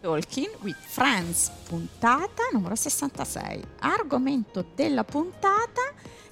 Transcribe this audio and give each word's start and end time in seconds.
Talking 0.00 0.48
with 0.60 0.76
Friends, 0.78 1.50
puntata 1.66 2.44
numero 2.52 2.76
66. 2.76 3.64
Argomento 3.80 4.64
della 4.72 5.02
puntata, 5.02 5.80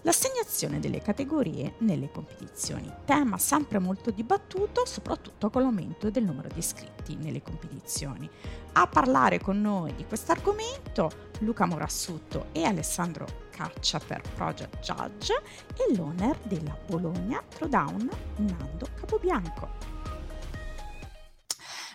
l'assegnazione 0.02 0.78
delle 0.78 1.02
categorie 1.02 1.74
nelle 1.78 2.08
competizioni. 2.12 2.88
Tema 3.04 3.38
sempre 3.38 3.80
molto 3.80 4.12
dibattuto, 4.12 4.86
soprattutto 4.86 5.50
con 5.50 5.62
l'aumento 5.62 6.10
del 6.10 6.22
numero 6.22 6.48
di 6.52 6.60
iscritti 6.60 7.16
nelle 7.16 7.42
competizioni. 7.42 8.30
A 8.74 8.86
parlare 8.86 9.40
con 9.40 9.60
noi 9.60 9.92
di 9.96 10.04
questo 10.04 10.30
argomento 10.30 11.10
Luca 11.40 11.66
Morassutto 11.66 12.46
e 12.52 12.62
Alessandro 12.62 13.26
Caccia 13.50 13.98
per 13.98 14.22
Project 14.36 14.78
Judge 14.78 15.34
e 15.74 15.92
l'owner 15.96 16.38
della 16.44 16.78
Bologna 16.86 17.42
Throwdown 17.48 18.08
Nando 18.36 18.86
Capobianco. 18.94 19.95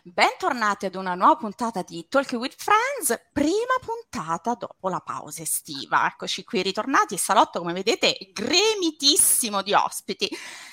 Bentornati 0.03 0.87
ad 0.87 0.95
una 0.95 1.13
nuova 1.13 1.35
puntata 1.35 1.83
di 1.83 2.07
Talking 2.09 2.41
with 2.41 2.55
Friends, 2.57 3.21
prima 3.31 3.77
puntata 3.79 4.55
dopo 4.55 4.89
la 4.89 4.99
pausa 4.99 5.43
estiva. 5.43 6.07
Eccoci 6.07 6.43
qui 6.43 6.63
ritornati, 6.63 7.13
il 7.13 7.19
salotto 7.19 7.59
come 7.59 7.71
vedete 7.71 8.31
gremitissimo 8.33 9.61
di 9.61 9.75
ospiti. 9.75 10.27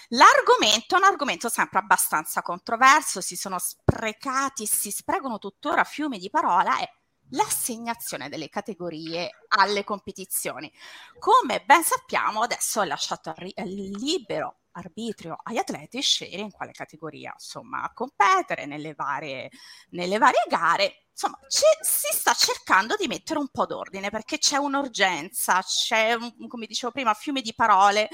L'argomento 0.09 0.95
è 0.95 0.99
un 0.99 1.05
argomento 1.05 1.51
sempre 1.51 1.79
abbastanza 1.79 2.41
controverso, 2.41 3.21
si 3.21 3.37
sono 3.37 3.59
sprecati, 3.59 4.65
si 4.65 4.91
sprecano 4.91 5.39
tuttora 5.39 5.85
fiumi 5.85 6.19
di 6.19 6.31
parola 6.31 6.81
e 6.81 6.91
l'assegnazione 7.33 8.31
delle 8.31 8.49
categorie 8.49 9.45
alle 9.49 9.85
competizioni. 9.85 10.73
Come 11.19 11.63
ben 11.67 11.83
sappiamo, 11.83 12.41
adesso 12.41 12.81
è 12.81 12.87
lasciato 12.87 13.35
libero 13.57 14.61
arbitrio 14.79 15.37
agli 15.43 15.59
atleti 15.59 16.01
scegliere 16.01 16.43
in 16.43 16.51
quale 16.51 16.73
categoria 16.73 17.33
insomma 17.35 17.91
competere 17.93 18.67
nelle 18.67 18.95
varie, 18.95 19.51
nelle 19.91 20.19
varie 20.19 20.45
gare. 20.49 21.05
Insomma, 21.11 21.39
ci, 21.49 21.65
si 21.81 22.17
sta 22.17 22.33
cercando 22.33 22.95
di 22.97 23.09
mettere 23.09 23.41
un 23.41 23.49
po' 23.49 23.67
d'ordine 23.67 24.09
perché 24.11 24.39
c'è 24.39 24.57
un'urgenza, 24.57 25.61
c'è, 25.63 26.15
un, 26.15 26.47
come 26.47 26.67
dicevo 26.67 26.93
prima, 26.93 27.13
fiume 27.15 27.41
di 27.41 27.55
parole 27.55 28.09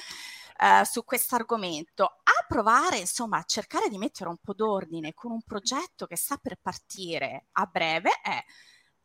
eh, 0.58 0.84
su 0.84 1.04
questo 1.04 1.34
argomento. 1.34 2.04
A 2.04 2.46
provare, 2.48 2.96
insomma, 2.98 3.38
a 3.38 3.44
cercare 3.44 3.88
di 3.88 3.98
mettere 3.98 4.30
un 4.30 4.38
po' 4.38 4.54
d'ordine 4.54 5.12
con 5.12 5.32
un 5.32 5.42
progetto 5.42 6.06
che 6.06 6.16
sta 6.16 6.36
per 6.38 6.58
partire 6.60 7.48
a 7.52 7.66
breve 7.66 8.10
è 8.22 8.42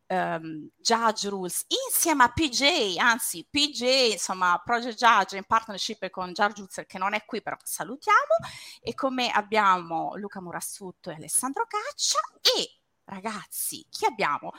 um, 0.10 0.70
Judge 0.78 1.30
Rules 1.30 1.66
insieme 1.88 2.24
a 2.24 2.30
PJ, 2.30 2.98
anzi 2.98 3.48
PJ, 3.50 4.12
insomma 4.14 4.62
Project 4.64 4.98
Judge 4.98 5.38
in 5.38 5.46
partnership 5.46 6.10
con 6.10 6.34
Judge 6.34 6.56
Rules 6.58 6.84
che 6.88 6.98
non 6.98 7.14
è 7.14 7.26
qui 7.26 7.42
però 7.42 7.56
salutiamo 7.62 8.18
e 8.82 8.94
come 8.94 9.30
abbiamo 9.30 10.16
Luca 10.16 10.42
Murassutto 10.42 11.10
e 11.10 11.16
Alessandro 11.16 11.66
Caccia 11.68 12.20
e 12.42 12.80
ragazzi 13.06 13.86
chi 13.90 14.06
abbiamo? 14.06 14.52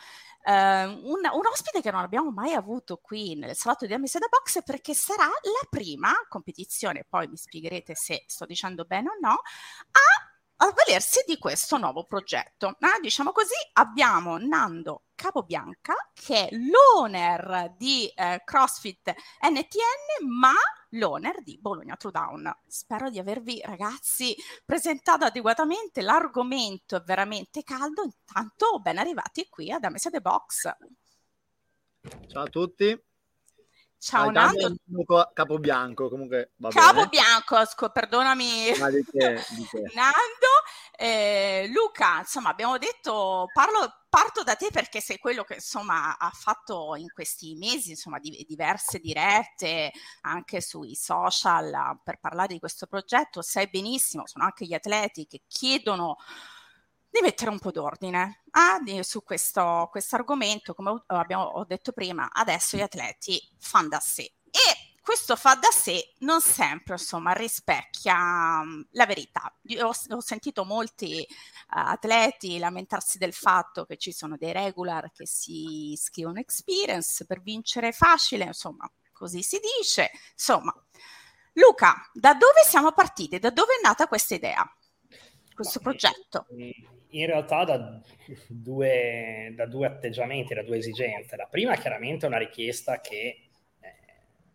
Uh, 0.43 0.53
un, 0.53 1.21
un, 1.33 1.47
ospite 1.51 1.83
che 1.83 1.91
non 1.91 2.01
abbiamo 2.01 2.31
mai 2.31 2.55
avuto 2.55 2.97
qui 2.97 3.37
nel 3.37 3.55
salotto 3.55 3.87
di 3.87 3.93
Amici 3.93 4.19
da 4.19 4.27
Box 4.29 4.63
perché 4.65 4.95
sarà 4.95 5.27
la 5.27 5.69
prima 5.69 6.13
competizione, 6.29 7.05
poi 7.09 7.29
mi 7.29 7.37
spiegherete 7.37 7.95
se 7.95 8.25
sto 8.27 8.47
dicendo 8.47 8.85
bene 8.85 9.11
o 9.11 9.19
no, 9.21 9.33
a 9.33 10.31
avvalersi 10.63 11.25
di 11.27 11.39
questo 11.39 11.77
nuovo 11.79 12.05
progetto. 12.05 12.77
Eh, 12.79 13.01
diciamo 13.01 13.33
così, 13.33 13.55
abbiamo 13.75 14.39
Nando 14.39 15.05
Capobianca, 15.15 15.95
che 16.13 16.49
è 16.49 16.55
l'owner 16.55 17.75
di 17.77 18.09
eh, 18.09 18.43
CrossFit 18.45 19.15
NTN, 19.43 20.29
ma 20.29 20.53
l'owner 20.91 21.43
di 21.43 21.59
Bologna 21.59 21.97
Throwdown. 21.97 22.61
Spero 22.67 23.11
di 23.11 23.19
avervi, 23.19 23.61
ragazzi, 23.65 24.35
presentato 24.65 25.25
adeguatamente. 25.25 26.03
L'argomento 26.03 26.97
è 26.97 27.03
veramente 27.03 27.63
caldo. 27.63 28.03
Intanto, 28.03 28.79
ben 28.81 28.99
arrivati 28.99 29.49
qui 29.49 29.71
ad 29.71 29.85
Amese 29.85 30.11
The 30.11 30.21
Box. 30.21 30.71
Ciao 32.27 32.43
a 32.43 32.49
tutti. 32.49 33.10
Ciao 34.03 34.31
Nando. 34.31 34.77
Capobianco, 35.35 36.09
comunque 36.09 36.53
va 36.57 36.71
Capobianco, 36.71 37.67
scu- 37.67 37.93
perdonami. 37.93 38.79
Ma 38.79 38.89
di 38.89 39.05
che, 39.05 39.45
di 39.51 39.67
che? 39.67 39.83
Nando, 39.95 40.49
eh, 40.97 41.69
Luca, 41.71 42.21
insomma 42.21 42.49
abbiamo 42.49 42.79
detto, 42.79 43.47
parlo, 43.53 44.07
parto 44.09 44.43
da 44.43 44.57
te 44.57 44.71
perché 44.73 45.03
sei 45.03 45.19
quello 45.19 45.45
che 45.45 45.57
insomma 45.57 46.17
ha 46.17 46.31
fatto 46.31 46.95
in 46.97 47.13
questi 47.13 47.55
mesi 47.57 47.91
insomma 47.91 48.19
di, 48.19 48.43
diverse 48.49 49.01
dirette 49.01 49.93
anche 50.23 50.63
sui 50.63 50.95
social 50.95 52.01
per 52.03 52.19
parlare 52.21 52.55
di 52.55 52.59
questo 52.59 52.87
progetto, 52.87 53.43
sai 53.43 53.69
benissimo, 53.69 54.27
sono 54.27 54.47
anche 54.47 54.65
gli 54.65 54.73
atleti 54.73 55.27
che 55.27 55.43
chiedono 55.47 56.17
di 57.11 57.21
mettere 57.23 57.51
un 57.51 57.59
po' 57.59 57.73
d'ordine 57.73 58.45
eh, 58.87 59.03
su 59.03 59.23
questo, 59.25 59.91
argomento, 60.11 60.75
come 60.75 61.03
abbiamo, 61.07 61.45
ho 61.45 61.65
detto 61.65 61.93
prima, 61.93 62.31
adesso 62.33 62.77
gli 62.77 62.83
atleti 62.83 63.41
fanno 63.59 63.89
da 63.89 64.01
sé. 64.01 64.23
E 64.45 64.95
questo 65.03 65.35
fa 65.35 65.55
da 65.55 65.71
sé 65.71 66.15
non 66.19 66.41
sempre 66.41 66.95
insomma 66.95 67.33
rispecchia 67.33 68.61
um, 68.63 68.87
la 68.93 69.07
verità. 69.07 69.53
Io 69.63 69.89
ho, 69.89 69.93
ho 70.09 70.21
sentito 70.21 70.65
molti 70.65 71.27
uh, 71.29 71.35
atleti 71.69 72.59
lamentarsi 72.59 73.19
del 73.19 73.33
fatto 73.33 73.87
che 73.87 73.97
ci 73.97 74.13
sono 74.13 74.37
dei 74.37 74.53
regular 74.53 75.11
che 75.11 75.27
si 75.27 75.99
scrivono 76.01 76.39
experience 76.39 77.27
per 77.27 77.43
vincere 77.43 77.93
facile, 77.93 78.45
insomma, 78.45 78.91
così 79.13 79.43
si 79.43 79.59
dice. 79.79 80.11
Insomma, 80.33 80.73
Luca, 81.55 82.09
da 82.13 82.35
dove 82.35 82.63
siamo 82.65 82.93
partiti? 82.93 83.39
Da 83.39 83.51
dove 83.51 83.75
è 83.79 83.81
nata 83.83 84.07
questa 84.07 84.35
idea? 84.35 84.65
Questo 85.55 85.81
progetto? 85.81 86.47
In 87.11 87.27
realtà 87.27 87.65
da 87.65 88.01
due, 88.49 89.53
da 89.55 89.67
due, 89.67 89.87
atteggiamenti, 89.87 90.55
da 90.55 90.63
due 90.63 90.79
esigenze. 90.79 91.37
La 91.37 91.47
prima 91.47 91.77
chiaramente 91.77 92.27
è 92.27 92.29
una 92.29 92.39
richiesta 92.39 93.01
che 93.01 93.49
eh, 93.81 93.95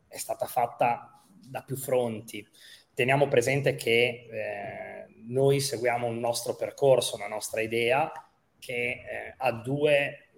è 0.07 0.17
stata 0.17 0.45
fatta 0.45 1.23
da 1.27 1.61
più 1.61 1.75
fronti. 1.75 2.47
Teniamo 2.93 3.27
presente 3.27 3.75
che 3.75 4.27
eh, 4.31 5.05
noi 5.27 5.59
seguiamo 5.59 6.07
un 6.07 6.19
nostro 6.19 6.55
percorso, 6.55 7.16
una 7.16 7.27
nostra 7.27 7.61
idea 7.61 8.11
che 8.59 8.73
eh, 8.73 9.33
ha 9.37 9.51
due, 9.51 10.29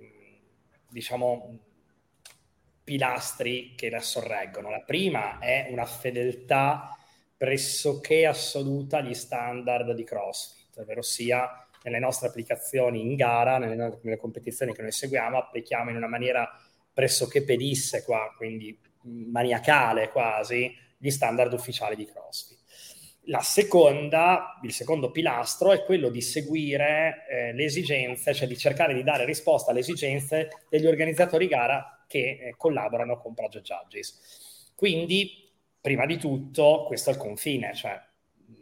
diciamo, 0.89 1.59
pilastri 2.83 3.73
che 3.75 3.89
la 3.89 3.99
sorreggono. 3.99 4.69
La 4.69 4.81
prima 4.81 5.39
è 5.39 5.67
una 5.69 5.85
fedeltà 5.85 6.97
pressoché 7.35 8.25
assoluta 8.25 8.97
agli 8.97 9.13
standard 9.13 9.91
di 9.91 10.03
CrossFit, 10.03 10.77
ovvero 10.77 11.01
sia 11.01 11.66
nelle 11.87 11.99
nostre 11.99 12.27
applicazioni 12.27 13.01
in 13.01 13.15
gara, 13.15 13.57
nelle, 13.57 13.99
nelle 14.01 14.17
competizioni 14.17 14.73
che 14.73 14.81
noi 14.81 14.91
seguiamo, 14.91 15.37
applichiamo 15.37 15.89
in 15.89 15.95
una 15.95 16.07
maniera 16.07 16.49
pressoché 16.93 17.43
pedissequa, 17.43 18.33
quindi 18.35 18.77
maniacale 19.03 20.09
quasi, 20.09 20.75
gli 20.97 21.09
standard 21.09 21.53
ufficiali 21.53 21.95
di 21.95 22.05
CrossFit. 22.05 22.57
La 23.29 23.41
seconda, 23.41 24.59
il 24.63 24.71
secondo 24.71 25.11
pilastro 25.11 25.71
è 25.71 25.83
quello 25.83 26.09
di 26.09 26.21
seguire 26.21 27.25
eh, 27.29 27.53
le 27.53 27.63
esigenze, 27.65 28.33
cioè 28.33 28.47
di 28.47 28.57
cercare 28.57 28.93
di 28.93 29.03
dare 29.03 29.25
risposta 29.25 29.71
alle 29.71 29.81
esigenze 29.81 30.49
degli 30.69 30.85
organizzatori 30.85 31.47
gara 31.47 32.05
che 32.07 32.39
eh, 32.41 32.53
collaborano 32.57 33.17
con 33.17 33.33
Project 33.33 33.65
Judges. 33.65 34.71
Quindi, 34.75 35.51
prima 35.79 36.05
di 36.05 36.17
tutto, 36.17 36.85
questo 36.87 37.09
è 37.09 37.13
il 37.13 37.19
confine, 37.19 37.73
cioè 37.73 38.01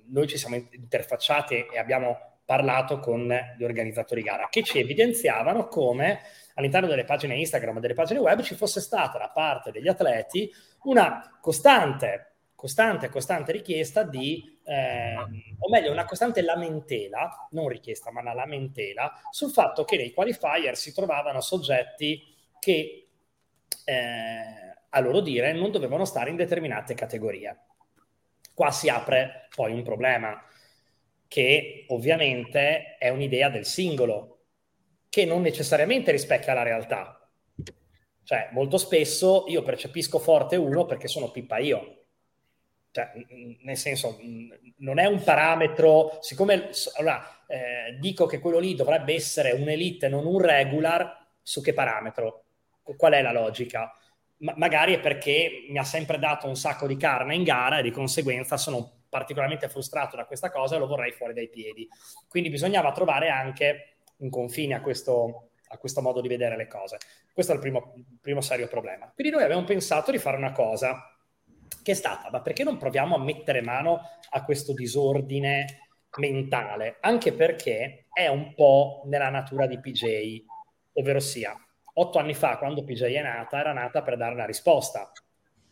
noi 0.08 0.28
ci 0.28 0.38
siamo 0.38 0.56
interfacciati 0.56 1.66
e 1.72 1.78
abbiamo 1.78 2.35
parlato 2.46 3.00
con 3.00 3.28
gli 3.58 3.64
organizzatori 3.64 4.22
gara 4.22 4.48
che 4.50 4.62
ci 4.62 4.80
evidenziavano 4.80 5.68
come 5.68 6.22
all'interno 6.54 6.88
delle 6.88 7.04
pagine 7.04 7.36
Instagram 7.36 7.78
e 7.78 7.80
delle 7.80 7.94
pagine 7.96 8.20
web 8.20 8.42
ci 8.42 8.56
fosse 8.56 8.80
stata 8.80 9.18
da 9.18 9.30
parte 9.30 9.72
degli 9.72 9.88
atleti 9.88 10.52
una 10.84 11.38
costante, 11.42 12.34
costante, 12.56 13.10
costante 13.10 13.52
richiesta 13.52 14.04
di, 14.04 14.60
eh, 14.64 15.16
o 15.16 15.70
meglio, 15.70 15.92
una 15.92 16.06
costante 16.06 16.42
lamentela, 16.42 17.48
non 17.52 17.68
richiesta, 17.68 18.12
ma 18.12 18.22
una 18.22 18.34
lamentela 18.34 19.12
sul 19.32 19.50
fatto 19.50 19.84
che 19.84 19.98
nei 19.98 20.14
qualifier 20.14 20.78
si 20.78 20.94
trovavano 20.94 21.42
soggetti 21.42 22.22
che, 22.60 23.08
eh, 23.84 24.76
a 24.90 25.00
loro 25.00 25.20
dire, 25.20 25.52
non 25.54 25.72
dovevano 25.72 26.06
stare 26.06 26.30
in 26.30 26.36
determinate 26.36 26.94
categorie. 26.94 27.60
Qua 28.54 28.72
si 28.72 28.88
apre 28.88 29.48
poi 29.54 29.74
un 29.74 29.84
problema 29.84 30.42
che 31.28 31.86
ovviamente 31.90 32.98
è 32.98 33.10
un'idea 33.10 33.50
del 33.50 33.66
singolo, 33.66 34.44
che 35.10 35.26
non 35.26 35.42
necessariamente 35.42 36.12
rispecchia 36.12 36.54
la 36.54 36.64
realtà. 36.64 37.30
Cioè, 38.24 38.50
molto 38.52 38.78
spesso 38.78 39.46
io 39.48 39.62
percepisco 39.62 40.20
forte 40.20 40.56
uno 40.56 40.86
perché 40.86 41.08
sono 41.08 41.32
pippa 41.32 41.58
io. 41.60 42.06
Cioè, 42.92 43.12
nel 43.62 43.78
senso, 43.78 44.18
non 44.78 45.00
è 45.00 45.06
un 45.06 45.22
parametro, 45.22 46.18
siccome 46.22 46.70
allora, 46.96 47.44
eh, 47.48 47.98
dico 48.00 48.26
che 48.26 48.40
quello 48.40 48.58
lì 48.58 48.74
dovrebbe 48.74 49.14
essere 49.14 49.52
un'elite, 49.52 50.08
non 50.08 50.26
un 50.26 50.40
regular, 50.40 51.28
su 51.42 51.62
che 51.62 51.74
parametro? 51.74 52.46
Qual 52.82 53.14
è 53.14 53.22
la 53.22 53.32
logica? 53.32 53.92
Ma- 54.38 54.54
magari 54.58 54.96
è 54.96 55.00
perché 55.00 55.66
mi 55.70 55.78
ha 55.78 55.84
sempre 55.84 56.18
dato 56.18 56.48
un 56.48 56.56
sacco 56.56 56.88
di 56.88 56.98
carne 56.98 57.36
in 57.36 57.44
gara 57.44 57.80
e 57.80 57.84
di 57.84 57.92
conseguenza 57.92 58.58
sono 58.58 58.95
particolarmente 59.16 59.70
frustrato 59.70 60.18
da 60.18 60.26
questa 60.26 60.52
cosa 60.52 60.76
e 60.76 60.80
lo 60.80 60.88
vorrei 60.88 61.14
fuori 61.14 61.34
dai 61.34 61.48
piedi. 61.48 61.88
Quindi 62.28 62.50
bisognava 62.50 62.92
trovare 62.92 63.30
anche 63.30 64.00
un 64.18 64.30
confine 64.30 64.74
a 64.74 64.82
questo, 64.82 65.52
a 65.70 65.78
questo 65.78 66.02
modo 66.02 66.20
di 66.20 66.28
vedere 66.28 66.58
le 66.58 66.68
cose. 66.68 66.98
Questo 67.32 67.54
è 67.54 67.56
il 67.56 67.62
primo, 67.62 67.94
primo 68.20 68.42
serio 68.42 68.68
problema. 68.68 69.10
Quindi 69.16 69.32
noi 69.32 69.44
abbiamo 69.44 69.64
pensato 69.64 70.12
di 70.12 70.18
fare 70.18 70.36
una 70.36 70.52
cosa 70.52 71.18
che 71.82 71.94
è 71.94 71.96
stata, 71.96 72.30
ma 72.30 72.42
perché 72.42 72.66
non 72.66 72.76
proviamo 72.76 73.16
a 73.16 73.24
mettere 73.24 73.62
mano 73.62 74.02
a 74.32 74.44
questo 74.44 74.74
disordine 74.74 75.88
mentale? 76.18 76.98
Anche 77.00 77.32
perché 77.32 78.08
è 78.12 78.28
un 78.28 78.54
po' 78.54 79.04
nella 79.06 79.30
natura 79.30 79.66
di 79.66 79.80
PJ, 79.80 80.44
ovvero 80.92 81.22
sia, 81.22 81.58
otto 81.94 82.20
anni 82.20 82.34
fa, 82.34 82.58
quando 82.58 82.84
PJ 82.84 83.04
è 83.14 83.22
nata, 83.22 83.60
era 83.62 83.72
nata 83.72 84.02
per 84.02 84.18
dare 84.18 84.34
una 84.34 84.46
risposta, 84.46 85.10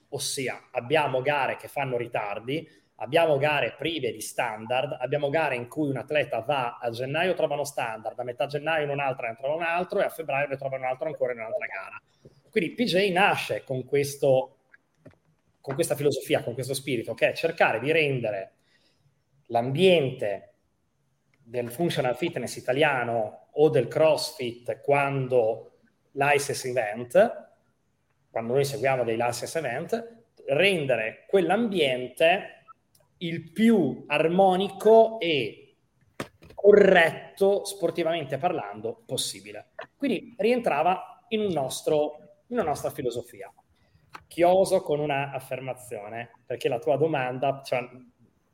ossia 0.09 0.69
abbiamo 0.71 1.21
gare 1.21 1.57
che 1.57 1.67
fanno 1.67 1.97
ritardi, 1.97 2.81
abbiamo 2.97 3.37
gare 3.37 3.75
prive 3.77 4.11
di 4.11 4.21
standard, 4.21 4.97
abbiamo 4.99 5.29
gare 5.29 5.55
in 5.55 5.67
cui 5.67 5.89
un 5.89 5.97
atleta 5.97 6.39
va 6.39 6.77
a 6.79 6.89
gennaio 6.89 7.33
trova 7.33 7.55
uno 7.55 7.63
standard, 7.63 8.17
a 8.19 8.23
metà 8.23 8.45
gennaio 8.45 8.85
in 8.85 8.91
un'altra 8.91 9.29
ne 9.29 9.47
un 9.47 9.63
altro 9.63 9.99
e 9.99 10.03
a 10.03 10.09
febbraio 10.09 10.47
ne 10.47 10.57
trova 10.57 10.77
un 10.77 10.85
altro 10.85 11.07
ancora 11.07 11.33
in 11.33 11.39
un'altra 11.39 11.65
gara. 11.65 12.01
Quindi 12.49 12.73
PJ 12.73 13.11
nasce 13.11 13.63
con, 13.63 13.83
questo, 13.83 14.57
con 15.59 15.73
questa 15.73 15.95
filosofia, 15.95 16.43
con 16.43 16.53
questo 16.53 16.73
spirito, 16.73 17.13
che 17.13 17.31
è 17.31 17.33
cercare 17.33 17.79
di 17.79 17.91
rendere 17.91 18.51
l'ambiente 19.47 20.53
del 21.43 21.71
functional 21.71 22.15
fitness 22.15 22.55
italiano 22.55 23.47
o 23.53 23.69
del 23.69 23.87
CrossFit 23.87 24.81
quando 24.81 25.79
l'ISIS 26.11 26.65
event, 26.65 27.47
quando 28.29 28.53
noi 28.53 28.65
seguiamo 28.65 29.03
dei 29.03 29.17
license 29.17 29.57
event, 29.57 30.23
rendere 30.47 31.25
quell'ambiente 31.27 32.62
il 33.23 33.51
più 33.51 34.03
armonico 34.07 35.19
e 35.19 35.75
corretto 36.53 37.65
sportivamente 37.65 38.37
parlando 38.37 39.03
possibile. 39.05 39.71
Quindi 39.97 40.35
rientrava 40.37 41.25
in, 41.29 41.41
un 41.41 41.51
nostro, 41.51 42.43
in 42.47 42.57
una 42.57 42.67
nostra 42.69 42.89
filosofia. 42.89 43.51
Chioso 44.27 44.81
con 44.81 44.99
una 44.99 45.31
affermazione, 45.31 46.31
perché 46.45 46.69
la 46.69 46.79
tua 46.79 46.97
domanda 46.97 47.61
cioè, 47.63 47.87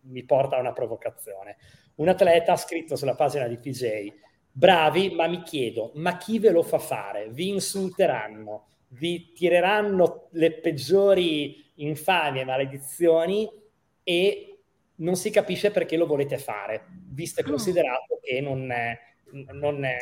mi 0.01 0.23
porta 0.23 0.57
a 0.57 0.59
una 0.59 0.73
provocazione. 0.73 1.57
Un 1.95 2.07
atleta 2.07 2.53
ha 2.53 2.57
scritto 2.57 2.95
sulla 2.95 3.15
pagina 3.15 3.47
di 3.47 3.57
PJ, 3.57 4.13
bravi, 4.51 5.11
ma 5.11 5.27
mi 5.27 5.41
chiedo, 5.41 5.91
ma 5.95 6.17
chi 6.17 6.39
ve 6.39 6.51
lo 6.51 6.63
fa 6.63 6.79
fare? 6.79 7.29
Vi 7.29 7.49
insulteranno, 7.49 8.67
vi 8.89 9.31
tireranno 9.33 10.27
le 10.31 10.53
peggiori 10.53 11.71
infamie 11.75 12.45
maledizioni 12.45 13.49
e 14.03 14.48
non 14.99 15.15
si 15.15 15.29
capisce 15.29 15.71
perché 15.71 15.97
lo 15.97 16.05
volete 16.05 16.37
fare, 16.37 16.85
visto 17.09 17.41
e 17.41 17.43
mm. 17.43 17.47
considerato 17.47 18.19
che 18.21 18.41
non 18.41 18.71
è, 18.71 18.97
non 19.51 19.83
è, 19.83 19.97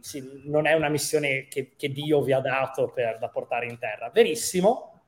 sì, 0.00 0.22
non 0.44 0.66
è 0.66 0.74
una 0.74 0.88
missione 0.88 1.46
che, 1.48 1.74
che, 1.76 1.90
Dio 1.90 2.22
vi 2.22 2.32
ha 2.32 2.40
dato 2.40 2.90
per, 2.90 3.18
da 3.18 3.28
portare 3.28 3.66
in 3.66 3.78
terra. 3.78 4.10
Verissimo, 4.10 5.02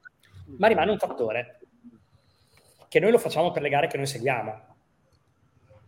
ma 0.58 0.66
rimane 0.66 0.90
un 0.90 0.98
fattore, 0.98 1.60
che 2.88 3.00
noi 3.00 3.10
lo 3.10 3.18
facciamo 3.18 3.50
per 3.50 3.62
le 3.62 3.68
gare 3.68 3.86
che 3.86 3.96
noi 3.96 4.06
seguiamo 4.06 4.72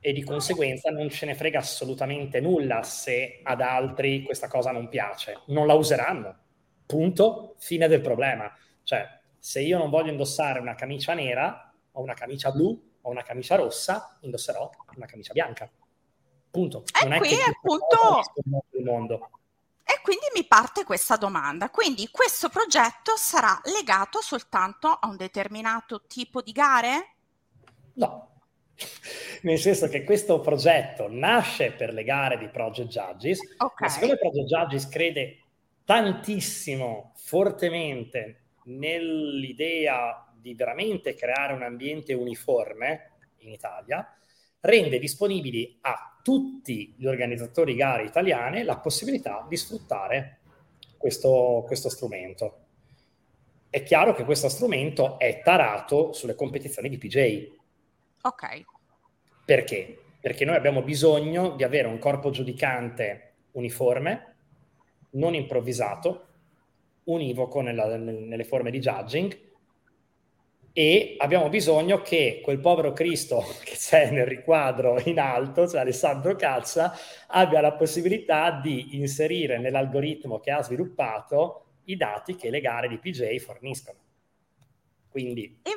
e 0.06 0.12
di 0.12 0.22
conseguenza 0.22 0.90
non 0.90 1.10
ce 1.10 1.26
ne 1.26 1.34
frega 1.34 1.58
assolutamente 1.58 2.40
nulla 2.40 2.84
se 2.84 3.40
ad 3.42 3.60
altri 3.60 4.22
questa 4.22 4.46
cosa 4.46 4.70
non 4.70 4.88
piace, 4.88 5.40
non 5.46 5.66
la 5.66 5.74
useranno. 5.74 6.36
Punto, 6.86 7.56
fine 7.58 7.88
del 7.88 8.00
problema. 8.00 8.56
Cioè, 8.84 9.04
se 9.36 9.62
io 9.62 9.78
non 9.78 9.90
voglio 9.90 10.12
indossare 10.12 10.60
una 10.60 10.76
camicia 10.76 11.12
nera 11.14 11.74
o 11.90 12.02
una 12.02 12.14
camicia 12.14 12.52
blu, 12.52 12.95
ho 13.06 13.10
una 13.10 13.22
camicia 13.22 13.54
rossa, 13.54 14.18
indosserò 14.20 14.68
una 14.96 15.06
camicia 15.06 15.32
bianca. 15.32 15.70
Punto. 16.50 16.84
E 17.00 17.06
non 17.06 17.18
qui 17.18 17.30
è 17.30 17.48
appunto 17.48 18.20
il 18.72 18.84
mondo. 18.84 19.30
E 19.84 20.00
quindi 20.02 20.26
mi 20.34 20.44
parte 20.44 20.82
questa 20.82 21.16
domanda. 21.16 21.70
Quindi 21.70 22.08
questo 22.10 22.48
progetto 22.48 23.16
sarà 23.16 23.60
legato 23.64 24.20
soltanto 24.20 24.88
a 24.88 25.06
un 25.06 25.16
determinato 25.16 26.02
tipo 26.08 26.42
di 26.42 26.50
gare? 26.50 27.14
No. 27.94 28.40
Nel 29.42 29.58
senso 29.58 29.86
che 29.88 30.02
questo 30.02 30.40
progetto 30.40 31.06
nasce 31.08 31.70
per 31.70 31.92
le 31.92 32.02
gare 32.02 32.36
di 32.38 32.48
Project 32.48 32.88
Judges, 32.88 33.38
okay. 33.58 33.86
ma 33.86 33.88
siccome 33.88 34.18
Project 34.18 34.46
Judges 34.48 34.88
crede 34.88 35.42
tantissimo, 35.84 37.12
fortemente 37.14 38.40
nell'idea 38.64 40.25
di 40.40 40.54
veramente 40.54 41.14
creare 41.14 41.52
un 41.52 41.62
ambiente 41.62 42.12
uniforme 42.14 43.12
in 43.38 43.50
Italia, 43.50 44.16
rende 44.60 44.98
disponibili 44.98 45.78
a 45.82 46.18
tutti 46.22 46.94
gli 46.96 47.06
organizzatori 47.06 47.74
gare 47.74 48.04
italiane 48.04 48.64
la 48.64 48.78
possibilità 48.78 49.46
di 49.48 49.56
sfruttare 49.56 50.38
questo, 50.96 51.62
questo 51.66 51.88
strumento. 51.88 52.64
È 53.70 53.82
chiaro 53.82 54.14
che 54.14 54.24
questo 54.24 54.48
strumento 54.48 55.18
è 55.18 55.40
tarato 55.42 56.12
sulle 56.12 56.34
competizioni 56.34 56.88
di 56.88 56.98
PJ. 56.98 57.50
Ok. 58.22 58.64
Perché? 59.44 59.98
Perché 60.20 60.44
noi 60.44 60.56
abbiamo 60.56 60.82
bisogno 60.82 61.50
di 61.50 61.62
avere 61.62 61.86
un 61.86 61.98
corpo 61.98 62.30
giudicante 62.30 63.34
uniforme, 63.52 64.34
non 65.10 65.34
improvvisato, 65.34 66.26
univoco 67.04 67.60
nella, 67.60 67.96
nelle 67.96 68.44
forme 68.44 68.70
di 68.70 68.80
judging 68.80 69.45
e 70.78 71.14
abbiamo 71.16 71.48
bisogno 71.48 72.02
che 72.02 72.42
quel 72.44 72.60
povero 72.60 72.92
Cristo 72.92 73.42
che 73.64 73.76
c'è 73.76 74.10
nel 74.10 74.26
riquadro 74.26 75.00
in 75.06 75.18
alto, 75.18 75.66
cioè 75.66 75.80
Alessandro 75.80 76.36
Cazza, 76.36 76.94
abbia 77.28 77.62
la 77.62 77.72
possibilità 77.72 78.50
di 78.50 78.98
inserire 78.98 79.56
nell'algoritmo 79.56 80.38
che 80.38 80.50
ha 80.50 80.62
sviluppato 80.62 81.78
i 81.84 81.96
dati 81.96 82.36
che 82.36 82.50
le 82.50 82.60
gare 82.60 82.88
di 82.88 82.98
PJ 82.98 83.38
forniscono. 83.38 83.98
Quindi 85.08 85.60
e 85.62 85.70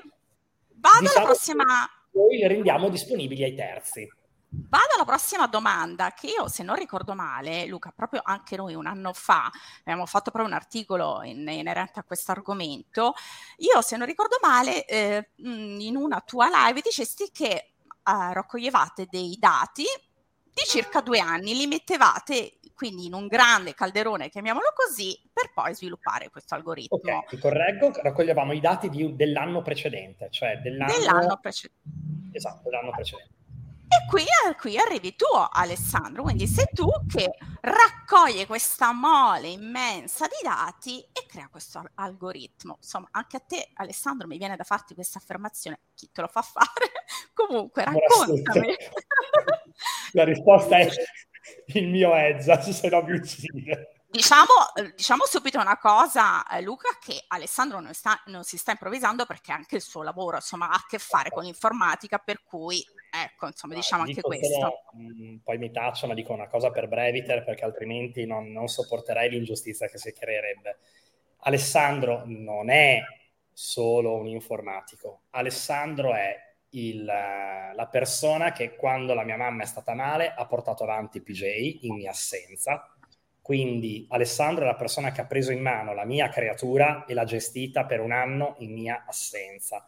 vado 0.73 0.99
diciamo 0.99 1.15
alla 1.15 1.25
prossima. 1.27 1.63
Noi 2.11 2.37
le 2.37 2.47
rendiamo 2.49 2.89
disponibili 2.89 3.45
ai 3.45 3.55
terzi. 3.55 4.05
Vado 4.51 4.95
alla 4.95 5.05
prossima 5.05 5.45
domanda 5.45 6.11
che 6.13 6.27
io, 6.27 6.47
se 6.47 6.63
non 6.63 6.75
ricordo 6.75 7.13
male, 7.13 7.67
Luca, 7.67 7.93
proprio 7.95 8.21
anche 8.23 8.55
noi 8.55 8.73
un 8.73 8.87
anno 8.87 9.13
fa 9.13 9.49
abbiamo 9.81 10.07
fatto 10.07 10.31
proprio 10.31 10.51
un 10.51 10.57
articolo 10.59 11.21
in, 11.23 11.47
inerente 11.47 11.99
a 11.99 12.03
questo 12.03 12.31
argomento. 12.31 13.13
Io, 13.57 13.81
se 13.81 13.95
non 13.95 14.07
ricordo 14.07 14.37
male, 14.41 14.85
eh, 14.85 15.29
in 15.35 15.95
una 15.95 16.21
tua 16.21 16.47
live 16.49 16.81
dicesti 16.81 17.29
che 17.31 17.51
eh, 17.51 17.73
raccoglievate 18.03 19.07
dei 19.07 19.37
dati 19.39 19.83
di 19.83 20.63
circa 20.65 21.01
due 21.01 21.19
anni, 21.19 21.55
li 21.55 21.67
mettevate 21.67 22.59
quindi 22.73 23.07
in 23.07 23.13
un 23.13 23.27
grande 23.27 23.73
calderone, 23.73 24.29
chiamiamolo 24.29 24.67
così, 24.73 25.19
per 25.33 25.51
poi 25.53 25.75
sviluppare 25.75 26.29
questo 26.29 26.55
algoritmo. 26.55 26.97
Ok, 26.97 27.27
ti 27.27 27.37
correggo, 27.37 27.91
raccoglievamo 27.93 28.53
i 28.53 28.61
dati 28.61 28.89
di, 28.89 29.17
dell'anno 29.17 29.61
precedente, 29.61 30.29
cioè 30.31 30.59
dell'anno, 30.59 30.93
dell'anno 30.93 31.37
precedente. 31.41 32.37
Esatto, 32.37 32.61
dell'anno 32.63 32.91
precedente. 32.91 33.38
E 33.91 34.05
qui, 34.07 34.21
eh, 34.21 34.55
qui, 34.55 34.77
arrivi 34.77 35.15
tu, 35.15 35.25
Alessandro, 35.51 36.21
quindi 36.21 36.45
sei 36.45 36.67
tu 36.71 36.87
che 37.07 37.31
raccoglie 37.61 38.45
questa 38.45 38.93
mole 38.93 39.47
immensa 39.47 40.27
di 40.27 40.35
dati 40.43 41.01
e 41.01 41.25
crea 41.27 41.47
questo 41.49 41.83
algoritmo. 41.95 42.75
Insomma, 42.79 43.07
anche 43.11 43.37
a 43.37 43.39
te, 43.39 43.69
Alessandro, 43.73 44.27
mi 44.27 44.37
viene 44.37 44.55
da 44.55 44.63
farti 44.63 44.93
questa 44.93 45.17
affermazione. 45.17 45.79
Chi 45.95 46.07
te 46.11 46.21
lo 46.21 46.27
fa 46.27 46.43
fare? 46.43 46.91
Comunque, 47.33 47.83
raccontami. 47.83 48.75
La 50.11 50.23
risposta 50.23 50.77
è 50.77 50.87
il 51.73 51.87
mio 51.87 52.13
Ezza, 52.13 52.61
se 52.61 52.89
no 52.89 53.01
mi 53.01 53.13
uccide. 53.13 53.98
Diciamo, 54.11 54.47
diciamo, 54.95 55.25
subito 55.25 55.59
una 55.59 55.77
cosa, 55.77 56.43
eh, 56.47 56.61
Luca, 56.61 56.97
che 56.99 57.25
Alessandro 57.27 57.79
non, 57.79 57.93
sta, 57.93 58.19
non, 58.25 58.43
si 58.43 58.57
sta 58.57 58.71
improvvisando 58.71 59.27
perché 59.27 59.51
anche 59.51 59.75
il 59.75 59.83
suo 59.83 60.01
lavoro 60.01 60.37
insomma, 60.37 60.71
ha 60.71 60.73
a 60.73 60.85
che 60.87 60.97
fare 60.97 61.29
con 61.29 61.43
l'informatica, 61.43 62.17
per 62.17 62.41
cui 62.43 62.83
ecco, 63.11 63.45
insomma, 63.45 63.75
diciamo 63.75 64.01
anche 64.01 64.21
questo. 64.21 64.47
Solo, 64.47 64.83
mm, 64.97 65.37
poi 65.43 65.59
mi 65.59 65.69
taccio, 65.69 66.11
dico 66.15 66.33
una 66.33 66.47
cosa 66.47 66.71
per 66.71 66.87
Breviter 66.87 67.43
perché 67.43 67.65
altrimenti 67.65 68.25
non, 68.25 68.51
non 68.51 68.67
sopporterei 68.67 69.29
l'ingiustizia 69.29 69.87
che 69.87 69.99
si 69.99 70.11
creerebbe. 70.11 70.79
Alessandro 71.41 72.23
non 72.25 72.71
è 72.71 72.99
solo 73.53 74.15
un 74.15 74.25
informatico, 74.25 75.25
Alessandro 75.31 76.15
è 76.15 76.35
il, 76.71 77.05
la 77.05 77.87
persona 77.91 78.53
che 78.53 78.75
quando 78.75 79.13
la 79.13 79.23
mia 79.23 79.37
mamma 79.37 79.61
è 79.61 79.67
stata 79.67 79.93
male 79.93 80.33
ha 80.33 80.47
portato 80.47 80.81
avanti 80.81 81.21
PJ 81.21 81.79
in 81.81 81.95
mia 81.95 82.09
assenza 82.09 82.91
quindi 83.49 84.05
Alessandro 84.09 84.63
è 84.63 84.67
la 84.67 84.75
persona 84.75 85.11
che 85.11 85.21
ha 85.21 85.25
preso 85.25 85.51
in 85.51 85.59
mano 85.59 85.95
la 85.95 86.05
mia 86.05 86.29
creatura 86.29 87.05
e 87.05 87.15
l'ha 87.15 87.23
gestita 87.23 87.85
per 87.85 87.99
un 87.99 88.11
anno 88.11 88.53
in 88.59 88.71
mia 88.71 89.05
assenza. 89.07 89.87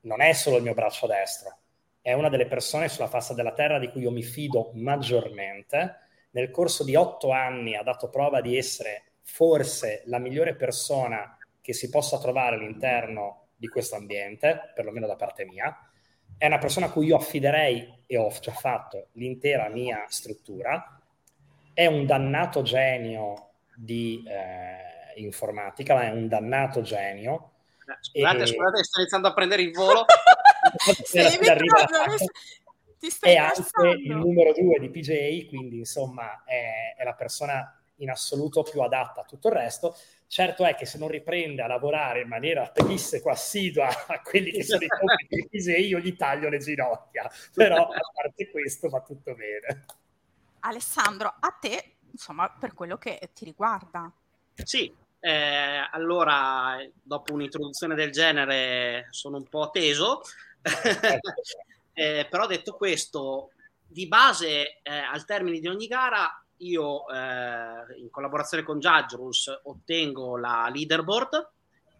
Non 0.00 0.20
è 0.20 0.34
solo 0.34 0.58
il 0.58 0.62
mio 0.62 0.74
braccio 0.74 1.06
destro, 1.06 1.56
è 2.02 2.12
una 2.12 2.28
delle 2.28 2.44
persone 2.44 2.90
sulla 2.90 3.08
faccia 3.08 3.32
della 3.32 3.54
terra 3.54 3.78
di 3.78 3.88
cui 3.88 4.02
io 4.02 4.10
mi 4.10 4.22
fido 4.22 4.72
maggiormente. 4.74 6.00
Nel 6.32 6.50
corso 6.50 6.84
di 6.84 6.96
otto 6.96 7.30
anni 7.30 7.76
ha 7.76 7.82
dato 7.82 8.10
prova 8.10 8.42
di 8.42 8.58
essere 8.58 9.04
forse 9.22 10.02
la 10.04 10.18
migliore 10.18 10.54
persona 10.54 11.34
che 11.62 11.72
si 11.72 11.88
possa 11.88 12.18
trovare 12.18 12.56
all'interno 12.56 13.52
di 13.56 13.68
questo 13.68 13.96
ambiente, 13.96 14.70
perlomeno 14.74 15.06
da 15.06 15.16
parte 15.16 15.46
mia. 15.46 15.74
È 16.36 16.44
una 16.44 16.58
persona 16.58 16.84
a 16.84 16.90
cui 16.90 17.06
io 17.06 17.16
affiderei, 17.16 18.02
e 18.04 18.18
ho 18.18 18.28
già 18.38 18.52
fatto, 18.52 19.08
l'intera 19.12 19.70
mia 19.70 20.04
struttura 20.08 20.97
è 21.78 21.86
un 21.86 22.06
dannato 22.06 22.62
genio 22.62 23.50
di 23.76 24.24
eh, 24.26 25.12
informatica, 25.20 25.94
ma 25.94 26.06
è 26.06 26.10
un 26.10 26.26
dannato 26.26 26.82
genio. 26.82 27.52
Eh, 27.86 27.96
scusate, 28.00 28.42
e... 28.42 28.46
scusate, 28.46 28.82
sto 28.82 28.98
iniziando 28.98 29.28
a 29.28 29.32
prendere 29.32 29.62
il 29.62 29.70
volo. 29.70 30.04
è 33.20 33.36
anche 33.36 33.88
il 33.96 34.16
numero 34.16 34.52
due 34.54 34.80
di 34.80 34.90
PJ, 34.90 35.46
quindi 35.46 35.78
insomma 35.78 36.42
è, 36.44 36.96
è 36.96 37.04
la 37.04 37.14
persona 37.14 37.80
in 37.98 38.10
assoluto 38.10 38.64
più 38.64 38.80
adatta 38.80 39.20
a 39.20 39.24
tutto 39.24 39.46
il 39.46 39.54
resto. 39.54 39.96
Certo 40.26 40.64
è 40.64 40.74
che 40.74 40.84
se 40.84 40.98
non 40.98 41.06
riprende 41.06 41.62
a 41.62 41.68
lavorare 41.68 42.22
in 42.22 42.28
maniera 42.28 42.68
pedissequa 42.68 43.30
assidua 43.30 43.86
a 44.08 44.20
quelli 44.20 44.50
che 44.50 44.64
sono 44.64 44.82
i 44.82 44.88
compiti 44.88 45.42
di 45.42 45.48
Pisei, 45.48 45.86
io 45.86 46.00
gli 46.00 46.16
taglio 46.16 46.48
le 46.48 46.58
ginocchia. 46.58 47.30
Però 47.54 47.86
a 47.86 48.00
parte 48.12 48.50
questo 48.50 48.88
va 48.88 49.00
tutto 49.00 49.36
bene. 49.36 49.84
Alessandro, 50.60 51.34
a 51.40 51.50
te, 51.50 51.96
insomma, 52.10 52.50
per 52.50 52.74
quello 52.74 52.96
che 52.96 53.30
ti 53.34 53.44
riguarda. 53.44 54.10
Sì, 54.54 54.92
eh, 55.20 55.88
allora, 55.90 56.78
dopo 57.02 57.32
un'introduzione 57.32 57.94
del 57.94 58.10
genere 58.10 59.06
sono 59.10 59.36
un 59.36 59.48
po' 59.48 59.70
teso, 59.70 60.22
eh, 61.92 62.26
però 62.30 62.46
detto 62.46 62.74
questo, 62.74 63.50
di 63.86 64.06
base 64.06 64.80
eh, 64.82 64.90
al 64.90 65.24
termine 65.24 65.58
di 65.58 65.66
ogni 65.66 65.86
gara 65.86 66.42
io 66.58 67.08
eh, 67.08 67.98
in 67.98 68.10
collaborazione 68.10 68.62
con 68.62 68.78
Judge 68.78 69.16
Rules 69.16 69.60
ottengo 69.64 70.36
la 70.36 70.70
leaderboard, 70.72 71.50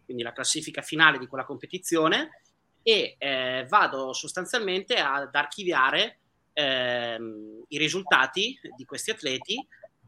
quindi 0.04 0.22
la 0.22 0.32
classifica 0.32 0.82
finale 0.82 1.18
di 1.18 1.26
quella 1.26 1.44
competizione 1.44 2.40
e 2.82 3.16
eh, 3.18 3.66
vado 3.68 4.12
sostanzialmente 4.12 4.96
ad 4.96 5.34
archiviare 5.34 6.18
ehm, 6.52 7.64
i 7.68 7.78
risultati 7.78 8.58
di 8.76 8.84
questi 8.84 9.10
atleti 9.10 9.54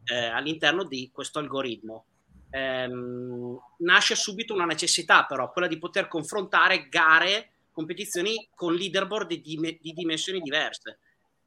eh, 0.04 0.26
all'interno 0.26 0.85
di 0.85 1.11
questo 1.12 1.38
algoritmo. 1.38 2.06
Ehm, 2.50 3.59
nasce 3.78 4.14
subito 4.14 4.54
una 4.54 4.64
necessità 4.64 5.25
però, 5.25 5.50
quella 5.52 5.68
di 5.68 5.78
poter 5.78 6.09
confrontare 6.09 6.88
gare, 6.88 7.50
competizioni 7.73 8.49
con 8.54 8.75
leaderboard 8.75 9.32
di, 9.35 9.78
di 9.80 9.92
dimensioni 9.92 10.40
diverse 10.40 10.99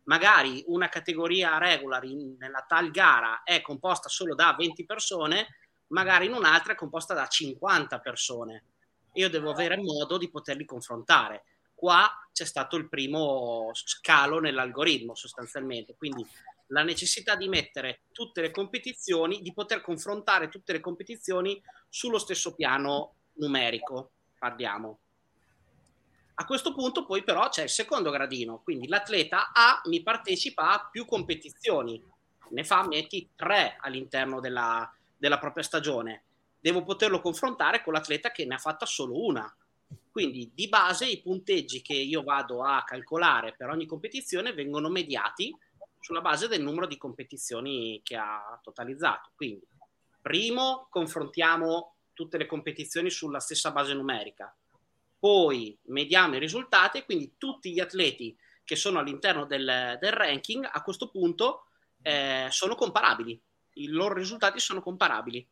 magari 0.06 0.64
una 0.68 0.90
categoria 0.90 1.58
regular 1.58 2.04
in, 2.04 2.36
nella 2.38 2.66
tal 2.68 2.92
gara 2.92 3.44
è 3.44 3.62
composta 3.62 4.10
solo 4.10 4.36
da 4.36 4.56
20 4.58 4.86
persone, 4.86 5.48
magari 5.88 6.26
in 6.26 6.34
un'altra 6.34 6.74
è 6.74 6.76
composta 6.76 7.14
da 7.14 7.28
50 7.28 8.00
persone. 8.00 8.64
Io 9.14 9.30
devo 9.30 9.52
avere 9.52 9.78
modo 9.78 10.18
di 10.18 10.30
poterli 10.30 10.66
confrontare. 10.66 11.44
Qua 11.84 12.10
c'è 12.32 12.46
stato 12.46 12.78
il 12.78 12.88
primo 12.88 13.72
scalo 13.74 14.40
nell'algoritmo 14.40 15.16
sostanzialmente, 15.16 15.96
quindi 15.98 16.26
la 16.68 16.82
necessità 16.82 17.36
di 17.36 17.50
mettere 17.50 18.04
tutte 18.14 18.40
le 18.40 18.52
competizioni, 18.52 19.42
di 19.42 19.52
poter 19.52 19.82
confrontare 19.82 20.48
tutte 20.48 20.72
le 20.72 20.80
competizioni 20.80 21.62
sullo 21.90 22.20
stesso 22.20 22.56
piano 22.56 23.16
numerico, 23.34 24.12
parliamo. 24.40 25.00
A 26.36 26.46
questo 26.46 26.74
punto 26.74 27.06
poi 27.06 27.22
però 27.22 27.50
c'è 27.50 27.64
il 27.64 27.70
secondo 27.70 28.12
gradino, 28.12 28.62
quindi 28.64 28.88
l'atleta 28.88 29.52
A 29.52 29.82
mi 29.90 30.02
partecipa 30.02 30.72
a 30.72 30.88
più 30.90 31.04
competizioni, 31.04 32.02
ne 32.52 32.64
fa, 32.64 32.88
metti 32.88 33.32
tre 33.36 33.76
all'interno 33.82 34.40
della, 34.40 34.90
della 35.18 35.38
propria 35.38 35.66
stagione. 35.66 36.24
Devo 36.62 36.82
poterlo 36.82 37.20
confrontare 37.20 37.84
con 37.84 37.92
l'atleta 37.92 38.32
che 38.32 38.46
ne 38.46 38.56
ha 38.56 38.58
fatta 38.58 38.86
solo 38.86 39.22
una. 39.26 39.54
Quindi 40.14 40.52
di 40.54 40.70
base 40.70 41.08
i 41.08 41.22
punteggi 41.22 41.82
che 41.82 41.96
io 41.96 42.22
vado 42.22 42.64
a 42.64 42.84
calcolare 42.84 43.56
per 43.58 43.70
ogni 43.70 43.88
competizione 43.88 44.54
vengono 44.54 44.88
mediati 44.88 45.52
sulla 46.00 46.22
base 46.22 46.48
del 46.48 46.62
numero 46.62 46.86
di 46.86 46.98
competizioni 46.98 48.00
che 48.04 48.16
ha 48.16 48.60
totalizzato. 48.62 49.32
Quindi 49.36 49.66
primo 50.22 50.88
confrontiamo 50.90 51.96
tutte 52.14 52.38
le 52.38 52.46
competizioni 52.46 53.10
sulla 53.10 53.40
stessa 53.40 53.72
base 53.72 53.94
numerica 53.94 54.56
poi 55.24 55.80
mediamo 55.84 56.36
i 56.36 56.40
risultati 56.40 56.98
e 56.98 57.06
quindi 57.06 57.36
tutti 57.38 57.72
gli 57.72 57.80
atleti 57.80 58.38
che 58.66 58.76
sono 58.76 59.00
all'interno 59.00 59.46
del, 59.46 59.98
del 59.98 60.12
ranking 60.12 60.68
a 60.70 60.82
questo 60.82 61.10
punto 61.10 61.68
eh, 62.02 62.48
sono 62.50 62.76
comparabili, 62.76 63.42
i 63.76 63.88
loro 63.88 64.16
risultati 64.16 64.60
sono 64.60 64.82
comparabili. 64.82 65.48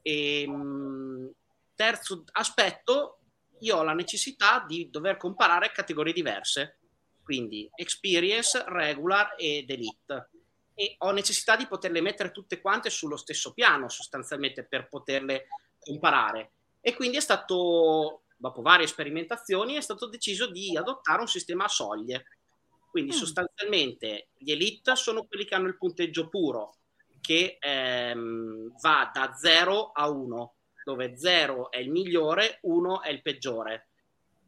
E, 0.00 0.42
ehm, 0.42 1.28
terzo 1.74 2.22
aspetto, 2.30 3.18
io 3.60 3.76
ho 3.76 3.82
la 3.82 3.94
necessità 3.94 4.64
di 4.66 4.88
dover 4.90 5.16
comparare 5.16 5.72
categorie 5.72 6.12
diverse, 6.12 6.78
quindi 7.22 7.68
experience, 7.74 8.64
regular 8.66 9.34
ed 9.36 9.70
elite. 9.70 10.30
E 10.74 10.94
ho 10.98 11.10
necessità 11.10 11.56
di 11.56 11.66
poterle 11.66 12.00
mettere 12.00 12.30
tutte 12.30 12.60
quante 12.60 12.88
sullo 12.88 13.16
stesso 13.16 13.52
piano 13.52 13.88
sostanzialmente 13.88 14.64
per 14.64 14.88
poterle 14.88 15.46
comparare. 15.78 16.52
E 16.80 16.94
quindi 16.94 17.16
è 17.16 17.20
stato 17.20 18.22
dopo 18.36 18.62
varie 18.62 18.86
sperimentazioni, 18.86 19.74
è 19.74 19.80
stato 19.80 20.08
deciso 20.08 20.50
di 20.50 20.76
adottare 20.76 21.20
un 21.20 21.26
sistema 21.26 21.64
a 21.64 21.68
soglie. 21.68 22.24
Quindi 22.90 23.14
mm. 23.14 23.18
sostanzialmente 23.18 24.28
gli 24.38 24.52
elite 24.52 24.96
sono 24.96 25.26
quelli 25.26 25.44
che 25.44 25.54
hanno 25.54 25.66
il 25.66 25.76
punteggio 25.76 26.28
puro, 26.28 26.76
che 27.20 27.58
ehm, 27.60 28.72
va 28.80 29.10
da 29.12 29.34
0 29.34 29.90
a 29.92 30.08
1, 30.08 30.54
dove 30.88 31.18
0 31.18 31.70
è 31.70 31.76
il 31.76 31.90
migliore, 31.90 32.60
1 32.62 33.02
è 33.02 33.10
il 33.10 33.20
peggiore. 33.20 33.88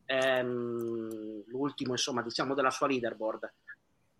Ehm, 0.06 1.44
l'ultimo, 1.48 1.92
insomma, 1.92 2.22
diciamo 2.22 2.54
della 2.54 2.70
sua 2.70 2.86
leaderboard. 2.86 3.52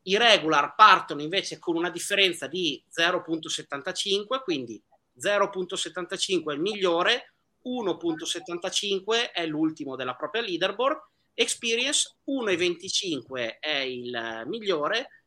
I 0.03 0.19
regular 0.19 0.75
partono 0.75 1.23
invece 1.23 1.59
con 1.59 1.77
una 1.77 1.89
differenza 1.89 2.47
di 2.47 2.83
0.75, 2.95 4.43
quindi 4.43 4.83
0.75 5.19 6.50
è 6.50 6.53
il 6.53 6.61
migliore, 6.61 7.33
1.75 7.65 9.33
è 9.33 9.47
l'ultimo 9.47 9.97
della 9.97 10.15
propria 10.15 10.43
leaderboard, 10.43 11.00
Experience 11.33 12.17
1.25 12.27 13.61
è 13.61 13.79
il 13.79 14.43
migliore, 14.45 15.23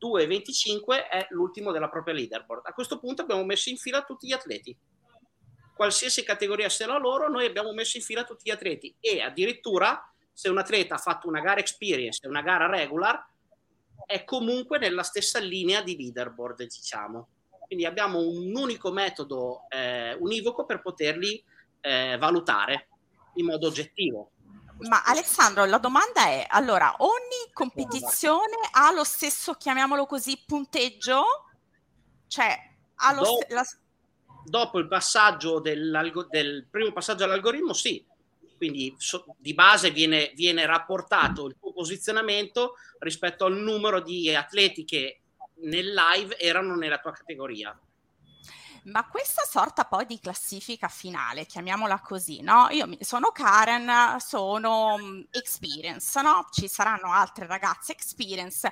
2.25 0.00 1.08
è 1.10 1.26
l'ultimo 1.30 1.72
della 1.72 1.88
propria 1.88 2.14
leaderboard. 2.14 2.62
A 2.66 2.72
questo 2.72 3.00
punto 3.00 3.22
abbiamo 3.22 3.44
messo 3.44 3.70
in 3.70 3.76
fila 3.76 4.02
tutti 4.02 4.28
gli 4.28 4.32
atleti. 4.32 4.76
Qualsiasi 5.74 6.22
categoria 6.22 6.68
sia 6.68 6.86
la 6.86 6.98
loro, 6.98 7.28
noi 7.28 7.46
abbiamo 7.46 7.72
messo 7.72 7.96
in 7.96 8.02
fila 8.02 8.24
tutti 8.24 8.48
gli 8.48 8.52
atleti 8.52 8.94
e 9.00 9.20
addirittura 9.20 10.12
se 10.32 10.48
un 10.48 10.58
atleta 10.58 10.94
ha 10.94 10.98
fatto 10.98 11.28
una 11.28 11.40
gara 11.40 11.60
experience 11.60 12.20
e 12.22 12.28
una 12.28 12.42
gara 12.42 12.66
regular, 12.66 13.24
è 14.06 14.24
comunque 14.24 14.78
nella 14.78 15.02
stessa 15.02 15.38
linea 15.38 15.82
di 15.82 15.96
leaderboard, 15.96 16.62
diciamo. 16.64 17.28
Quindi 17.66 17.86
abbiamo 17.86 18.18
un 18.18 18.54
unico 18.54 18.90
metodo 18.90 19.62
eh, 19.68 20.14
univoco 20.14 20.64
per 20.64 20.82
poterli 20.82 21.42
eh, 21.80 22.16
valutare 22.18 22.88
in 23.34 23.46
modo 23.46 23.68
oggettivo. 23.68 24.30
Ma 24.80 25.02
Alessandro, 25.04 25.64
la 25.64 25.78
domanda 25.78 26.26
è, 26.26 26.44
allora, 26.48 26.96
ogni 26.98 27.52
competizione 27.52 28.56
ha 28.72 28.92
lo 28.92 29.04
stesso, 29.04 29.54
chiamiamolo 29.54 30.06
così, 30.06 30.42
punteggio? 30.44 31.24
Cioè, 32.26 32.58
ha 32.96 33.12
lo 33.12 33.22
dopo, 33.22 33.40
st- 33.42 33.52
la... 33.52 33.66
dopo 34.44 34.78
il 34.78 34.88
passaggio 34.88 35.60
del 35.60 36.66
primo 36.70 36.92
passaggio 36.92 37.24
all'algoritmo, 37.24 37.72
sì. 37.72 38.04
Quindi 38.56 38.94
so, 38.96 39.34
di 39.38 39.54
base 39.54 39.90
viene, 39.90 40.32
viene 40.34 40.64
rapportato 40.66 41.46
il 41.46 41.56
tuo 41.58 41.72
posizionamento 41.72 42.74
rispetto 43.00 43.44
al 43.44 43.56
numero 43.56 44.00
di 44.00 44.32
atleti 44.32 44.84
che 44.84 45.20
nel 45.62 45.92
live 45.92 46.38
erano 46.38 46.76
nella 46.76 46.98
tua 46.98 47.12
categoria. 47.12 47.76
Ma 48.84 49.06
questa 49.06 49.42
sorta 49.48 49.84
poi 49.84 50.06
di 50.06 50.18
classifica 50.18 50.88
finale, 50.88 51.46
chiamiamola 51.46 52.00
così, 52.00 52.40
no? 52.40 52.66
Io 52.70 52.88
sono 53.00 53.30
Karen, 53.30 54.18
sono 54.18 54.98
mm, 54.98 55.20
experience, 55.30 56.20
no? 56.20 56.48
Ci 56.50 56.66
saranno 56.66 57.12
altre 57.12 57.46
ragazze 57.46 57.92
experience 57.92 58.68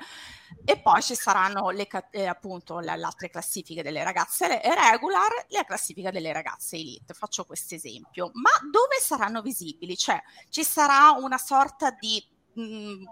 e 0.64 0.81
poi 0.81 1.00
ci 1.00 1.14
saranno 1.14 1.71
le, 1.71 1.87
eh, 2.11 2.26
appunto 2.26 2.81
le, 2.81 2.97
le, 2.97 3.05
altre 3.05 3.31
classifiche 3.31 3.85
delle 3.85 4.02
ragazze 4.02 4.49
regular 4.49 5.31
la 5.50 5.64
classifica 5.64 6.11
delle 6.11 6.33
ragazze 6.33 6.75
elite. 6.75 7.14
Faccio 7.14 7.45
questo 7.45 7.76
esempio. 7.76 8.33
Ma 8.35 8.50
dove 8.69 8.97
saranno 9.00 9.43
visibili? 9.43 9.97
Cioè, 9.97 10.21
ci 10.49 10.64
sarà 10.64 11.11
una 11.12 11.38
sorta 11.38 11.90
di... 11.93 12.25
Mh, 12.55 12.62
mm, 12.62 13.05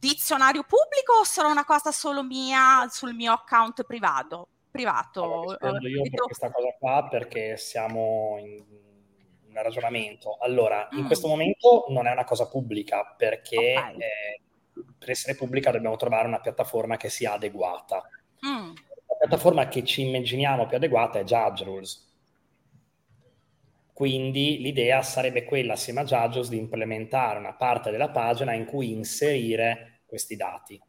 dizionario 0.00 0.62
pubblico 0.62 1.14
o 1.14 1.24
sarà 1.24 1.48
una 1.48 1.64
cosa 1.64 1.90
solo 1.90 2.22
mia 2.22 2.86
sul 2.88 3.14
mio 3.14 3.32
account 3.32 3.82
privato? 3.82 4.48
Privato. 4.70 5.56
Allora, 5.58 5.88
io 5.88 6.02
per 6.02 6.20
questa 6.20 6.50
cosa 6.50 6.68
qua 6.78 7.06
perché 7.08 7.56
siamo 7.56 8.36
in 8.38 8.64
un 9.48 9.62
ragionamento. 9.62 10.36
Allora, 10.40 10.88
mm. 10.94 10.98
in 10.98 11.06
questo 11.06 11.28
momento 11.28 11.86
non 11.88 12.06
è 12.06 12.12
una 12.12 12.24
cosa 12.24 12.48
pubblica 12.48 13.14
perché 13.16 13.74
okay. 13.76 13.96
eh, 13.96 14.40
per 14.98 15.10
essere 15.10 15.34
pubblica 15.34 15.70
dobbiamo 15.70 15.96
trovare 15.96 16.26
una 16.26 16.40
piattaforma 16.40 16.96
che 16.96 17.08
sia 17.08 17.32
adeguata. 17.32 18.02
Mm. 18.46 18.72
La 19.06 19.16
piattaforma 19.20 19.68
che 19.68 19.84
ci 19.84 20.06
immaginiamo 20.06 20.66
più 20.66 20.76
adeguata 20.76 21.18
è 21.18 21.24
Judge 21.24 21.64
Rules. 21.64 22.06
Quindi 23.92 24.58
l'idea 24.60 25.02
sarebbe 25.02 25.42
quella, 25.42 25.72
assieme 25.72 26.00
a 26.00 26.04
Judge 26.04 26.48
di 26.50 26.56
implementare 26.56 27.40
una 27.40 27.54
parte 27.54 27.90
della 27.90 28.10
pagina 28.10 28.52
in 28.52 28.64
cui 28.64 28.92
inserire 28.92 30.02
questi 30.06 30.36
dati. 30.36 30.80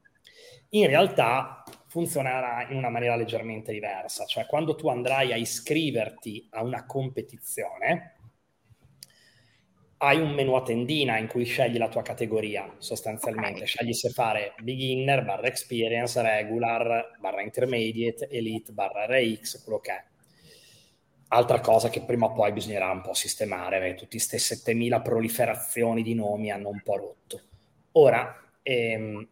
In 0.69 0.85
realtà 0.85 1.58
funzionerà 1.89 2.67
in 2.69 2.77
una 2.77 2.89
maniera 2.89 3.15
leggermente 3.15 3.71
diversa, 3.71 4.25
cioè 4.25 4.45
quando 4.45 4.75
tu 4.75 4.87
andrai 4.89 5.33
a 5.33 5.35
iscriverti 5.35 6.47
a 6.51 6.63
una 6.63 6.85
competizione, 6.85 8.15
hai 9.97 10.21
un 10.21 10.29
menu 10.29 10.53
a 10.53 10.61
tendina 10.61 11.17
in 11.17 11.27
cui 11.27 11.43
scegli 11.45 11.77
la 11.77 11.89
tua 11.89 12.03
categoria 12.03 12.75
sostanzialmente, 12.77 13.63
okay. 13.63 13.65
scegli 13.65 13.93
se 13.93 14.09
fare 14.09 14.53
beginner, 14.61 15.25
barra 15.25 15.47
experience, 15.47 16.21
regular, 16.21 17.17
barra 17.19 17.41
intermediate, 17.41 18.29
elite, 18.29 18.71
barra 18.71 19.05
RX, 19.07 19.63
quello 19.63 19.79
che 19.79 19.91
è. 19.91 20.03
Altra 21.29 21.59
cosa 21.59 21.89
che 21.89 22.03
prima 22.03 22.27
o 22.27 22.33
poi 22.33 22.53
bisognerà 22.53 22.91
un 22.91 23.01
po' 23.01 23.13
sistemare, 23.13 23.79
perché 23.79 23.95
tutte 23.95 24.09
queste 24.11 24.37
7000 24.37 25.01
proliferazioni 25.01 26.03
di 26.03 26.13
nomi 26.13 26.51
hanno 26.51 26.69
un 26.69 26.81
po' 26.81 26.95
rotto. 26.95 27.41
Ora, 27.93 28.41
ehm, 28.61 29.27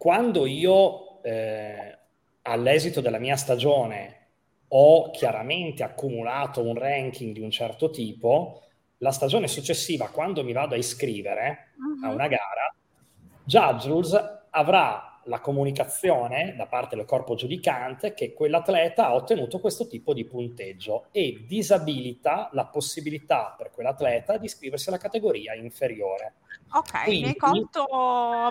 quando 0.00 0.46
io 0.46 1.20
eh, 1.20 1.98
all'esito 2.40 3.02
della 3.02 3.18
mia 3.18 3.36
stagione 3.36 4.28
ho 4.68 5.10
chiaramente 5.10 5.82
accumulato 5.82 6.62
un 6.62 6.74
ranking 6.74 7.34
di 7.34 7.40
un 7.40 7.50
certo 7.50 7.90
tipo, 7.90 8.62
la 8.98 9.12
stagione 9.12 9.46
successiva, 9.46 10.08
quando 10.08 10.42
mi 10.42 10.54
vado 10.54 10.72
a 10.72 10.78
iscrivere 10.78 11.72
uh-huh. 11.76 12.06
a 12.06 12.08
mhm. 12.08 12.14
una 12.14 12.28
gara, 12.28 12.74
Judge 13.44 13.88
Rules 13.88 14.40
avrà 14.48 15.09
la 15.24 15.40
comunicazione 15.40 16.54
da 16.56 16.66
parte 16.66 16.96
del 16.96 17.04
corpo 17.04 17.34
giudicante 17.34 18.14
che 18.14 18.32
quell'atleta 18.32 19.06
ha 19.06 19.14
ottenuto 19.14 19.58
questo 19.58 19.86
tipo 19.86 20.14
di 20.14 20.24
punteggio 20.24 21.06
e 21.10 21.44
disabilita 21.46 22.48
la 22.52 22.66
possibilità 22.66 23.54
per 23.56 23.70
quell'atleta 23.70 24.36
di 24.38 24.46
iscriversi 24.46 24.88
alla 24.88 24.98
categoria 24.98 25.54
inferiore. 25.54 26.34
Ok, 26.72 27.04
Quindi, 27.04 27.22
mi, 27.22 27.28
hai 27.28 27.36
colto, 27.36 27.86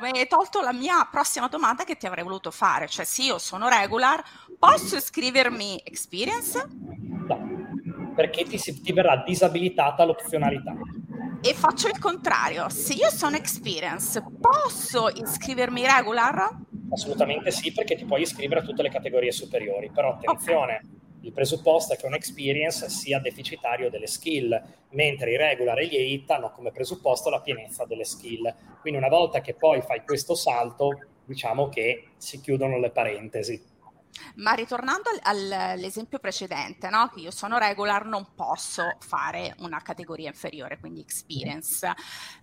mi 0.02 0.20
hai 0.20 0.28
tolto 0.28 0.62
la 0.62 0.74
mia 0.74 1.08
prossima 1.10 1.48
domanda 1.48 1.84
che 1.84 1.96
ti 1.96 2.06
avrei 2.06 2.24
voluto 2.24 2.52
fare, 2.52 2.88
cioè 2.88 3.06
se 3.06 3.24
io 3.24 3.38
sono 3.38 3.68
regular, 3.68 4.22
posso 4.58 4.98
iscrivermi 4.98 5.82
experience? 5.84 6.68
No, 7.28 8.14
perché 8.16 8.44
ti, 8.44 8.58
ti 8.58 8.94
verrà 8.94 9.24
disabilitata 9.26 10.04
l'opzionalità 10.04 10.74
e 11.42 11.54
faccio 11.54 11.88
il 11.88 12.00
contrario. 12.00 12.70
Se 12.70 12.94
io 12.94 13.10
sono 13.10 13.38
experience, 13.38 14.22
posso 14.40 15.10
iscrivermi 15.10 15.86
regular? 15.86 16.58
Assolutamente 16.92 17.52
sì, 17.52 17.72
perché 17.72 17.96
ti 17.96 18.06
puoi 18.06 18.22
iscrivere 18.22 18.60
a 18.60 18.64
tutte 18.64 18.82
le 18.82 18.90
categorie 18.90 19.32
superiori. 19.32 19.90
Però 19.90 20.14
attenzione, 20.14 20.82
okay. 20.84 20.90
il 21.22 21.32
presupposto 21.32 21.94
è 21.94 21.98
che 21.98 22.06
un 22.06 22.14
experience 22.14 22.90
sia 22.90 23.20
deficitario 23.20 23.90
delle 23.90 24.08
skill, 24.08 24.62
mentre 24.92 25.32
i 25.32 25.38
regular 25.38 25.80
e 25.80 25.88
gli 25.88 25.96
elite 25.96 26.34
hanno 26.34 26.52
come 26.52 26.72
presupposto 26.72 27.30
la 27.30 27.42
pienezza 27.42 27.86
delle 27.86 28.06
skill. 28.06 28.54
Quindi 28.82 29.00
una 29.00 29.10
volta 29.10 29.40
che 29.40 29.54
poi 29.54 29.82
fai 29.82 30.04
questo 30.04 30.36
salto, 30.36 30.90
diciamo 31.24 31.70
che 31.70 32.10
si 32.18 32.42
chiudono 32.42 32.80
le 32.80 32.90
parentesi. 32.90 33.69
Ma 34.36 34.54
ritornando 34.54 35.10
al, 35.24 35.52
all'esempio 35.52 36.20
precedente, 36.20 36.90
no? 36.90 37.10
che 37.14 37.22
io 37.22 37.32
sono 37.32 37.58
regular, 37.58 38.06
non 38.06 38.28
posso 38.36 38.96
fare 39.00 39.56
una 39.60 39.82
categoria 39.82 40.28
inferiore, 40.28 40.80
quindi 40.80 41.02
experience. 41.02 41.88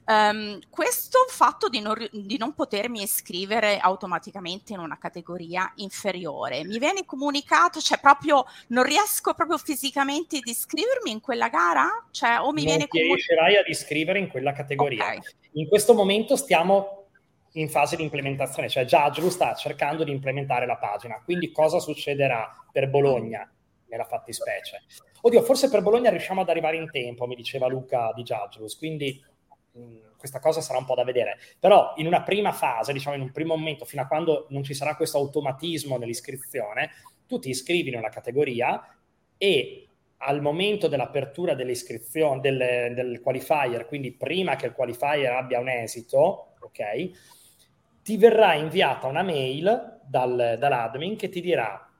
Um, 0.04 0.60
questo 0.70 1.26
fatto 1.28 1.68
di 1.68 1.80
non, 1.80 1.96
di 2.12 2.38
non, 2.38 2.54
potermi 2.54 3.02
iscrivere 3.02 3.78
automaticamente 3.78 4.72
in 4.72 4.78
una 4.78 4.98
categoria 4.98 5.70
inferiore 5.76 6.64
mi 6.64 6.78
viene 6.78 7.04
comunicato, 7.04 7.80
cioè 7.80 7.98
proprio 7.98 8.44
non 8.68 8.84
riesco 8.84 9.34
proprio 9.34 9.58
fisicamente 9.58 10.36
ad 10.36 10.46
iscrivermi 10.46 11.10
in 11.10 11.20
quella 11.20 11.48
gara? 11.48 12.06
Cioè, 12.12 12.38
o 12.40 12.52
mi 12.52 12.64
non 12.64 12.76
viene 12.76 12.88
comunicato... 12.88 13.14
riuscirai 13.14 13.56
ad 13.56 13.66
iscrivere 13.66 14.18
in 14.20 14.28
quella 14.28 14.52
categoria. 14.52 15.04
Okay. 15.04 15.20
In 15.52 15.68
questo 15.68 15.94
momento 15.94 16.36
stiamo 16.36 16.95
in 17.56 17.68
fase 17.68 17.96
di 17.96 18.02
implementazione, 18.02 18.68
cioè 18.68 18.84
Giaglu 18.84 19.28
sta 19.28 19.54
cercando 19.54 20.04
di 20.04 20.10
implementare 20.10 20.66
la 20.66 20.76
pagina. 20.76 21.20
Quindi 21.24 21.52
cosa 21.52 21.78
succederà 21.78 22.50
per 22.70 22.88
Bologna 22.88 23.50
nella 23.88 24.04
fattispecie? 24.04 24.82
Oddio, 25.22 25.42
forse 25.42 25.70
per 25.70 25.82
Bologna 25.82 26.10
riusciamo 26.10 26.42
ad 26.42 26.48
arrivare 26.48 26.76
in 26.76 26.90
tempo, 26.90 27.26
mi 27.26 27.34
diceva 27.34 27.66
Luca 27.66 28.12
di 28.14 28.22
Giaglus, 28.22 28.76
quindi 28.76 29.22
mh, 29.72 30.16
questa 30.18 30.38
cosa 30.38 30.60
sarà 30.60 30.78
un 30.78 30.84
po' 30.84 30.94
da 30.94 31.04
vedere. 31.04 31.38
Però 31.58 31.94
in 31.96 32.06
una 32.06 32.22
prima 32.22 32.52
fase, 32.52 32.92
diciamo 32.92 33.16
in 33.16 33.22
un 33.22 33.32
primo 33.32 33.56
momento, 33.56 33.84
fino 33.86 34.02
a 34.02 34.06
quando 34.06 34.46
non 34.50 34.62
ci 34.62 34.74
sarà 34.74 34.94
questo 34.94 35.16
automatismo 35.16 35.96
nell'iscrizione, 35.96 36.90
tu 37.26 37.38
ti 37.38 37.48
iscrivi 37.48 37.88
in 37.88 37.96
una 37.96 38.10
categoria 38.10 38.96
e 39.38 39.88
al 40.18 40.40
momento 40.40 40.88
dell'apertura 40.88 41.54
dell'iscrizione 41.54 42.40
del, 42.40 42.92
del 42.94 43.20
qualifier, 43.22 43.86
quindi 43.86 44.12
prima 44.12 44.56
che 44.56 44.66
il 44.66 44.72
qualifier 44.72 45.32
abbia 45.32 45.58
un 45.58 45.68
esito, 45.68 46.54
ok? 46.60 47.35
Ti 48.06 48.16
verrà 48.18 48.54
inviata 48.54 49.08
una 49.08 49.24
mail 49.24 49.98
dal, 50.06 50.54
dall'admin 50.60 51.16
che 51.16 51.28
ti 51.28 51.40
dirà, 51.40 51.92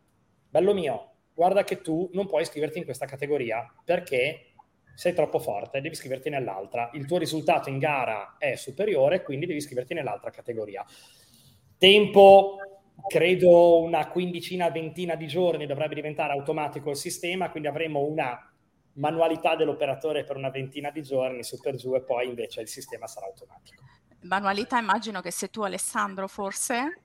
bello 0.49 0.73
mio, 0.73 1.14
guarda 1.35 1.64
che 1.64 1.81
tu 1.81 2.09
non 2.12 2.29
puoi 2.29 2.42
iscriverti 2.42 2.79
in 2.79 2.85
questa 2.85 3.07
categoria 3.07 3.69
perché 3.85 4.53
sei 4.95 5.14
troppo 5.14 5.40
forte, 5.40 5.81
devi 5.81 5.95
iscriverti 5.95 6.31
nell'altra. 6.31 6.90
Il 6.92 7.07
tuo 7.07 7.19
risultato 7.19 7.71
in 7.71 7.79
gara 7.79 8.37
è 8.38 8.55
superiore, 8.55 9.25
quindi 9.25 9.47
devi 9.47 9.59
iscriverti 9.59 9.95
nell'altra 9.95 10.31
categoria. 10.31 10.85
Tempo, 11.77 12.59
credo 13.09 13.81
una 13.81 14.07
quindicina, 14.07 14.71
ventina 14.71 15.16
di 15.16 15.27
giorni 15.27 15.66
dovrebbe 15.66 15.97
diventare 15.97 16.35
automatico 16.35 16.90
il 16.90 16.97
sistema, 16.97 17.51
quindi 17.51 17.69
avremo 17.69 18.05
una 18.05 18.49
manualità 18.92 19.57
dell'operatore 19.57 20.23
per 20.23 20.37
una 20.37 20.51
ventina 20.51 20.92
di 20.92 21.03
giorni 21.03 21.42
su 21.42 21.59
per 21.59 21.75
giù 21.75 21.97
e 21.97 22.05
poi 22.05 22.29
invece 22.29 22.61
il 22.61 22.69
sistema 22.69 23.09
sarà 23.09 23.27
automatico. 23.27 23.83
Manualità 24.22 24.79
immagino 24.79 25.20
che 25.20 25.31
sei 25.31 25.50
tu 25.50 25.62
Alessandro 25.62 26.29
forse? 26.29 27.00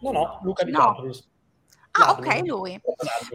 No, 0.00 0.10
no, 0.12 0.40
Luca 0.42 0.64
Di 0.64 0.72
no. 0.72 0.96
Ah, 1.98 2.10
ok, 2.10 2.42
lui. 2.44 2.78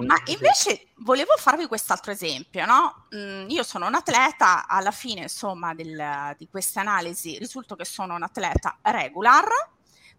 Ma 0.05 0.21
invece 0.25 0.89
volevo 0.97 1.31
farvi 1.35 1.65
quest'altro 1.65 2.11
esempio, 2.11 2.63
no? 2.65 3.07
Mm, 3.15 3.49
io 3.49 3.63
sono 3.63 3.87
un 3.87 3.95
atleta, 3.95 4.67
alla 4.67 4.91
fine, 4.91 5.21
insomma, 5.21 5.73
del, 5.73 6.35
di 6.37 6.47
queste 6.47 6.79
analisi 6.79 7.37
risulta 7.39 7.75
che 7.75 7.85
sono 7.85 8.13
un 8.13 8.21
atleta 8.21 8.77
regular, 8.83 9.47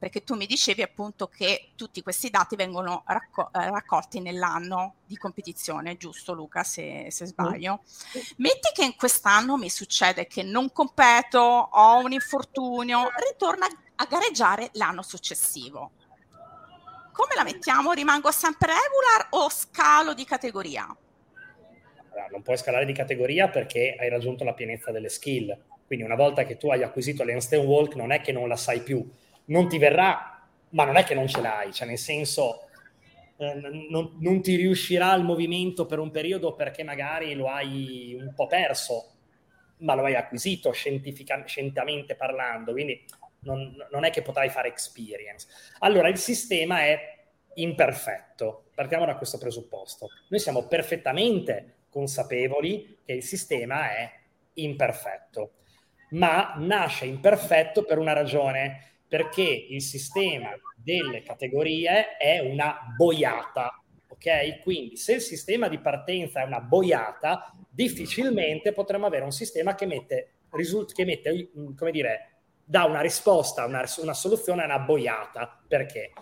perché 0.03 0.25
tu 0.25 0.35
mi 0.35 0.47
dicevi 0.47 0.83
appunto 0.83 1.29
che 1.29 1.75
tutti 1.77 2.03
questi 2.03 2.29
dati 2.29 2.57
vengono 2.57 3.05
racco- 3.07 3.51
eh, 3.53 3.71
raccolti 3.71 4.19
nell'anno 4.19 4.97
di 5.07 5.17
competizione, 5.17 5.97
giusto 5.97 6.33
Luca, 6.33 6.65
se, 6.65 7.07
se 7.13 7.25
sbaglio. 7.25 7.85
Mm. 7.85 8.21
Metti 8.39 8.73
che 8.75 8.83
in 8.83 8.97
quest'anno 8.97 9.57
mi 9.57 9.71
succede 9.71 10.27
che 10.27 10.43
non 10.43 10.73
competo, 10.73 11.39
ho 11.39 11.99
un 11.99 12.11
infortunio, 12.11 13.11
ritorno 13.31 13.65
a 13.95 14.05
gareggiare 14.07 14.71
l'anno 14.73 15.03
successivo. 15.03 15.93
Come 17.13 17.37
la 17.37 17.45
mettiamo? 17.45 17.93
Rimango 17.93 18.33
sempre 18.33 18.73
regular 18.73 19.29
o 19.31 19.49
scalo 19.51 20.15
di 20.15 20.25
categoria? 20.25 20.85
non 22.33 22.43
puoi 22.43 22.57
scalare 22.57 22.87
di 22.87 22.93
categoria 22.93 23.49
perché 23.49 23.95
hai 23.97 24.09
raggiunto 24.09 24.43
la 24.43 24.53
pienezza 24.53 24.91
delle 24.91 25.09
skill. 25.09 25.57
Quindi 25.87 26.05
una 26.05 26.17
volta 26.17 26.45
che 26.45 26.57
tu 26.57 26.71
hai 26.71 26.83
acquisito 26.83 27.23
l'Einstein 27.23 27.65
Walk 27.65 27.95
non 27.95 28.11
è 28.11 28.21
che 28.21 28.33
non 28.33 28.49
la 28.49 28.57
sai 28.57 28.81
più, 28.81 29.09
non 29.47 29.69
ti 29.69 29.79
verrà, 29.79 30.47
ma 30.71 30.85
non 30.85 30.97
è 30.97 31.05
che 31.05 31.15
non 31.15 31.29
ce 31.29 31.41
l'hai, 31.41 31.73
cioè 31.73 31.87
nel 31.87 31.99
senso 31.99 32.69
eh, 33.37 33.55
non, 33.55 34.17
non, 34.19 34.41
ti 34.41 34.57
riuscirà 34.57 35.15
il 35.15 35.25
movimento 35.25 35.87
per 35.87 35.99
un 35.99 36.11
periodo 36.11 36.55
perché 36.55 36.83
magari 36.85 37.35
lo 37.35 37.49
hai 37.49 38.17
un 38.19 38.33
po' 38.35 38.47
perso, 38.47 39.11
ma 39.79 39.95
lo 39.95 40.05
hai 40.05 40.15
acquisito 40.15 40.71
scientificamente 40.71 42.15
parlando, 42.15 42.73
quindi 42.73 43.05
non, 43.41 43.75
non 43.91 44.05
è 44.05 44.11
che 44.11 44.23
potrai 44.23 44.49
fare 44.49 44.69
experience. 44.69 45.49
Allora 45.81 46.09
il 46.09 46.19
sistema 46.19 46.83
è 46.83 47.19
imperfetto, 47.55 48.67
partiamo 48.75 49.05
da 49.05 49.17
questo 49.17 49.39
presupposto. 49.39 50.09
Noi 50.29 50.41
siamo 50.41 50.67
perfettamente 50.67 51.75
consapevoli 51.91 52.99
che 53.05 53.13
il 53.13 53.23
sistema 53.23 53.91
è 53.91 54.11
imperfetto, 54.55 55.53
ma 56.11 56.55
nasce 56.59 57.07
imperfetto 57.07 57.85
per 57.85 57.99
una 57.99 58.13
ragione 58.13 58.92
perché 59.13 59.67
il 59.69 59.83
sistema 59.83 60.59
delle 60.75 61.23
categorie 61.23 62.17
è 62.17 62.39
una 62.39 62.79
boiata. 62.97 63.79
Ok? 64.09 64.63
Quindi 64.63 64.97
se 64.97 65.17
il 65.17 65.21
sistema 65.21 65.69
di 65.69 65.79
partenza 65.79 66.41
è 66.41 66.47
una 66.47 66.63
boiata, 66.63 67.53
difficilmente 67.69 68.73
potremo 68.73 69.05
avere 69.05 69.25
un 69.25 69.31
sistema 69.31 69.75
che 69.75 69.85
mette, 69.85 70.37
risult- 70.53 70.95
che 70.95 71.05
mette 71.05 71.51
come 71.77 71.91
dire, 71.91 72.39
dà 72.65 72.85
una 72.85 73.03
risposta, 73.03 73.67
una, 73.67 73.85
una 73.99 74.15
soluzione 74.15 74.63
a 74.63 74.65
una 74.65 74.79
boiata. 74.79 75.63
Perché? 75.69 76.13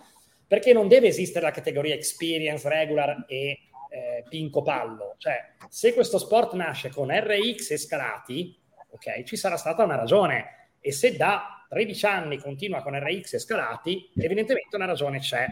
Perché 0.49 0.73
non 0.73 0.89
deve 0.89 1.07
esistere 1.07 1.45
la 1.45 1.53
categoria 1.53 1.95
experience, 1.95 2.69
regular 2.69 3.25
e 3.29 3.57
eh, 3.89 4.25
pinco 4.29 4.63
pallo. 4.63 5.15
Cioè, 5.17 5.53
se 5.69 5.95
questo 5.95 6.19
sport 6.19 6.55
nasce 6.55 6.89
con 6.89 7.09
RX 7.09 7.71
e 7.71 7.77
scalati, 7.77 8.61
ok, 8.89 9.23
ci 9.23 9.37
sarà 9.37 9.57
stata 9.57 9.85
una 9.85 9.95
ragione. 9.95 10.73
E 10.81 10.91
se 10.91 11.17
da 11.17 11.55
13 11.71 12.07
anni 12.07 12.39
continua 12.39 12.83
con 12.83 12.99
RX 12.99 13.39
scalati, 13.39 14.11
evidentemente 14.17 14.75
una 14.75 14.87
ragione 14.87 15.21
c'è. 15.21 15.47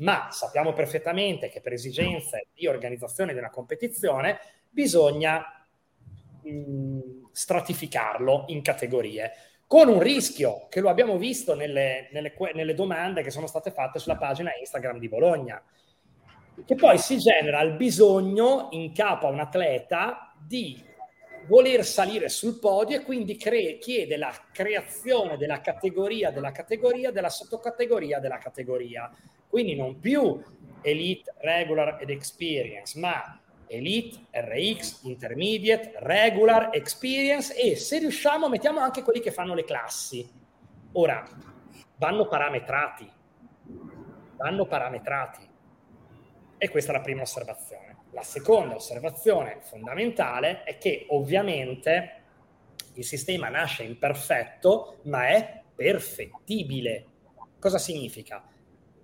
Ma 0.00 0.26
sappiamo 0.32 0.72
perfettamente 0.72 1.48
che 1.48 1.60
per 1.60 1.72
esigenze 1.72 2.48
di 2.52 2.66
organizzazione 2.66 3.32
di 3.32 3.38
una 3.38 3.50
competizione 3.50 4.40
bisogna 4.68 5.64
mh, 6.42 6.98
stratificarlo 7.30 8.46
in 8.48 8.62
categorie. 8.62 9.32
con 9.66 9.88
un 9.88 10.00
rischio 10.00 10.66
che 10.68 10.80
lo 10.80 10.88
abbiamo 10.90 11.16
visto 11.18 11.54
nelle, 11.54 12.08
nelle, 12.12 12.34
nelle 12.52 12.74
domande 12.74 13.22
che 13.22 13.30
sono 13.30 13.46
state 13.46 13.70
fatte 13.70 13.98
sulla 13.98 14.16
pagina 14.16 14.50
Instagram 14.58 14.98
di 14.98 15.08
Bologna, 15.08 15.62
che 16.66 16.74
poi 16.74 16.98
si 16.98 17.16
genera 17.18 17.60
il 17.62 17.74
bisogno 17.74 18.68
in 18.72 18.92
capo 18.92 19.28
a 19.28 19.30
un 19.30 19.40
atleta 19.40 20.34
di 20.36 20.82
voler 21.46 21.84
salire 21.84 22.28
sul 22.28 22.58
podio 22.58 22.96
e 22.96 23.02
quindi 23.02 23.36
cre- 23.36 23.78
chiede 23.78 24.16
la 24.16 24.32
creazione 24.52 25.36
della 25.36 25.60
categoria, 25.60 26.30
della 26.30 26.52
categoria, 26.52 27.10
della 27.10 27.28
sottocategoria 27.28 28.18
della 28.18 28.38
categoria. 28.38 29.10
Quindi 29.48 29.74
non 29.74 29.98
più 29.98 30.42
Elite, 30.82 31.34
Regular 31.38 31.98
ed 32.00 32.10
Experience, 32.10 32.98
ma 32.98 33.40
Elite, 33.66 34.26
RX, 34.30 35.02
Intermediate, 35.04 35.92
Regular, 35.96 36.70
Experience 36.72 37.54
e 37.54 37.76
se 37.76 37.98
riusciamo 37.98 38.48
mettiamo 38.48 38.80
anche 38.80 39.02
quelli 39.02 39.20
che 39.20 39.30
fanno 39.30 39.54
le 39.54 39.64
classi. 39.64 40.28
Ora, 40.92 41.24
vanno 41.96 42.26
parametrati, 42.26 43.10
vanno 44.36 44.66
parametrati. 44.66 45.48
E 46.58 46.68
questa 46.68 46.92
è 46.92 46.96
la 46.96 47.02
prima 47.02 47.22
osservazione. 47.22 47.93
La 48.14 48.22
seconda 48.22 48.76
osservazione 48.76 49.58
fondamentale 49.60 50.62
è 50.62 50.78
che 50.78 51.06
ovviamente 51.10 52.22
il 52.94 53.04
sistema 53.04 53.48
nasce 53.48 53.82
imperfetto, 53.82 54.98
ma 55.02 55.26
è 55.28 55.62
perfettibile. 55.74 57.06
Cosa 57.58 57.78
significa? 57.78 58.44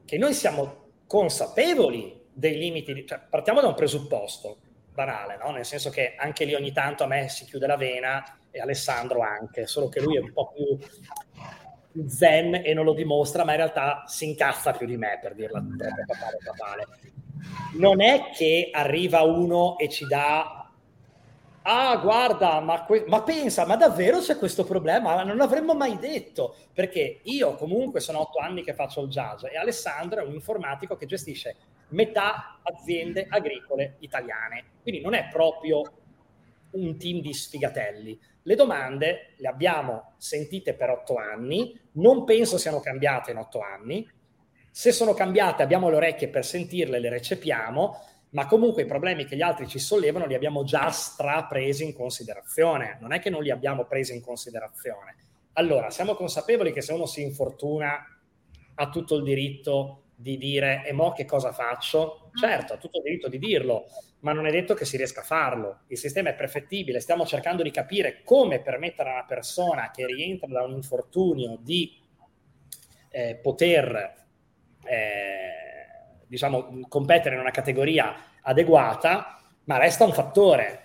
Che 0.04 0.16
noi 0.16 0.32
siamo 0.32 0.90
consapevoli 1.08 2.26
dei 2.32 2.56
limiti, 2.56 2.94
di, 2.94 3.04
cioè, 3.04 3.20
partiamo 3.28 3.60
da 3.60 3.66
un 3.66 3.74
presupposto 3.74 4.58
banale, 4.92 5.36
no? 5.36 5.50
nel 5.50 5.64
senso 5.64 5.90
che 5.90 6.14
anche 6.16 6.44
lì 6.44 6.54
ogni 6.54 6.70
tanto 6.70 7.02
a 7.02 7.08
me 7.08 7.28
si 7.28 7.44
chiude 7.46 7.66
la 7.66 7.76
vena 7.76 8.38
e 8.48 8.60
Alessandro 8.60 9.22
anche, 9.22 9.66
solo 9.66 9.88
che 9.88 10.00
lui 10.00 10.18
è 10.18 10.20
un 10.20 10.32
po' 10.32 10.52
più 10.52 10.78
zen 12.06 12.62
e 12.64 12.72
non 12.74 12.84
lo 12.84 12.94
dimostra, 12.94 13.44
ma 13.44 13.50
in 13.50 13.56
realtà 13.56 14.04
si 14.06 14.28
incazza 14.28 14.70
più 14.70 14.86
di 14.86 14.96
me 14.96 15.18
per 15.20 15.34
dirla 15.34 15.58
troppo 15.58 16.04
papale, 16.06 16.38
papale. 16.44 16.86
Non 17.74 18.00
è 18.02 18.30
che 18.34 18.70
arriva 18.72 19.22
uno 19.22 19.78
e 19.78 19.88
ci 19.88 20.06
dà 20.06 20.60
ah 21.62 21.96
guarda, 21.98 22.60
ma, 22.60 22.84
que- 22.84 23.04
ma, 23.06 23.22
pensa, 23.22 23.66
ma 23.66 23.76
davvero 23.76 24.18
c'è 24.18 24.36
questo 24.38 24.64
problema? 24.64 25.22
Non 25.22 25.36
l'avremmo 25.36 25.74
mai 25.74 25.98
detto, 25.98 26.56
perché 26.72 27.20
io 27.22 27.54
comunque 27.54 28.00
sono 28.00 28.20
otto 28.20 28.38
anni 28.38 28.62
che 28.62 28.74
faccio 28.74 29.02
il 29.02 29.08
jazz 29.08 29.44
e 29.44 29.56
Alessandro 29.56 30.20
è 30.20 30.26
un 30.26 30.32
informatico 30.32 30.96
che 30.96 31.06
gestisce 31.06 31.56
metà 31.88 32.60
aziende 32.62 33.26
agricole 33.28 33.96
italiane. 34.00 34.64
Quindi 34.82 35.00
non 35.00 35.14
è 35.14 35.28
proprio 35.30 35.82
un 36.72 36.96
team 36.98 37.20
di 37.20 37.32
sfigatelli. 37.32 38.18
Le 38.42 38.54
domande 38.54 39.34
le 39.36 39.48
abbiamo 39.48 40.12
sentite 40.16 40.74
per 40.74 40.90
otto 40.90 41.16
anni, 41.16 41.78
non 41.92 42.24
penso 42.24 42.58
siano 42.58 42.80
cambiate 42.80 43.32
in 43.32 43.36
otto 43.36 43.60
anni. 43.60 44.08
Se 44.70 44.92
sono 44.92 45.14
cambiate 45.14 45.62
abbiamo 45.62 45.90
le 45.90 45.96
orecchie 45.96 46.28
per 46.28 46.44
sentirle, 46.44 47.00
le 47.00 47.08
recepiamo, 47.08 48.04
ma 48.30 48.46
comunque 48.46 48.82
i 48.82 48.86
problemi 48.86 49.24
che 49.24 49.36
gli 49.36 49.42
altri 49.42 49.66
ci 49.66 49.78
sollevano 49.78 50.26
li 50.26 50.34
abbiamo 50.34 50.62
già 50.62 50.90
strapresi 50.90 51.84
in 51.84 51.92
considerazione. 51.92 52.98
Non 53.00 53.12
è 53.12 53.18
che 53.18 53.30
non 53.30 53.42
li 53.42 53.50
abbiamo 53.50 53.84
presi 53.84 54.14
in 54.14 54.22
considerazione. 54.22 55.16
Allora, 55.54 55.90
siamo 55.90 56.14
consapevoli 56.14 56.72
che 56.72 56.80
se 56.80 56.92
uno 56.92 57.06
si 57.06 57.22
infortuna 57.22 58.04
ha 58.74 58.88
tutto 58.88 59.16
il 59.16 59.24
diritto 59.24 60.04
di 60.14 60.36
dire 60.36 60.84
e 60.86 60.92
mo 60.92 61.12
che 61.12 61.24
cosa 61.24 61.50
faccio? 61.50 62.28
Mm. 62.28 62.38
Certo, 62.38 62.72
ha 62.74 62.76
tutto 62.76 62.98
il 62.98 63.04
diritto 63.04 63.28
di 63.28 63.38
dirlo, 63.38 63.86
ma 64.20 64.32
non 64.32 64.46
è 64.46 64.50
detto 64.50 64.74
che 64.74 64.84
si 64.84 64.96
riesca 64.96 65.20
a 65.20 65.24
farlo. 65.24 65.80
Il 65.88 65.98
sistema 65.98 66.30
è 66.30 66.34
perfettibile, 66.34 67.00
stiamo 67.00 67.26
cercando 67.26 67.62
di 67.62 67.70
capire 67.70 68.22
come 68.22 68.60
permettere 68.60 69.10
a 69.10 69.14
una 69.14 69.24
persona 69.24 69.90
che 69.90 70.06
rientra 70.06 70.46
da 70.46 70.62
un 70.62 70.72
infortunio 70.72 71.58
di 71.60 71.98
eh, 73.10 73.34
poter 73.42 74.19
eh, 74.84 76.24
diciamo, 76.26 76.86
competere 76.88 77.34
in 77.34 77.40
una 77.40 77.50
categoria 77.50 78.14
adeguata, 78.42 79.40
ma 79.64 79.78
resta 79.78 80.04
un 80.04 80.12
fattore 80.12 80.84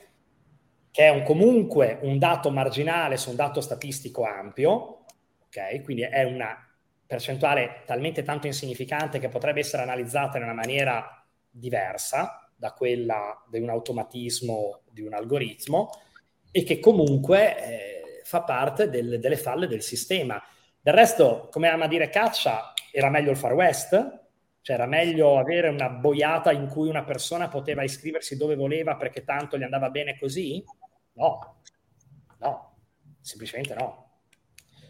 che 0.91 1.03
è 1.03 1.09
un, 1.09 1.23
comunque 1.23 1.99
un 2.01 2.17
dato 2.17 2.49
marginale 2.51 3.17
su 3.17 3.29
un 3.29 3.35
dato 3.35 3.59
statistico 3.61 4.23
ampio, 4.23 5.05
ok? 5.45 5.83
Quindi 5.83 6.03
è 6.03 6.23
una 6.23 6.57
percentuale 7.05 7.83
talmente 7.85 8.23
tanto 8.23 8.47
insignificante 8.47 9.19
che 9.19 9.29
potrebbe 9.29 9.59
essere 9.59 9.83
analizzata 9.83 10.37
in 10.37 10.43
una 10.43 10.53
maniera 10.53 11.23
diversa 11.49 12.49
da 12.55 12.71
quella 12.71 13.43
di 13.49 13.59
un 13.59 13.69
automatismo 13.69 14.81
di 14.89 15.01
un 15.01 15.13
algoritmo 15.13 15.89
e 16.51 16.63
che 16.63 16.79
comunque 16.79 17.57
eh, 17.57 18.21
fa 18.23 18.43
parte 18.43 18.89
del, 18.89 19.19
delle 19.19 19.37
falle 19.37 19.67
del 19.67 19.81
sistema. 19.81 20.41
Del 20.85 20.93
resto, 20.93 21.47
come 21.49 21.67
ama 21.67 21.87
dire 21.87 22.09
Caccia, 22.09 22.71
era 22.91 23.09
meglio 23.09 23.31
il 23.31 23.37
Far 23.37 23.53
West? 23.53 23.89
Cioè 24.61 24.75
era 24.75 24.85
meglio 24.85 25.39
avere 25.39 25.67
una 25.67 25.89
boiata 25.89 26.51
in 26.51 26.67
cui 26.67 26.89
una 26.89 27.03
persona 27.03 27.47
poteva 27.47 27.81
iscriversi 27.81 28.37
dove 28.37 28.55
voleva 28.55 28.95
perché 28.95 29.23
tanto 29.23 29.57
gli 29.57 29.63
andava 29.63 29.89
bene 29.89 30.15
così? 30.19 30.63
No, 31.13 31.61
no, 32.37 32.77
semplicemente 33.19 33.73
no. 33.73 34.19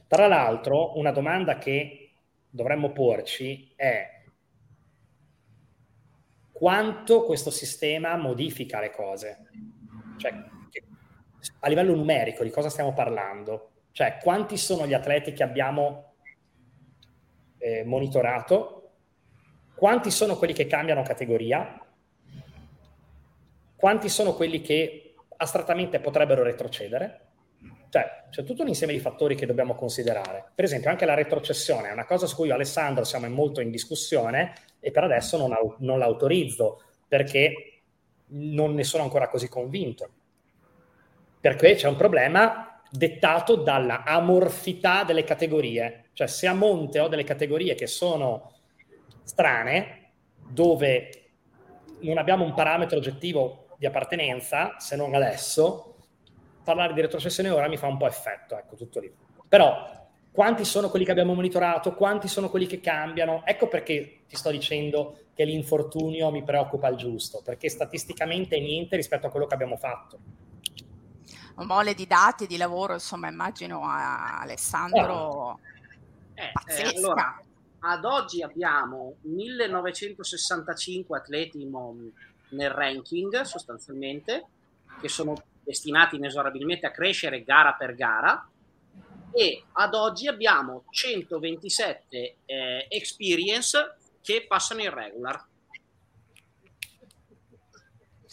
Tra 0.05 0.27
l'altro, 0.27 0.97
una 0.97 1.11
domanda 1.11 1.57
che 1.57 2.11
dovremmo 2.49 2.91
porci 2.91 3.71
è 3.77 4.21
quanto 6.51 7.23
questo 7.23 7.51
sistema 7.51 8.17
modifica 8.17 8.81
le 8.81 8.91
cose. 8.91 9.47
Cioè, 10.17 10.33
a 11.61 11.69
livello 11.69 11.95
numerico 11.95 12.43
di 12.43 12.49
cosa 12.49 12.69
stiamo 12.69 12.91
parlando? 12.91 13.74
Cioè, 13.95 14.17
quanti 14.21 14.57
sono 14.57 14.85
gli 14.85 14.93
atleti 14.93 15.31
che 15.31 15.41
abbiamo 15.41 16.15
eh, 17.57 17.85
monitorato? 17.85 18.89
Quanti 19.73 20.11
sono 20.11 20.35
quelli 20.35 20.51
che 20.51 20.67
cambiano 20.67 21.01
categoria? 21.01 21.81
Quanti 23.73 24.09
sono 24.09 24.33
quelli 24.33 24.59
che 24.59 25.15
astrattamente 25.37 26.01
potrebbero 26.01 26.43
retrocedere? 26.43 27.21
Cioè, 27.87 28.25
c'è 28.31 28.43
tutto 28.43 28.63
un 28.63 28.67
insieme 28.67 28.91
di 28.91 28.99
fattori 28.99 29.33
che 29.33 29.45
dobbiamo 29.45 29.75
considerare. 29.75 30.51
Per 30.53 30.65
esempio, 30.65 30.89
anche 30.89 31.05
la 31.05 31.13
retrocessione 31.13 31.87
è 31.87 31.93
una 31.93 32.05
cosa 32.05 32.27
su 32.27 32.35
cui 32.35 32.47
io 32.47 32.53
Alessandro 32.53 33.05
siamo 33.05 33.29
molto 33.29 33.61
in 33.61 33.71
discussione 33.71 34.55
e 34.81 34.91
per 34.91 35.05
adesso 35.05 35.37
non, 35.37 35.55
non 35.77 35.99
l'autorizzo 35.99 36.83
perché 37.07 37.83
non 38.31 38.73
ne 38.73 38.83
sono 38.83 39.03
ancora 39.03 39.29
così 39.29 39.47
convinto. 39.47 40.09
Perché 41.39 41.75
c'è 41.75 41.87
un 41.87 41.95
problema 41.95 42.74
dettato 42.97 43.55
dalla 43.55 44.03
amorfità 44.03 45.03
delle 45.03 45.23
categorie. 45.23 46.09
Cioè, 46.13 46.27
se 46.27 46.47
a 46.47 46.53
monte 46.53 46.99
ho 46.99 47.07
delle 47.07 47.23
categorie 47.23 47.75
che 47.75 47.87
sono 47.87 48.53
strane, 49.23 50.11
dove 50.49 51.09
non 52.01 52.17
abbiamo 52.17 52.43
un 52.43 52.53
parametro 52.53 52.97
oggettivo 52.97 53.67
di 53.77 53.85
appartenenza, 53.85 54.75
se 54.77 54.95
non 54.95 55.13
adesso, 55.13 55.95
parlare 56.63 56.93
di 56.93 57.01
retrocessione 57.01 57.49
ora 57.49 57.67
mi 57.67 57.77
fa 57.77 57.87
un 57.87 57.97
po' 57.97 58.07
effetto, 58.07 58.57
ecco, 58.57 58.75
tutto 58.75 58.99
lì. 58.99 59.13
Però 59.47 60.03
quanti 60.31 60.65
sono 60.65 60.89
quelli 60.89 61.05
che 61.05 61.11
abbiamo 61.11 61.33
monitorato, 61.33 61.93
quanti 61.95 62.27
sono 62.27 62.49
quelli 62.49 62.65
che 62.65 62.81
cambiano? 62.81 63.41
Ecco 63.45 63.67
perché 63.67 64.23
ti 64.27 64.35
sto 64.35 64.51
dicendo 64.51 65.19
che 65.33 65.45
l'infortunio 65.45 66.31
mi 66.31 66.43
preoccupa 66.43 66.87
il 66.87 66.97
giusto, 66.97 67.41
perché 67.43 67.69
statisticamente 67.69 68.55
è 68.55 68.59
niente 68.59 68.95
rispetto 68.95 69.27
a 69.27 69.29
quello 69.29 69.47
che 69.47 69.53
abbiamo 69.53 69.77
fatto. 69.77 70.19
Un 71.55 71.65
mole 71.65 71.93
di 71.93 72.05
dati, 72.05 72.47
di 72.47 72.57
lavoro, 72.57 72.93
insomma, 72.93 73.29
immagino 73.29 73.83
a 73.83 74.39
Alessandro 74.41 75.59
eh, 76.33 76.43
eh, 76.43 76.51
pazzesca. 76.51 76.97
allora, 76.97 77.41
ad 77.79 78.03
oggi 78.03 78.41
abbiamo 78.41 79.15
1965 79.21 81.17
atleti 81.17 81.65
nel 82.49 82.69
ranking 82.69 83.41
sostanzialmente, 83.41 84.47
che 84.99 85.07
sono 85.07 85.41
destinati 85.63 86.17
inesorabilmente 86.17 86.85
a 86.85 86.91
crescere 86.91 87.43
gara 87.43 87.73
per 87.73 87.95
gara 87.95 88.47
e 89.31 89.63
ad 89.73 89.93
oggi 89.93 90.27
abbiamo 90.27 90.83
127 90.89 92.35
eh, 92.45 92.85
experience 92.89 93.97
che 94.21 94.45
passano 94.47 94.81
in 94.81 94.93
regular. 94.93 95.43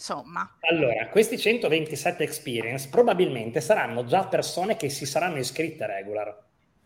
Insomma. 0.03 0.57
Allora, 0.69 1.07
questi 1.07 1.37
127 1.37 2.23
experience 2.23 2.89
probabilmente 2.89 3.61
saranno 3.61 4.03
già 4.03 4.27
persone 4.27 4.75
che 4.75 4.89
si 4.89 5.05
saranno 5.05 5.37
iscritte 5.37 5.85
regular. 5.85 6.45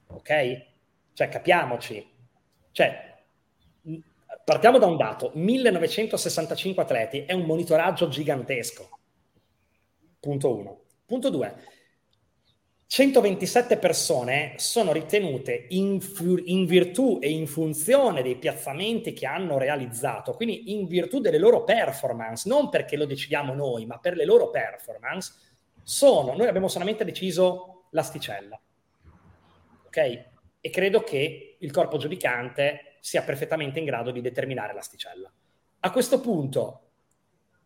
Ok? 0.10 0.66
Cioè, 1.14 1.28
capiamoci. 1.28 2.08
Cioè, 2.72 3.18
partiamo 4.46 4.78
da 4.78 4.86
un 4.86 4.98
dato, 4.98 5.32
1965 5.34 6.84
atleti 6.84 7.26
è 7.26 7.34
un 7.34 7.46
monitoraggio 7.46 8.08
gigantesco. 8.08 9.00
Punto 10.20 10.56
1. 10.56 10.82
Punto 11.08 11.30
2. 11.32 11.56
127 12.90 13.78
persone 13.78 14.54
sono 14.56 14.94
ritenute 14.94 15.66
in, 15.72 16.00
in, 16.46 16.66
virtù 16.66 17.20
e 17.22 17.30
in 17.30 17.46
funzione 17.46 18.22
dei 18.22 18.38
piazzamenti 18.38 19.12
che 19.12 19.26
hanno 19.26 19.58
realizzato, 19.58 20.34
quindi 20.36 20.72
in 20.72 20.88
virtù 20.88 21.20
delle 21.20 21.38
loro 21.38 21.66
performance, 21.66 22.48
non 22.48 22.70
perché 22.70 22.96
lo 22.96 23.06
decidiamo 23.06 23.54
noi, 23.54 23.86
ma 23.86 24.00
per 24.00 24.16
le 24.16 24.24
loro 24.24 24.50
performance, 24.50 25.34
sono, 25.84 26.34
noi 26.34 26.48
abbiamo 26.48 26.70
solamente 26.70 27.04
deciso 27.04 27.88
l'asticella. 27.92 28.58
ok? 29.88 30.26
E 30.62 30.70
credo 30.70 31.04
che 31.04 31.58
il 31.60 31.72
corpo 31.72 31.98
giudicante 31.98 32.96
sia 33.02 33.22
perfettamente 33.22 33.80
in 33.80 33.86
grado 33.86 34.12
di 34.12 34.22
determinare 34.22 34.74
l'asticella. 34.74 35.30
A 35.82 35.92
questo 35.92 36.22
punto, 36.22 36.82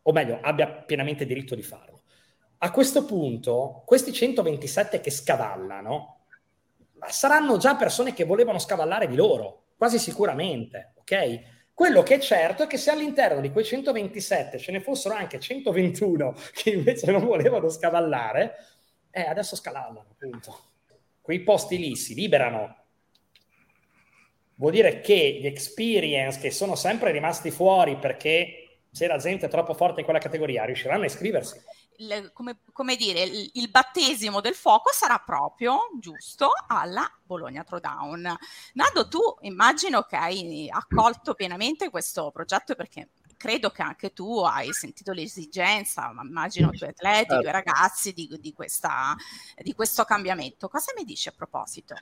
o 0.02 0.12
meglio, 0.12 0.40
abbia 0.42 0.68
pienamente 0.68 1.28
diritto 1.28 1.54
di 1.54 1.64
farlo. 1.64 2.01
A 2.64 2.70
questo 2.70 3.06
punto, 3.06 3.82
questi 3.88 4.14
127 4.14 5.02
che 5.02 5.10
scavallano 5.10 6.26
saranno 7.08 7.58
già 7.58 7.76
persone 7.76 8.14
che 8.14 8.24
volevano 8.24 8.60
scavallare 8.60 9.08
di 9.08 9.16
loro, 9.16 9.70
quasi 9.76 9.98
sicuramente, 9.98 10.94
ok? 11.00 11.72
Quello 11.74 12.04
che 12.04 12.16
è 12.16 12.20
certo 12.20 12.62
è 12.62 12.68
che 12.68 12.78
se 12.78 12.92
all'interno 12.92 13.42
di 13.42 13.50
quei 13.50 13.66
127 13.66 14.60
ce 14.60 14.72
ne 14.72 14.80
fossero 14.80 15.16
anche 15.16 15.40
121 15.40 16.36
che 16.54 16.70
invece 16.70 17.12
non 17.12 17.26
volevano 17.26 17.68
scavallare, 17.68 18.58
eh, 19.10 19.22
adesso 19.22 19.56
scavallano, 19.56 20.06
appunto. 20.12 20.60
Quei 21.20 21.42
posti 21.42 21.80
lì 21.80 21.96
si 21.96 22.14
liberano. 22.14 22.76
Vuol 24.54 24.74
dire 24.74 25.00
che 25.00 25.40
gli 25.42 25.48
experience 25.48 26.40
che 26.40 26.52
sono 26.52 26.76
sempre 26.76 27.12
rimasti 27.12 27.50
fuori 27.50 27.98
perché 27.98 28.82
c'era 28.94 29.18
gente 29.18 29.48
troppo 29.48 29.74
forte 29.74 30.02
in 30.02 30.06
quella 30.06 30.20
categoria 30.20 30.66
riusciranno 30.66 31.02
a 31.02 31.06
iscriversi 31.08 31.60
il, 32.02 32.32
come, 32.34 32.58
come, 32.74 32.96
dire, 32.96 33.22
il, 33.22 33.50
il, 33.54 33.70
battesimo 33.70 34.42
del 34.42 34.56
fuoco 34.56 34.92
sarà 34.92 35.22
proprio 35.24 35.80
giusto 36.00 36.50
alla 36.68 37.10
Bologna 37.24 37.64
Throwdown. 37.64 38.36
Nando, 38.74 39.08
tu 39.08 39.20
immagino 39.42 40.02
che 40.04 40.16
hai 40.16 40.68
accolto 40.70 41.36
pienamente 41.36 41.90
questo 41.90 42.32
progetto 42.32 42.76
perché 42.76 43.10
credo 43.38 43.70
che 43.70 43.82
anche 43.82 44.14
tu 44.14 44.40
hai 44.40 44.72
sentito 44.72 45.14
l'esigenza, 45.14 46.12
ma 46.12 46.24
immagino 46.24 46.70
i 46.72 46.78
tuoi 46.78 46.90
atleti, 46.90 47.22
i 47.22 47.26
tuoi 47.28 47.44
certo. 47.44 47.52
ragazzi, 47.52 48.14
di, 48.14 48.38
di, 48.40 48.54
questa, 48.54 49.16
di 49.58 49.74
questo 49.74 50.04
cambiamento. 50.04 50.68
Cosa 50.68 50.94
mi 50.98 51.04
dici 51.04 51.28
a 51.28 51.34
proposito? 51.36 51.96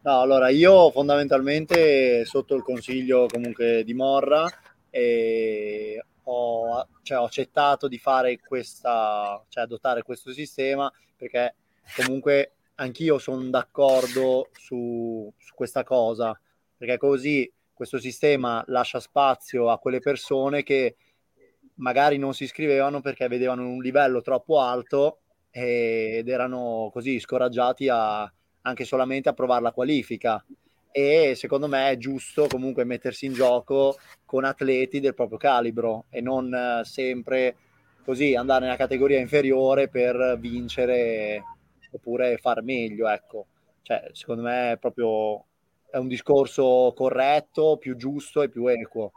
No, 0.00 0.20
allora 0.20 0.48
io 0.48 0.90
fondamentalmente 0.90 2.24
sotto 2.24 2.54
il 2.54 2.62
consiglio 2.62 3.26
comunque 3.26 3.82
di 3.84 3.94
Morra 3.94 4.46
eh, 4.90 6.02
ho, 6.30 6.86
cioè, 7.02 7.18
ho 7.18 7.24
accettato 7.24 7.88
di 7.88 7.98
fare 7.98 8.38
questa, 8.38 9.42
cioè 9.48 9.64
adottare 9.64 10.02
questo 10.02 10.32
sistema 10.32 10.92
perché 11.16 11.54
comunque 11.96 12.52
anch'io 12.76 13.18
sono 13.18 13.42
d'accordo 13.44 14.50
su, 14.52 15.32
su 15.36 15.54
questa 15.54 15.82
cosa, 15.82 16.38
perché 16.76 16.96
così 16.96 17.50
questo 17.72 17.98
sistema 17.98 18.62
lascia 18.68 19.00
spazio 19.00 19.70
a 19.70 19.78
quelle 19.78 20.00
persone 20.00 20.62
che 20.62 20.96
magari 21.76 22.18
non 22.18 22.34
si 22.34 22.44
iscrivevano 22.44 23.00
perché 23.00 23.26
vedevano 23.28 23.62
un 23.68 23.80
livello 23.80 24.20
troppo 24.20 24.60
alto 24.60 25.20
ed 25.50 26.28
erano 26.28 26.90
così 26.92 27.18
scoraggiati 27.18 27.88
a, 27.88 28.30
anche 28.62 28.84
solamente 28.84 29.28
a 29.28 29.32
provare 29.32 29.62
la 29.62 29.72
qualifica 29.72 30.44
e 30.90 31.34
secondo 31.34 31.68
me 31.68 31.90
è 31.90 31.96
giusto 31.96 32.46
comunque 32.46 32.84
mettersi 32.84 33.26
in 33.26 33.32
gioco 33.32 33.96
con 34.24 34.44
atleti 34.44 35.00
del 35.00 35.14
proprio 35.14 35.38
calibro 35.38 36.06
e 36.10 36.20
non 36.20 36.52
eh, 36.52 36.84
sempre 36.84 37.56
così 38.04 38.34
andare 38.34 38.64
nella 38.64 38.76
categoria 38.76 39.18
inferiore 39.18 39.88
per 39.88 40.36
vincere 40.38 41.42
oppure 41.90 42.38
far 42.38 42.62
meglio, 42.62 43.08
ecco. 43.08 43.46
Cioè, 43.82 44.10
secondo 44.12 44.42
me 44.42 44.72
è 44.72 44.76
proprio 44.78 45.44
è 45.90 45.96
un 45.96 46.08
discorso 46.08 46.92
corretto, 46.94 47.78
più 47.78 47.96
giusto 47.96 48.42
e 48.42 48.48
più 48.48 48.66
equo. 48.66 49.12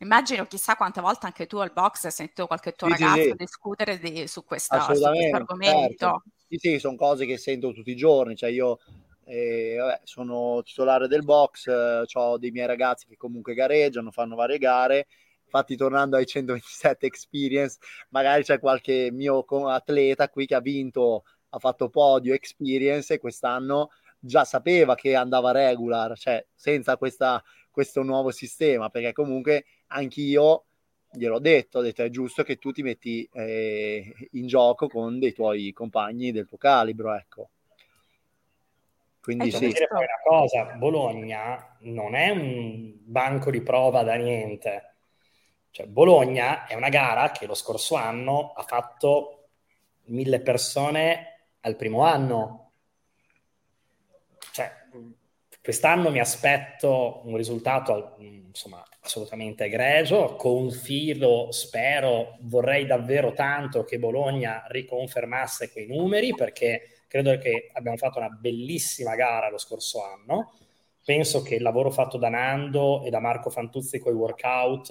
Immagino 0.00 0.46
chissà 0.46 0.76
quante 0.76 1.00
volte 1.00 1.26
anche 1.26 1.46
tu 1.46 1.56
al 1.56 1.72
box 1.72 2.04
hai 2.04 2.10
sentito 2.12 2.46
qualche 2.46 2.72
tuo 2.72 2.86
sì, 2.88 2.92
ragazzo 2.92 3.22
sì, 3.22 3.28
sì. 3.30 3.34
discutere 3.36 3.98
di, 3.98 4.28
su, 4.28 4.44
questa, 4.44 4.80
su, 4.80 4.86
questo 4.86 5.08
argomento. 5.08 5.88
Certo. 5.88 6.22
Sì, 6.48 6.56
sì, 6.58 6.78
sono 6.78 6.96
cose 6.96 7.26
che 7.26 7.36
sento 7.36 7.72
tutti 7.72 7.90
i 7.90 7.96
giorni. 7.96 8.36
Cioè 8.36 8.50
io 8.50 8.78
e, 9.28 9.76
vabbè, 9.78 10.00
sono 10.04 10.62
titolare 10.62 11.06
del 11.06 11.22
box, 11.22 11.66
eh, 11.66 12.04
ho 12.10 12.38
dei 12.38 12.50
miei 12.50 12.66
ragazzi 12.66 13.06
che 13.06 13.16
comunque 13.16 13.54
gareggiano, 13.54 14.10
fanno 14.10 14.34
varie 14.36 14.58
gare. 14.58 15.06
Infatti, 15.44 15.76
tornando 15.76 16.16
ai 16.16 16.26
127 16.26 17.06
experience, 17.06 17.78
magari 18.10 18.42
c'è 18.42 18.58
qualche 18.58 19.10
mio 19.12 19.40
atleta 19.68 20.28
qui 20.28 20.46
che 20.46 20.54
ha 20.54 20.60
vinto, 20.60 21.24
ha 21.50 21.58
fatto 21.58 21.88
podio 21.90 22.34
experience 22.34 23.14
e 23.14 23.18
quest'anno 23.18 23.90
già 24.18 24.44
sapeva 24.44 24.94
che 24.94 25.14
andava 25.14 25.52
regular, 25.52 26.16
cioè 26.18 26.44
senza 26.54 26.96
questa, 26.96 27.42
questo 27.70 28.02
nuovo 28.02 28.30
sistema, 28.30 28.88
perché 28.90 29.12
comunque 29.12 29.64
anch'io 29.88 30.64
gliel'ho 31.10 31.38
detto, 31.38 31.78
ho 31.78 31.82
detto 31.82 32.02
è 32.02 32.10
giusto 32.10 32.42
che 32.42 32.56
tu 32.56 32.72
ti 32.72 32.82
metti 32.82 33.28
eh, 33.32 34.12
in 34.32 34.46
gioco 34.46 34.88
con 34.88 35.18
dei 35.18 35.32
tuoi 35.32 35.72
compagni 35.72 36.32
del 36.32 36.46
tuo 36.46 36.58
calibro, 36.58 37.14
ecco. 37.14 37.50
Quindi 39.28 39.48
ecco, 39.48 39.58
sì. 39.58 39.66
dire 39.66 39.88
poi 39.88 40.04
una 40.04 40.20
cosa, 40.24 40.64
Bologna 40.76 41.76
non 41.80 42.14
è 42.14 42.30
un 42.30 42.94
banco 43.04 43.50
di 43.50 43.60
prova 43.60 44.02
da 44.02 44.14
niente. 44.14 44.94
Cioè, 45.70 45.84
Bologna 45.86 46.66
è 46.66 46.72
una 46.72 46.88
gara 46.88 47.30
che 47.30 47.44
lo 47.44 47.52
scorso 47.52 47.94
anno 47.94 48.54
ha 48.56 48.62
fatto 48.62 49.50
mille 50.04 50.40
persone 50.40 51.40
al 51.60 51.76
primo 51.76 52.04
anno. 52.04 52.72
Cioè, 54.50 54.72
quest'anno 55.60 56.08
mi 56.10 56.20
aspetto 56.20 57.20
un 57.24 57.36
risultato 57.36 58.14
insomma, 58.18 58.82
assolutamente 59.00 59.64
egregio, 59.64 60.36
confido, 60.36 61.52
spero, 61.52 62.38
vorrei 62.44 62.86
davvero 62.86 63.34
tanto 63.34 63.84
che 63.84 63.98
Bologna 63.98 64.64
riconfermasse 64.68 65.70
quei 65.70 65.86
numeri 65.86 66.34
perché 66.34 66.97
Credo 67.08 67.38
che 67.38 67.70
abbiamo 67.72 67.96
fatto 67.96 68.18
una 68.18 68.28
bellissima 68.28 69.14
gara 69.14 69.48
lo 69.48 69.58
scorso 69.58 70.04
anno. 70.04 70.52
Penso 71.02 71.40
che 71.42 71.54
il 71.54 71.62
lavoro 71.62 71.90
fatto 71.90 72.18
da 72.18 72.28
Nando 72.28 73.02
e 73.02 73.08
da 73.08 73.18
Marco 73.18 73.48
Fantuzzi 73.48 73.98
con 73.98 74.12
i 74.12 74.16
workout, 74.16 74.88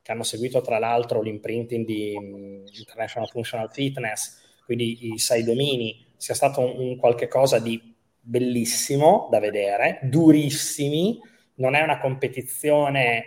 che 0.00 0.12
hanno 0.12 0.22
seguito 0.22 0.62
tra 0.62 0.78
l'altro 0.78 1.20
l'imprinting 1.20 1.84
di 1.84 2.14
um, 2.16 2.64
International 2.72 3.28
Functional 3.28 3.70
Fitness, 3.70 4.62
quindi 4.64 5.12
i 5.12 5.18
sei 5.18 5.44
domini, 5.44 6.06
sia 6.16 6.34
stato 6.34 6.60
un, 6.60 6.78
un 6.78 6.96
qualche 6.96 7.28
cosa 7.28 7.58
di 7.58 7.94
bellissimo 8.18 9.28
da 9.30 9.40
vedere, 9.40 10.00
durissimi. 10.04 11.20
Non 11.56 11.74
è 11.74 11.82
una 11.82 11.98
competizione, 11.98 13.24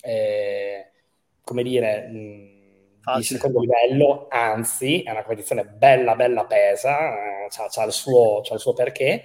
eh, 0.00 0.90
come 1.42 1.64
dire, 1.64 2.06
mh, 2.06 2.59
di 3.16 3.22
secondo 3.22 3.60
livello, 3.60 4.26
anzi 4.28 5.02
è 5.02 5.10
una 5.10 5.22
competizione 5.22 5.64
bella, 5.64 6.14
bella 6.14 6.44
pesa, 6.44 7.44
eh, 7.44 7.48
ha 7.48 7.84
il, 7.84 7.92
suo, 7.92 8.42
il 8.50 8.58
suo 8.58 8.72
perché, 8.72 9.24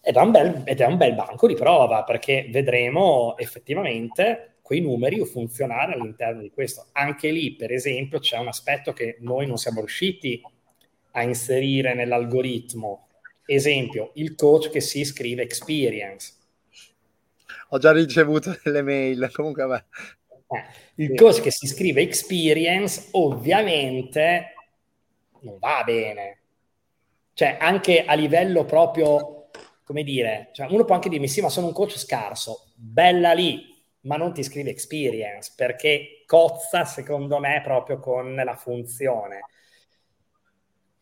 ed 0.00 0.16
è, 0.16 0.24
bel, 0.26 0.62
ed 0.64 0.80
è, 0.80 0.86
un 0.86 0.96
bel, 0.96 1.14
banco 1.14 1.46
di 1.46 1.54
prova, 1.54 2.04
perché 2.04 2.48
vedremo 2.50 3.36
effettivamente 3.36 4.56
quei 4.62 4.80
numeri 4.80 5.24
funzionare 5.24 5.94
all'interno 5.94 6.42
di 6.42 6.50
questo. 6.50 6.88
Anche 6.92 7.30
lì, 7.30 7.56
per 7.56 7.72
esempio, 7.72 8.18
c'è 8.18 8.36
un 8.38 8.48
aspetto 8.48 8.92
che 8.92 9.16
noi 9.20 9.46
non 9.46 9.56
siamo 9.56 9.80
riusciti 9.80 10.40
a 11.12 11.22
inserire 11.22 11.94
nell'algoritmo. 11.94 13.08
Esempio, 13.46 14.10
il 14.14 14.34
coach 14.34 14.68
che 14.68 14.80
si 14.80 15.00
iscrive 15.00 15.42
experience. 15.42 16.34
Ho 17.70 17.78
già 17.78 17.92
ricevuto 17.92 18.56
delle 18.62 18.82
mail, 18.82 19.30
comunque 19.32 19.64
vabbè. 19.64 19.84
Eh, 20.50 20.64
il 20.96 21.14
coach 21.14 21.40
che 21.40 21.50
si 21.50 21.66
iscrive 21.66 22.00
experience 22.00 23.08
ovviamente 23.12 24.54
non 25.40 25.58
va 25.58 25.82
bene. 25.84 26.38
Cioè, 27.34 27.56
anche 27.60 28.04
a 28.04 28.14
livello 28.14 28.64
proprio, 28.64 29.50
come 29.84 30.02
dire, 30.02 30.50
cioè 30.52 30.66
uno 30.70 30.84
può 30.84 30.94
anche 30.94 31.08
dirmi 31.08 31.28
sì, 31.28 31.40
ma 31.40 31.48
sono 31.48 31.68
un 31.68 31.72
coach 31.72 31.98
scarso. 31.98 32.72
Bella 32.74 33.32
lì, 33.32 33.76
ma 34.02 34.16
non 34.16 34.32
ti 34.32 34.40
iscrive 34.40 34.70
experience 34.70 35.52
perché 35.54 36.24
cozza, 36.26 36.84
secondo 36.84 37.38
me, 37.38 37.60
proprio 37.62 38.00
con 38.00 38.34
la 38.34 38.56
funzione. 38.56 39.42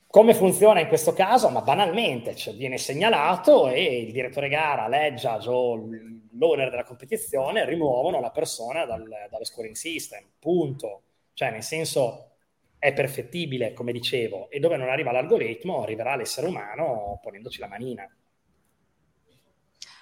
Come 0.07 0.35
funziona 0.35 0.81
in 0.81 0.89
questo 0.89 1.13
caso? 1.13 1.49
Ma 1.49 1.63
banalmente, 1.63 2.35
cioè, 2.35 2.55
viene 2.55 2.79
segnalato 2.79 3.69
e 3.69 4.01
il 4.01 4.13
direttore 4.13 4.49
gara, 4.49 4.89
Leggia, 4.89 5.39
Joe, 5.39 6.16
l'owner 6.39 6.71
della 6.71 6.85
competizione, 6.85 7.65
rimuovono 7.65 8.21
la 8.21 8.31
persona 8.31 8.85
dal, 8.85 9.05
dallo 9.31 9.45
scoring 9.45 9.75
system, 9.75 10.25
punto. 10.39 11.03
Cioè, 11.35 11.51
nel 11.51 11.63
senso, 11.63 12.31
è 12.79 12.93
perfettibile, 12.93 13.73
come 13.73 13.93
dicevo, 13.93 14.51
e 14.51 14.61
dove 14.61 14.77
non 14.77 14.89
arriva 14.89 15.13
l'algoritmo, 15.13 15.83
arriverà 15.83 16.17
l'essere 16.17 16.47
umano 16.47 17.19
ponendoci 17.23 17.61
la 17.61 17.69
manina. 17.69 18.09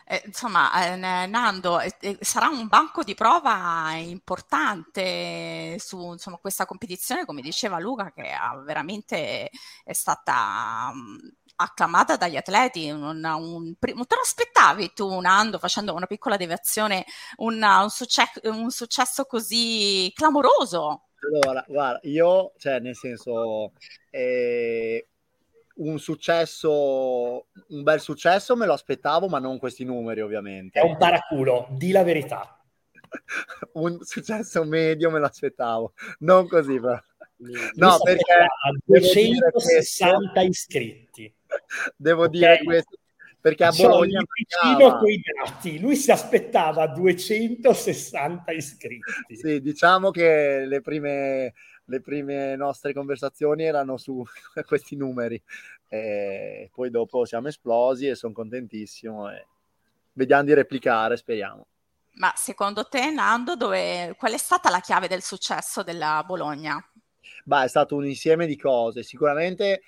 Eh, 0.07 0.23
insomma, 0.27 0.93
eh, 0.93 0.97
Nando, 0.97 1.81
eh, 1.81 1.97
eh, 2.01 2.19
sarà 2.21 2.49
un 2.49 2.69
banco 2.69 3.03
di 3.03 3.15
prova 3.15 3.93
importante 3.95 5.79
su 5.79 6.13
insomma, 6.13 6.37
questa 6.37 6.67
competizione, 6.67 7.25
come 7.25 7.41
diceva 7.41 7.79
Luca, 7.79 8.13
che 8.13 8.23
veramente 8.65 9.49
è 9.83 9.93
stata 9.95 10.91
um, 10.93 11.19
acclamata 11.57 12.17
dagli 12.17 12.37
atleti. 12.37 12.91
Un, 12.91 13.03
un, 13.03 13.23
non 13.23 13.77
te 13.79 14.15
lo 14.15 14.21
aspettavi 14.23 14.93
tu, 14.95 15.21
Nando, 15.21 15.59
facendo 15.59 15.95
una 15.95 16.07
piccola 16.07 16.37
deviazione, 16.37 17.05
un, 17.37 17.63
un, 17.63 17.91
successo, 17.91 18.41
un 18.45 18.71
successo 18.71 19.25
così 19.25 20.11
clamoroso? 20.15 21.09
Allora, 21.25 21.65
guarda, 21.67 22.01
io, 22.03 22.53
cioè, 22.59 22.81
nel 22.81 22.97
senso, 22.97 23.73
eh, 24.11 25.09
un 25.77 25.99
successo, 25.99 27.47
un 27.69 27.83
bel 27.83 28.01
successo 28.01 28.57
me 28.57 28.67
lo 28.67 28.75
aspettavo, 28.75 29.29
ma 29.29 29.39
non 29.39 29.59
questi 29.59 29.85
numeri 29.85 30.21
ovviamente. 30.21 30.79
È 30.79 30.83
un 30.83 30.97
paraculo, 30.97 31.69
di 31.71 31.91
la 31.91 32.03
verità. 32.03 32.59
un 33.75 33.99
successo 34.03 34.65
medio 34.65 35.11
me 35.11 35.19
lo 35.19 35.27
aspettavo, 35.27 35.95
non 36.21 36.47
così 36.47 36.79
però. 36.79 37.01
No, 37.75 37.99
perché 38.03 38.23
260 38.85 40.41
iscritti. 40.43 41.35
Devo 41.97 42.25
okay. 42.25 42.31
dire 42.31 42.63
questo 42.63 42.99
perché 43.45 43.65
a 43.65 43.73
Bologna 43.73 44.23
mancava... 44.63 44.97
quei 45.01 45.21
dati. 45.21 45.79
lui 45.79 45.97
si 45.97 46.11
aspettava 46.11 46.87
260 46.87 48.53
iscritti. 48.53 49.37
Sì, 49.37 49.61
diciamo 49.61 50.11
che 50.11 50.65
le 50.65 50.81
prime, 50.81 51.53
le 51.85 52.01
prime 52.01 52.57
nostre 52.57 52.95
conversazioni 52.95 53.65
erano 53.65 53.99
su 53.99 54.25
questi 54.67 54.97
numeri. 54.97 55.39
E 55.91 56.71
poi 56.73 56.89
dopo 56.89 57.27
siamo 57.27 57.49
esplosi 57.49 58.07
e 58.07 58.15
sono 58.15 58.33
contentissimo. 58.33 59.31
E 59.31 59.47
vediamo 60.15 60.45
di 60.45 60.55
replicare, 60.55 61.19
speriamo. 61.19 61.67
Ma 62.13 62.33
secondo 62.35 62.89
te, 62.89 63.11
Nando, 63.11 63.57
dove... 63.57 64.15
qual 64.17 64.33
è 64.33 64.39
stata 64.39 64.71
la 64.71 64.81
chiave 64.81 65.07
del 65.07 65.21
successo 65.21 65.83
della 65.83 66.25
Bologna? 66.27 66.83
Beh, 67.45 67.65
è 67.65 67.69
stato 67.69 67.95
un 67.95 68.07
insieme 68.07 68.47
di 68.47 68.57
cose. 68.57 69.03
Sicuramente 69.03 69.83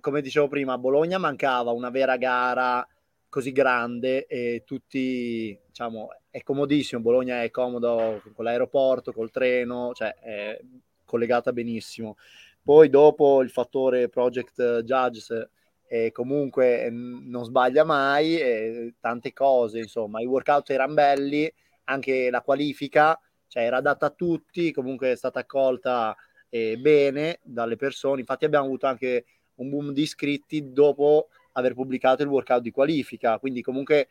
come 0.00 0.20
dicevo 0.20 0.48
prima, 0.48 0.74
a 0.74 0.78
Bologna 0.78 1.18
mancava 1.18 1.70
una 1.72 1.90
vera 1.90 2.16
gara 2.16 2.86
così 3.28 3.52
grande 3.52 4.26
e 4.26 4.62
tutti, 4.64 5.58
diciamo, 5.66 6.08
è 6.28 6.42
comodissimo, 6.42 7.00
Bologna 7.00 7.42
è 7.42 7.50
comodo 7.50 8.20
con 8.34 8.44
l'aeroporto, 8.44 9.12
col 9.12 9.30
treno, 9.30 9.92
cioè 9.94 10.14
è 10.14 10.60
collegata 11.04 11.52
benissimo. 11.52 12.16
Poi 12.62 12.90
dopo 12.90 13.42
il 13.42 13.50
fattore 13.50 14.08
Project 14.08 14.82
Judges 14.82 15.48
eh, 15.88 16.12
comunque 16.12 16.88
non 16.90 17.44
sbaglia 17.44 17.84
mai, 17.84 18.94
tante 19.00 19.32
cose, 19.32 19.78
insomma, 19.78 20.20
i 20.20 20.26
workout 20.26 20.70
erano 20.70 20.94
belli, 20.94 21.52
anche 21.84 22.30
la 22.30 22.42
qualifica, 22.42 23.18
cioè 23.48 23.64
era 23.64 23.78
adatta 23.78 24.06
a 24.06 24.10
tutti, 24.10 24.72
comunque 24.72 25.12
è 25.12 25.16
stata 25.16 25.40
accolta 25.40 26.16
eh, 26.48 26.76
bene 26.78 27.40
dalle 27.42 27.76
persone, 27.76 28.20
infatti 28.20 28.44
abbiamo 28.44 28.66
avuto 28.66 28.86
anche 28.86 29.24
un 29.62 29.70
boom 29.70 29.92
di 29.92 30.02
iscritti 30.02 30.72
dopo 30.72 31.28
aver 31.52 31.74
pubblicato 31.74 32.22
il 32.22 32.28
workout 32.28 32.62
di 32.62 32.70
qualifica, 32.70 33.38
quindi 33.38 33.62
comunque 33.62 34.08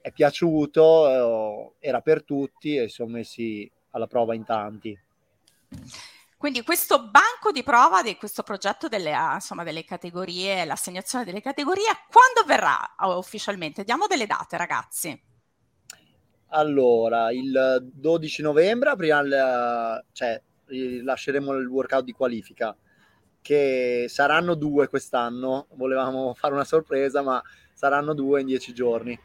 è 0.00 0.12
piaciuto, 0.12 1.72
eh, 1.80 1.86
era 1.86 2.00
per 2.00 2.22
tutti 2.22 2.76
e 2.76 2.88
si 2.88 2.94
sono 2.94 3.10
messi 3.10 3.70
alla 3.90 4.06
prova 4.06 4.34
in 4.34 4.44
tanti. 4.44 4.98
Quindi 6.36 6.62
questo 6.62 7.08
banco 7.08 7.50
di 7.52 7.64
prova 7.64 8.00
di 8.00 8.16
questo 8.16 8.44
progetto 8.44 8.86
delle, 8.86 9.12
ah, 9.12 9.34
insomma, 9.34 9.64
delle 9.64 9.84
categorie, 9.84 10.64
l'assegnazione 10.64 11.24
delle 11.24 11.40
categorie, 11.40 11.88
quando 12.10 12.46
verrà 12.46 12.94
ufficialmente? 13.16 13.82
Diamo 13.82 14.06
delle 14.06 14.26
date, 14.26 14.56
ragazzi. 14.56 15.20
Allora, 16.50 17.32
il 17.32 17.90
12 17.92 18.42
novembre 18.42 18.90
aprirà, 18.90 20.02
cioè, 20.12 20.40
lasceremo 21.02 21.54
il 21.54 21.66
workout 21.66 22.04
di 22.04 22.12
qualifica 22.12 22.74
che 23.40 24.06
saranno 24.08 24.54
due 24.54 24.88
quest'anno. 24.88 25.66
Volevamo 25.74 26.34
fare 26.38 26.54
una 26.54 26.64
sorpresa, 26.64 27.22
ma 27.22 27.42
saranno 27.72 28.14
due 28.14 28.40
in 28.40 28.46
dieci 28.46 28.72
giorni. 28.72 29.18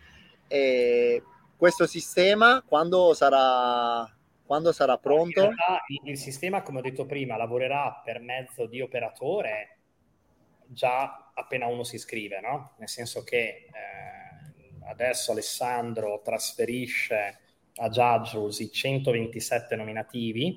E 0.48 1.24
questo 1.56 1.86
sistema, 1.88 2.64
quando 2.66 3.14
sarà, 3.14 4.10
quando 4.46 4.72
sarà 4.72 4.98
pronto? 4.98 5.42
Realtà, 5.42 5.82
il 6.04 6.18
sistema, 6.18 6.62
come 6.62 6.80
ho 6.80 6.82
detto 6.82 7.06
prima, 7.06 7.38
lavorerà 7.38 8.02
per 8.04 8.20
mezzo 8.20 8.66
di 8.66 8.82
operatore 8.82 9.78
già 10.68 11.32
appena 11.34 11.68
uno 11.68 11.84
si 11.84 11.96
iscrive, 11.96 12.40
no? 12.40 12.74
Nel 12.78 12.90
senso 12.90 13.24
che 13.24 13.68
eh, 13.68 14.90
adesso 14.90 15.32
Alessandro 15.32 16.22
trasferisce 16.24 17.40
a 17.76 17.90
Judge 17.90 18.64
i 18.64 18.72
127 18.72 19.76
nominativi 19.76 20.56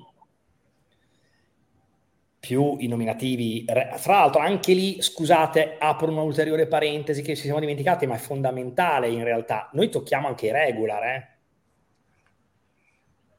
più 2.39 2.77
i 2.79 2.87
nominativi. 2.87 3.65
Tra 3.65 3.97
l'altro, 4.05 4.41
anche 4.41 4.73
lì, 4.73 5.01
scusate, 5.01 5.75
apro 5.79 6.09
un'ulteriore 6.09 6.67
parentesi 6.67 7.21
che 7.21 7.35
ci 7.35 7.43
siamo 7.43 7.59
dimenticati, 7.59 8.05
ma 8.05 8.15
è 8.15 8.19
fondamentale 8.19 9.09
in 9.09 9.23
realtà. 9.23 9.69
Noi 9.73 9.89
tocchiamo 9.89 10.27
anche 10.27 10.47
i 10.47 10.51
regular, 10.51 11.03
eh? 11.03 11.27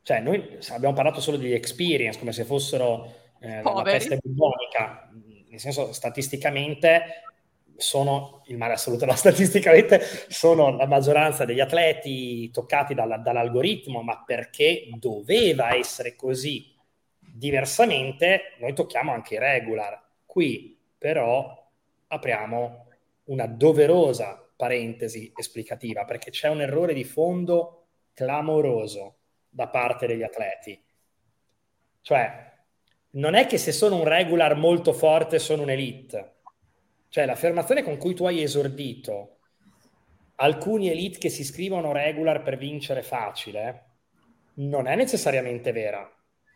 Cioè, 0.03 0.21
noi 0.21 0.59
abbiamo 0.71 0.95
parlato 0.95 1.21
solo 1.21 1.37
degli 1.37 1.53
experience, 1.53 2.19
come 2.19 2.33
se 2.33 2.45
fossero 2.45 3.13
eh, 3.41 3.63
la 3.63 3.83
peste 3.83 4.19
bubonica. 4.23 5.11
Nel 5.51 5.61
senso, 5.61 5.93
statisticamente 5.93 7.23
sono, 7.77 8.43
il 8.47 8.57
male 8.57 8.73
assoluto, 8.73 9.05
no, 9.05 9.13
statisticamente 9.17 10.01
sono 10.29 10.77
la 10.77 10.87
maggioranza 10.87 11.45
degli 11.45 11.61
atleti 11.61 12.51
toccati 12.51 12.95
dalla, 12.95 13.19
dall'algoritmo, 13.19 14.03
ma 14.03 14.23
perché 14.25 14.89
doveva 14.99 15.75
essere 15.75 16.17
così 16.17 16.75
Diversamente, 17.39 18.57
noi 18.59 18.75
tocchiamo 18.75 19.13
anche 19.13 19.35
i 19.35 19.39
regular. 19.39 19.97
Qui 20.27 20.77
però 20.99 21.71
apriamo 22.09 22.87
una 23.27 23.47
doverosa 23.47 24.45
parentesi 24.57 25.31
esplicativa 25.37 26.05
perché 26.05 26.31
c'è 26.31 26.49
un 26.49 26.63
errore 26.63 26.95
di 26.95 27.05
fondo 27.05 27.87
clamoroso 28.13 29.19
da 29.49 29.69
parte 29.69 30.09
degli 30.09 30.25
atleti. 30.25 30.83
Cioè, 32.01 32.53
non 33.11 33.35
è 33.35 33.47
che 33.47 33.57
se 33.57 33.71
sono 33.71 33.95
un 33.95 34.05
regular 34.05 34.57
molto 34.57 34.93
forte 34.93 35.39
sono 35.39 35.63
un 35.63 35.71
elite. 35.71 36.39
Cioè, 37.09 37.25
l'affermazione 37.25 37.85
con 37.85 37.99
cui 37.99 38.15
tu 38.15 38.25
hai 38.25 38.43
esordito 38.43 39.37
alcuni 40.41 40.91
elite 40.91 41.19
che 41.19 41.29
si 41.29 41.45
scrivono 41.45 41.93
regular 41.93 42.43
per 42.43 42.57
vincere 42.57 43.03
facile 43.03 43.85
non 44.55 44.89
è 44.89 44.97
necessariamente 44.97 45.71
vera 45.71 46.13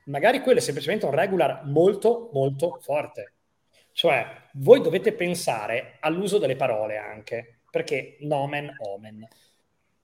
magari 0.07 0.41
quello 0.41 0.59
è 0.59 0.63
semplicemente 0.63 1.07
un 1.07 1.13
regular 1.13 1.65
molto 1.65 2.31
molto 2.33 2.79
forte. 2.81 3.35
Cioè, 3.93 4.27
voi 4.55 4.81
dovete 4.81 5.13
pensare 5.13 5.99
all'uso 6.01 6.39
delle 6.39 6.57
parole 6.57 6.97
anche, 6.97 7.61
perché 7.71 8.17
nomen 8.21 8.75
omen. 8.79 9.27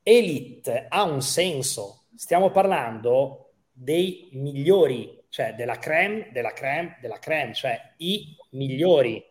Elite 0.03 0.87
ha 0.89 1.03
un 1.03 1.23
senso, 1.23 2.07
stiamo 2.15 2.51
parlando 2.51 3.53
dei 3.73 4.29
migliori, 4.33 5.25
cioè 5.29 5.55
della 5.55 5.79
creme, 5.79 6.29
della 6.33 6.53
creme, 6.53 6.99
della 7.01 7.19
creme, 7.19 7.55
cioè 7.55 7.95
i 7.99 8.37
migliori. 8.51 9.23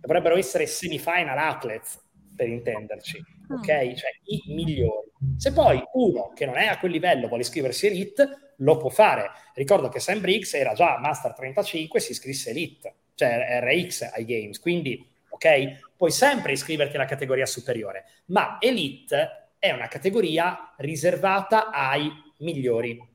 Dovrebbero 0.00 0.36
essere 0.36 0.66
semifinal 0.66 1.38
athletes, 1.38 2.00
per 2.34 2.48
intenderci. 2.48 3.22
Ok? 3.54 3.94
Cioè 3.94 4.10
i 4.24 4.42
migliori. 4.46 5.10
Se 5.36 5.52
poi 5.52 5.82
uno 5.94 6.32
che 6.34 6.46
non 6.46 6.56
è 6.56 6.66
a 6.66 6.78
quel 6.78 6.92
livello 6.92 7.28
vuole 7.28 7.42
iscriversi 7.42 7.86
elite, 7.86 8.54
lo 8.56 8.76
può 8.76 8.88
fare. 8.88 9.30
Ricordo 9.54 9.88
che 9.88 10.00
Sam 10.00 10.20
Briggs 10.20 10.54
era 10.54 10.72
già 10.72 10.98
Master 10.98 11.34
35 11.34 11.98
e 11.98 12.02
si 12.02 12.12
iscrisse 12.12 12.50
Elite, 12.50 12.94
cioè 13.14 13.60
RX 13.62 14.10
ai 14.12 14.24
Games, 14.24 14.58
quindi 14.58 15.06
ok, 15.28 15.92
puoi 15.96 16.10
sempre 16.10 16.52
iscriverti 16.52 16.96
alla 16.96 17.04
categoria 17.04 17.46
superiore, 17.46 18.04
ma 18.26 18.58
Elite 18.60 19.50
è 19.58 19.70
una 19.70 19.88
categoria 19.88 20.74
riservata 20.78 21.70
ai 21.70 22.10
migliori. 22.38 23.10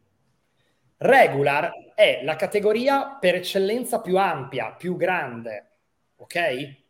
Regular 0.99 1.71
è 1.93 2.21
la 2.23 2.35
categoria 2.35 3.17
per 3.19 3.35
eccellenza 3.35 4.01
più 4.01 4.17
ampia, 4.17 4.71
più 4.71 4.95
grande, 4.95 5.67
ok? 6.15 6.85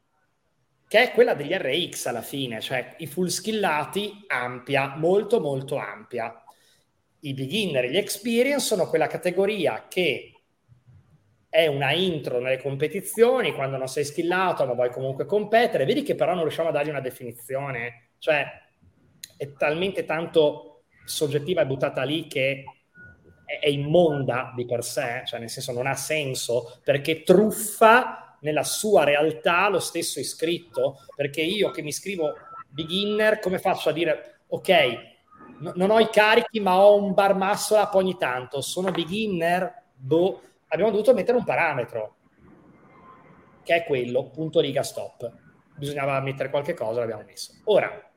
Che 0.87 1.01
è 1.01 1.11
quella 1.11 1.33
degli 1.33 1.53
RX 1.53 2.05
alla 2.05 2.21
fine, 2.21 2.61
cioè 2.61 2.95
i 2.99 3.07
full 3.07 3.27
skillati 3.27 4.23
ampia, 4.27 4.95
molto 4.95 5.41
molto 5.41 5.75
ampia. 5.75 6.41
I 7.19 7.33
beginner 7.33 7.83
e 7.85 7.91
gli 7.91 7.97
experience 7.97 8.65
sono 8.65 8.87
quella 8.87 9.07
categoria 9.07 9.87
che 9.89 10.31
è 11.49 11.67
una 11.67 11.91
intro 11.91 12.39
nelle 12.39 12.61
competizioni, 12.61 13.53
quando 13.53 13.77
non 13.77 13.87
sei 13.87 14.05
skillato 14.05 14.65
ma 14.65 14.73
vuoi 14.73 14.91
comunque 14.91 15.25
competere, 15.25 15.85
vedi 15.85 16.03
che 16.03 16.15
però 16.15 16.33
non 16.33 16.43
riusciamo 16.43 16.69
a 16.69 16.71
dargli 16.71 16.89
una 16.89 17.01
definizione, 17.01 18.11
cioè 18.19 18.45
è 19.35 19.51
talmente 19.53 20.05
tanto 20.05 20.83
soggettiva 21.05 21.61
e 21.61 21.65
buttata 21.65 22.03
lì 22.03 22.27
che 22.27 22.63
è, 23.45 23.67
immonda 23.67 24.53
di 24.55 24.65
per 24.65 24.83
sé, 24.83 25.23
cioè 25.25 25.39
nel 25.39 25.49
senso 25.49 25.71
non 25.71 25.87
ha 25.87 25.95
senso, 25.95 26.79
perché 26.83 27.23
truffa 27.23 28.26
nella 28.41 28.63
sua 28.63 29.03
realtà 29.03 29.69
lo 29.69 29.79
stesso 29.79 30.19
iscritto, 30.19 30.99
perché 31.15 31.41
io 31.41 31.71
che 31.71 31.81
mi 31.81 31.91
scrivo 31.91 32.33
beginner, 32.69 33.39
come 33.39 33.59
faccio 33.59 33.89
a 33.89 33.93
dire, 33.93 34.41
ok, 34.47 34.71
no, 35.59 35.73
non 35.75 35.89
ho 35.89 35.99
i 35.99 36.09
carichi, 36.09 36.59
ma 36.59 36.79
ho 36.79 36.95
un 37.01 37.13
bar 37.13 37.35
up 37.35 37.93
ogni 37.93 38.17
tanto. 38.17 38.61
Sono 38.61 38.91
beginner, 38.91 39.83
boh. 39.93 40.41
Abbiamo 40.67 40.91
dovuto 40.91 41.13
mettere 41.13 41.37
un 41.37 41.45
parametro, 41.45 42.15
che 43.63 43.75
è 43.75 43.83
quello, 43.85 44.29
punto 44.29 44.59
riga 44.59 44.83
stop. 44.83 45.31
Bisognava 45.75 46.19
mettere 46.21 46.49
qualche 46.49 46.73
cosa, 46.73 46.99
l'abbiamo 46.99 47.23
messo. 47.23 47.53
Ora, 47.65 48.09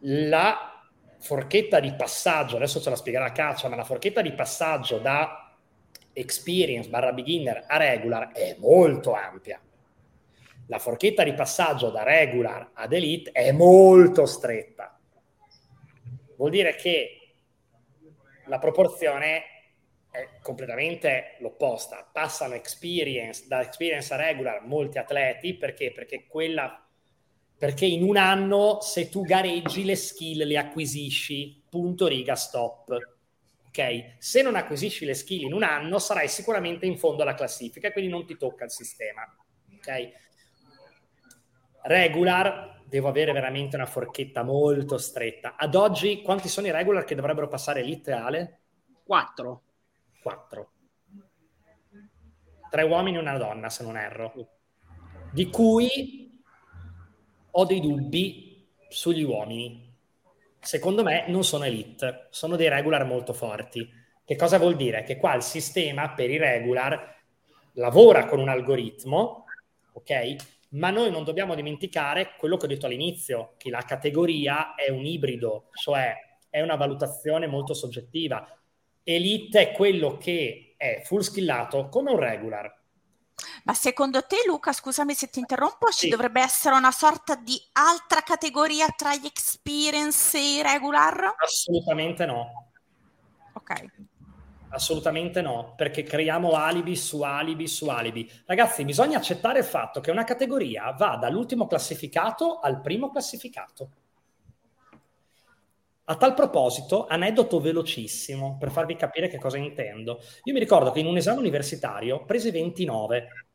la 0.00 0.70
forchetta 1.18 1.80
di 1.80 1.94
passaggio, 1.94 2.56
adesso 2.56 2.80
ce 2.80 2.90
la 2.90 2.96
spiegherà 2.96 3.32
Caccia, 3.32 3.68
ma 3.68 3.76
la 3.76 3.84
forchetta 3.84 4.22
di 4.22 4.32
passaggio 4.32 4.98
da 4.98 5.45
experience 6.18 6.88
barra 6.88 7.12
beginner 7.12 7.64
a 7.66 7.76
regular 7.76 8.32
è 8.32 8.56
molto 8.58 9.12
ampia. 9.12 9.60
La 10.68 10.78
forchetta 10.78 11.22
di 11.22 11.34
passaggio 11.34 11.90
da 11.90 12.02
regular 12.02 12.70
ad 12.72 12.92
elite 12.92 13.30
è 13.32 13.52
molto 13.52 14.24
stretta. 14.24 14.98
Vuol 16.36 16.50
dire 16.50 16.74
che 16.74 17.34
la 18.46 18.58
proporzione 18.58 19.42
è 20.10 20.38
completamente 20.40 21.36
l'opposta. 21.40 22.08
Passano 22.10 22.54
experience, 22.54 23.44
da 23.46 23.60
experience 23.60 24.12
a 24.12 24.16
regular 24.16 24.64
molti 24.64 24.98
atleti 24.98 25.54
perché? 25.54 25.92
Perché 25.92 26.26
quella 26.26 26.80
perché 27.58 27.86
in 27.86 28.02
un 28.02 28.18
anno 28.18 28.80
se 28.82 29.08
tu 29.08 29.22
gareggi 29.22 29.84
le 29.84 29.96
skill 29.96 30.44
le 30.44 30.58
acquisisci, 30.58 31.62
punto 31.70 32.06
riga 32.06 32.34
stop. 32.34 33.15
Ok? 33.76 34.14
Se 34.18 34.40
non 34.40 34.56
acquisisci 34.56 35.04
le 35.04 35.12
skill 35.12 35.42
in 35.42 35.52
un 35.52 35.62
anno 35.62 35.98
sarai 35.98 36.28
sicuramente 36.28 36.86
in 36.86 36.96
fondo 36.96 37.22
alla 37.22 37.34
classifica 37.34 37.92
quindi 37.92 38.10
non 38.10 38.24
ti 38.24 38.38
tocca 38.38 38.64
il 38.64 38.70
sistema. 38.70 39.22
Ok? 39.76 40.10
Regular 41.82 42.82
devo 42.86 43.08
avere 43.08 43.32
veramente 43.32 43.76
una 43.76 43.84
forchetta 43.84 44.42
molto 44.42 44.96
stretta. 44.96 45.56
Ad 45.56 45.74
oggi 45.74 46.22
quanti 46.22 46.48
sono 46.48 46.66
i 46.66 46.70
regular 46.70 47.04
che 47.04 47.14
dovrebbero 47.14 47.48
passare 47.48 47.80
elite 47.80 48.12
Ale? 48.12 48.60
Quattro. 49.04 49.62
Quattro. 50.22 50.70
Tre 52.70 52.82
uomini 52.82 53.18
e 53.18 53.20
una 53.20 53.36
donna, 53.36 53.68
se 53.68 53.84
non 53.84 53.96
erro. 53.96 54.32
Di 55.32 55.50
cui 55.50 56.42
ho 57.50 57.64
dei 57.64 57.80
dubbi 57.80 58.68
sugli 58.88 59.22
uomini. 59.22 59.85
Secondo 60.66 61.04
me 61.04 61.26
non 61.28 61.44
sono 61.44 61.62
elite, 61.62 62.26
sono 62.30 62.56
dei 62.56 62.68
regular 62.68 63.04
molto 63.04 63.32
forti. 63.32 63.88
Che 64.24 64.34
cosa 64.34 64.58
vuol 64.58 64.74
dire? 64.74 65.04
Che 65.04 65.16
qua 65.16 65.36
il 65.36 65.42
sistema 65.42 66.10
per 66.10 66.28
i 66.28 66.38
regular 66.38 67.14
lavora 67.74 68.26
con 68.26 68.40
un 68.40 68.48
algoritmo, 68.48 69.44
ok? 69.92 70.34
Ma 70.70 70.90
noi 70.90 71.12
non 71.12 71.22
dobbiamo 71.22 71.54
dimenticare 71.54 72.32
quello 72.36 72.56
che 72.56 72.64
ho 72.64 72.68
detto 72.68 72.86
all'inizio, 72.86 73.54
che 73.58 73.70
la 73.70 73.82
categoria 73.82 74.74
è 74.74 74.90
un 74.90 75.04
ibrido, 75.04 75.68
cioè 75.72 76.16
è 76.50 76.60
una 76.60 76.74
valutazione 76.74 77.46
molto 77.46 77.72
soggettiva. 77.72 78.44
Elite 79.04 79.70
è 79.70 79.72
quello 79.72 80.16
che 80.16 80.74
è 80.76 81.00
full 81.04 81.20
skillato 81.20 81.88
come 81.88 82.10
un 82.10 82.18
regular, 82.18 82.75
ma 83.66 83.74
secondo 83.74 84.22
te, 84.22 84.36
Luca, 84.46 84.72
scusami 84.72 85.12
se 85.12 85.28
ti 85.28 85.40
interrompo, 85.40 85.88
ci 85.90 86.08
dovrebbe 86.08 86.40
essere 86.40 86.76
una 86.76 86.92
sorta 86.92 87.34
di 87.34 87.60
altra 87.72 88.20
categoria 88.20 88.86
tra 88.96 89.16
gli 89.16 89.26
experience 89.26 90.38
e 90.38 90.58
i 90.58 90.62
regular? 90.62 91.34
Assolutamente 91.36 92.26
no. 92.26 92.68
Ok. 93.54 93.84
Assolutamente 94.68 95.42
no, 95.42 95.74
perché 95.76 96.04
creiamo 96.04 96.52
alibi 96.52 96.94
su 96.94 97.22
alibi 97.22 97.66
su 97.66 97.88
alibi. 97.88 98.30
Ragazzi, 98.44 98.84
bisogna 98.84 99.18
accettare 99.18 99.58
il 99.58 99.64
fatto 99.64 99.98
che 99.98 100.12
una 100.12 100.22
categoria 100.22 100.92
va 100.92 101.16
dall'ultimo 101.16 101.66
classificato 101.66 102.60
al 102.60 102.80
primo 102.80 103.10
classificato. 103.10 103.90
A 106.04 106.14
tal 106.14 106.34
proposito, 106.34 107.06
aneddoto 107.08 107.58
velocissimo 107.58 108.58
per 108.60 108.70
farvi 108.70 108.94
capire 108.94 109.26
che 109.26 109.40
cosa 109.40 109.56
intendo. 109.56 110.20
Io 110.44 110.52
mi 110.52 110.60
ricordo 110.60 110.92
che 110.92 111.00
in 111.00 111.06
un 111.06 111.16
esame 111.16 111.40
universitario 111.40 112.24
presi 112.24 112.52
29 112.52 113.45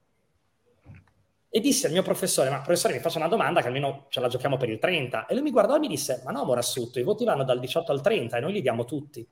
e 1.54 1.60
disse 1.60 1.88
al 1.88 1.92
mio 1.92 2.02
professore, 2.02 2.50
ma 2.50 2.62
professore 2.62 2.94
mi 2.94 3.02
faccio 3.02 3.18
una 3.18 3.28
domanda 3.28 3.60
che 3.60 3.68
almeno 3.68 4.06
ce 4.08 4.22
la 4.22 4.30
giochiamo 4.30 4.56
per 4.56 4.70
il 4.70 4.80
30. 4.80 5.26
E 5.26 5.34
lui 5.34 5.44
mi 5.44 5.52
guardò 5.52 5.76
e 5.76 5.80
mi 5.80 5.90
disse, 5.90 6.22
ma 6.24 6.32
no 6.32 6.46
Morassutto, 6.46 6.98
i 6.98 7.04
voti 7.04 7.26
vanno 7.26 7.44
dal 7.44 7.60
18 7.60 7.92
al 7.92 8.00
30 8.00 8.38
e 8.38 8.40
noi 8.40 8.54
li 8.54 8.62
diamo 8.62 8.86
tutti. 8.86 9.28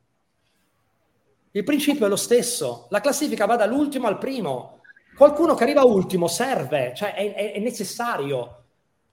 Il 1.51 1.63
principio 1.63 2.05
è 2.05 2.09
lo 2.09 2.17
stesso, 2.17 2.88
la 2.89 2.99
classifica 2.99 3.45
va 3.45 3.55
dall'ultimo 3.55 4.07
al 4.07 4.17
primo. 4.17 4.82
Qualcuno 5.15 5.55
che 5.55 5.63
arriva 5.63 5.84
ultimo 5.84 6.28
serve, 6.28 6.93
cioè 6.93 7.13
è, 7.13 7.34
è, 7.34 7.53
è 7.53 7.59
necessario. 7.59 8.63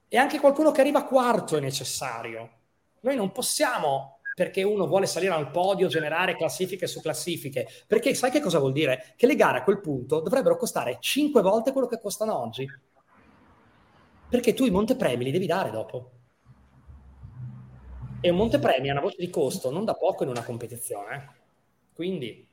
E 0.09 0.17
anche 0.17 0.39
qualcuno 0.39 0.71
che 0.71 0.81
arriva 0.81 1.05
quarto 1.05 1.55
è 1.55 1.61
necessario. 1.61 2.49
Noi 2.99 3.15
non 3.15 3.31
possiamo, 3.31 4.19
perché 4.35 4.63
uno 4.63 4.85
vuole 4.85 5.05
salire 5.05 5.33
al 5.33 5.49
podio, 5.49 5.87
generare 5.87 6.35
classifiche 6.35 6.87
su 6.87 6.99
classifiche, 6.99 7.67
perché 7.87 8.13
sai 8.13 8.31
che 8.31 8.41
cosa 8.41 8.59
vuol 8.59 8.73
dire? 8.73 9.13
Che 9.15 9.27
le 9.27 9.35
gare 9.35 9.59
a 9.59 9.63
quel 9.63 9.79
punto 9.79 10.19
dovrebbero 10.19 10.57
costare 10.57 10.97
5 10.99 11.41
volte 11.41 11.71
quello 11.71 11.87
che 11.87 12.01
costano 12.01 12.37
oggi. 12.37 12.67
Perché 14.29 14.53
tu 14.53 14.65
i 14.65 14.71
montepremi 14.71 15.23
li 15.23 15.31
devi 15.31 15.45
dare 15.45 15.69
dopo. 15.69 16.11
E 18.19 18.29
un 18.29 18.35
montepremi 18.37 18.89
ha 18.89 18.93
una 18.93 19.01
voce 19.01 19.17
di 19.19 19.29
costo 19.29 19.71
non 19.71 19.85
da 19.85 19.93
poco 19.93 20.23
in 20.23 20.29
una 20.29 20.43
competizione. 20.43 21.15
Eh. 21.15 21.35
Quindi 21.93 22.47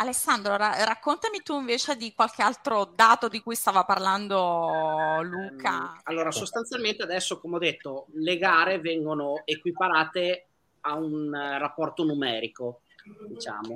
Alessandro, 0.00 0.56
ra- 0.56 0.84
raccontami 0.84 1.42
tu 1.42 1.58
invece 1.58 1.96
di 1.96 2.12
qualche 2.14 2.42
altro 2.42 2.84
dato 2.84 3.26
di 3.28 3.40
cui 3.40 3.56
stava 3.56 3.84
parlando 3.84 5.20
Luca. 5.22 5.94
Ehm, 5.94 6.00
allora, 6.04 6.30
sostanzialmente 6.30 7.02
adesso, 7.02 7.40
come 7.40 7.56
ho 7.56 7.58
detto, 7.58 8.06
le 8.14 8.38
gare 8.38 8.78
vengono 8.78 9.42
equiparate 9.44 10.46
a 10.82 10.94
un 10.94 11.32
rapporto 11.32 12.04
numerico, 12.04 12.82
diciamo. 13.26 13.74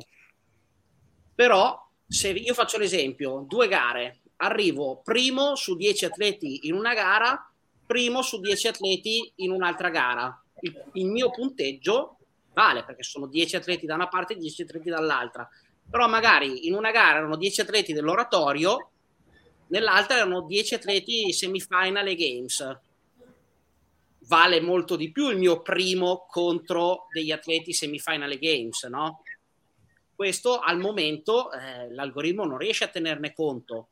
Però, 1.34 1.88
se 2.06 2.28
io 2.28 2.54
faccio 2.54 2.78
l'esempio, 2.78 3.44
due 3.48 3.66
gare, 3.66 4.21
arrivo 4.42 5.00
primo 5.02 5.54
su 5.56 5.76
10 5.76 6.04
atleti 6.04 6.66
in 6.66 6.74
una 6.74 6.94
gara, 6.94 7.50
primo 7.86 8.22
su 8.22 8.40
10 8.40 8.68
atleti 8.68 9.32
in 9.36 9.50
un'altra 9.50 9.90
gara. 9.90 10.42
Il, 10.60 10.82
il 10.94 11.06
mio 11.06 11.30
punteggio 11.30 12.18
vale 12.52 12.84
perché 12.84 13.02
sono 13.02 13.26
10 13.26 13.56
atleti 13.56 13.86
da 13.86 13.94
una 13.94 14.08
parte 14.08 14.34
e 14.34 14.36
10 14.36 14.62
atleti 14.62 14.90
dall'altra 14.90 15.48
però 15.92 16.08
magari 16.08 16.66
in 16.66 16.74
una 16.74 16.90
gara 16.90 17.18
erano 17.18 17.36
10 17.36 17.60
atleti 17.60 17.92
dell'oratorio, 17.92 18.92
nell'altra 19.68 20.16
erano 20.16 20.40
10 20.40 20.74
atleti 20.76 21.32
semifinal 21.34 22.06
e 22.06 22.14
games. 22.14 22.78
Vale 24.20 24.60
molto 24.62 24.96
di 24.96 25.12
più 25.12 25.28
il 25.28 25.36
mio 25.36 25.60
primo 25.60 26.24
contro 26.30 27.08
degli 27.12 27.30
atleti 27.30 27.74
semifinal 27.74 28.30
e 28.30 28.38
games, 28.38 28.84
no? 28.84 29.22
Questo 30.14 30.60
al 30.60 30.78
momento 30.78 31.52
eh, 31.52 31.92
l'algoritmo 31.92 32.44
non 32.44 32.56
riesce 32.56 32.84
a 32.84 32.88
tenerne 32.88 33.34
conto, 33.34 33.88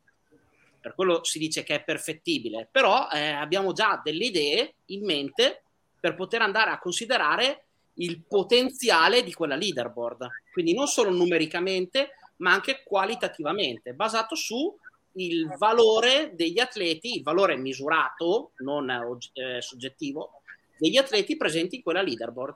per 0.81 0.95
quello 0.95 1.23
si 1.23 1.39
dice 1.39 1.63
che 1.63 1.75
è 1.75 1.83
perfettibile, 1.83 2.67
però 2.69 3.07
eh, 3.09 3.29
abbiamo 3.29 3.71
già 3.71 4.01
delle 4.03 4.25
idee 4.25 4.73
in 4.87 5.05
mente 5.05 5.63
per 5.99 6.15
poter 6.15 6.41
andare 6.41 6.71
a 6.71 6.79
considerare 6.79 7.65
il 7.95 8.23
potenziale 8.27 9.23
di 9.23 9.33
quella 9.33 9.55
leaderboard, 9.55 10.27
quindi 10.51 10.73
non 10.73 10.87
solo 10.87 11.11
numericamente, 11.11 12.15
ma 12.37 12.51
anche 12.51 12.81
qualitativamente, 12.83 13.93
basato 13.93 14.35
su 14.35 14.75
il 15.13 15.47
valore 15.57 16.31
degli 16.33 16.59
atleti, 16.59 17.17
il 17.17 17.23
valore 17.23 17.57
misurato, 17.57 18.51
non 18.57 18.89
eh, 19.33 19.61
soggettivo, 19.61 20.41
degli 20.77 20.97
atleti 20.97 21.37
presenti 21.37 21.75
in 21.75 21.83
quella 21.83 22.01
leaderboard, 22.01 22.55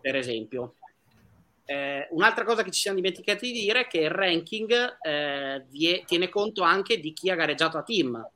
per 0.00 0.16
esempio. 0.16 0.76
Eh, 1.64 2.08
un'altra 2.10 2.44
cosa 2.44 2.62
che 2.62 2.70
ci 2.70 2.80
siamo 2.80 2.96
dimenticati 2.96 3.52
di 3.52 3.60
dire 3.60 3.82
è 3.82 3.86
che 3.86 4.00
il 4.00 4.10
ranking 4.10 4.98
eh, 5.00 5.64
vie, 5.68 6.02
tiene 6.04 6.28
conto 6.28 6.62
anche 6.62 6.98
di 6.98 7.12
chi 7.12 7.30
ha 7.30 7.36
gareggiato 7.36 7.78
a 7.78 7.82
team, 7.82 8.28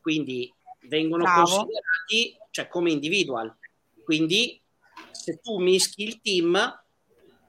quindi 0.00 0.52
vengono 0.82 1.24
Bravo. 1.24 1.40
considerati 1.42 2.36
cioè, 2.50 2.68
come 2.68 2.90
individual. 2.90 3.56
Quindi 4.04 4.60
se 5.10 5.40
tu 5.42 5.58
mischi 5.58 6.02
il 6.02 6.20
team, 6.20 6.82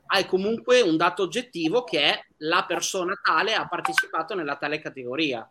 hai 0.07 0.25
comunque 0.25 0.81
un 0.81 0.97
dato 0.97 1.23
oggettivo 1.23 1.83
che 1.83 2.01
è 2.01 2.25
la 2.37 2.63
persona 2.65 3.19
tale 3.21 3.53
ha 3.53 3.67
partecipato 3.67 4.35
nella 4.35 4.55
tale 4.55 4.79
categoria. 4.79 5.47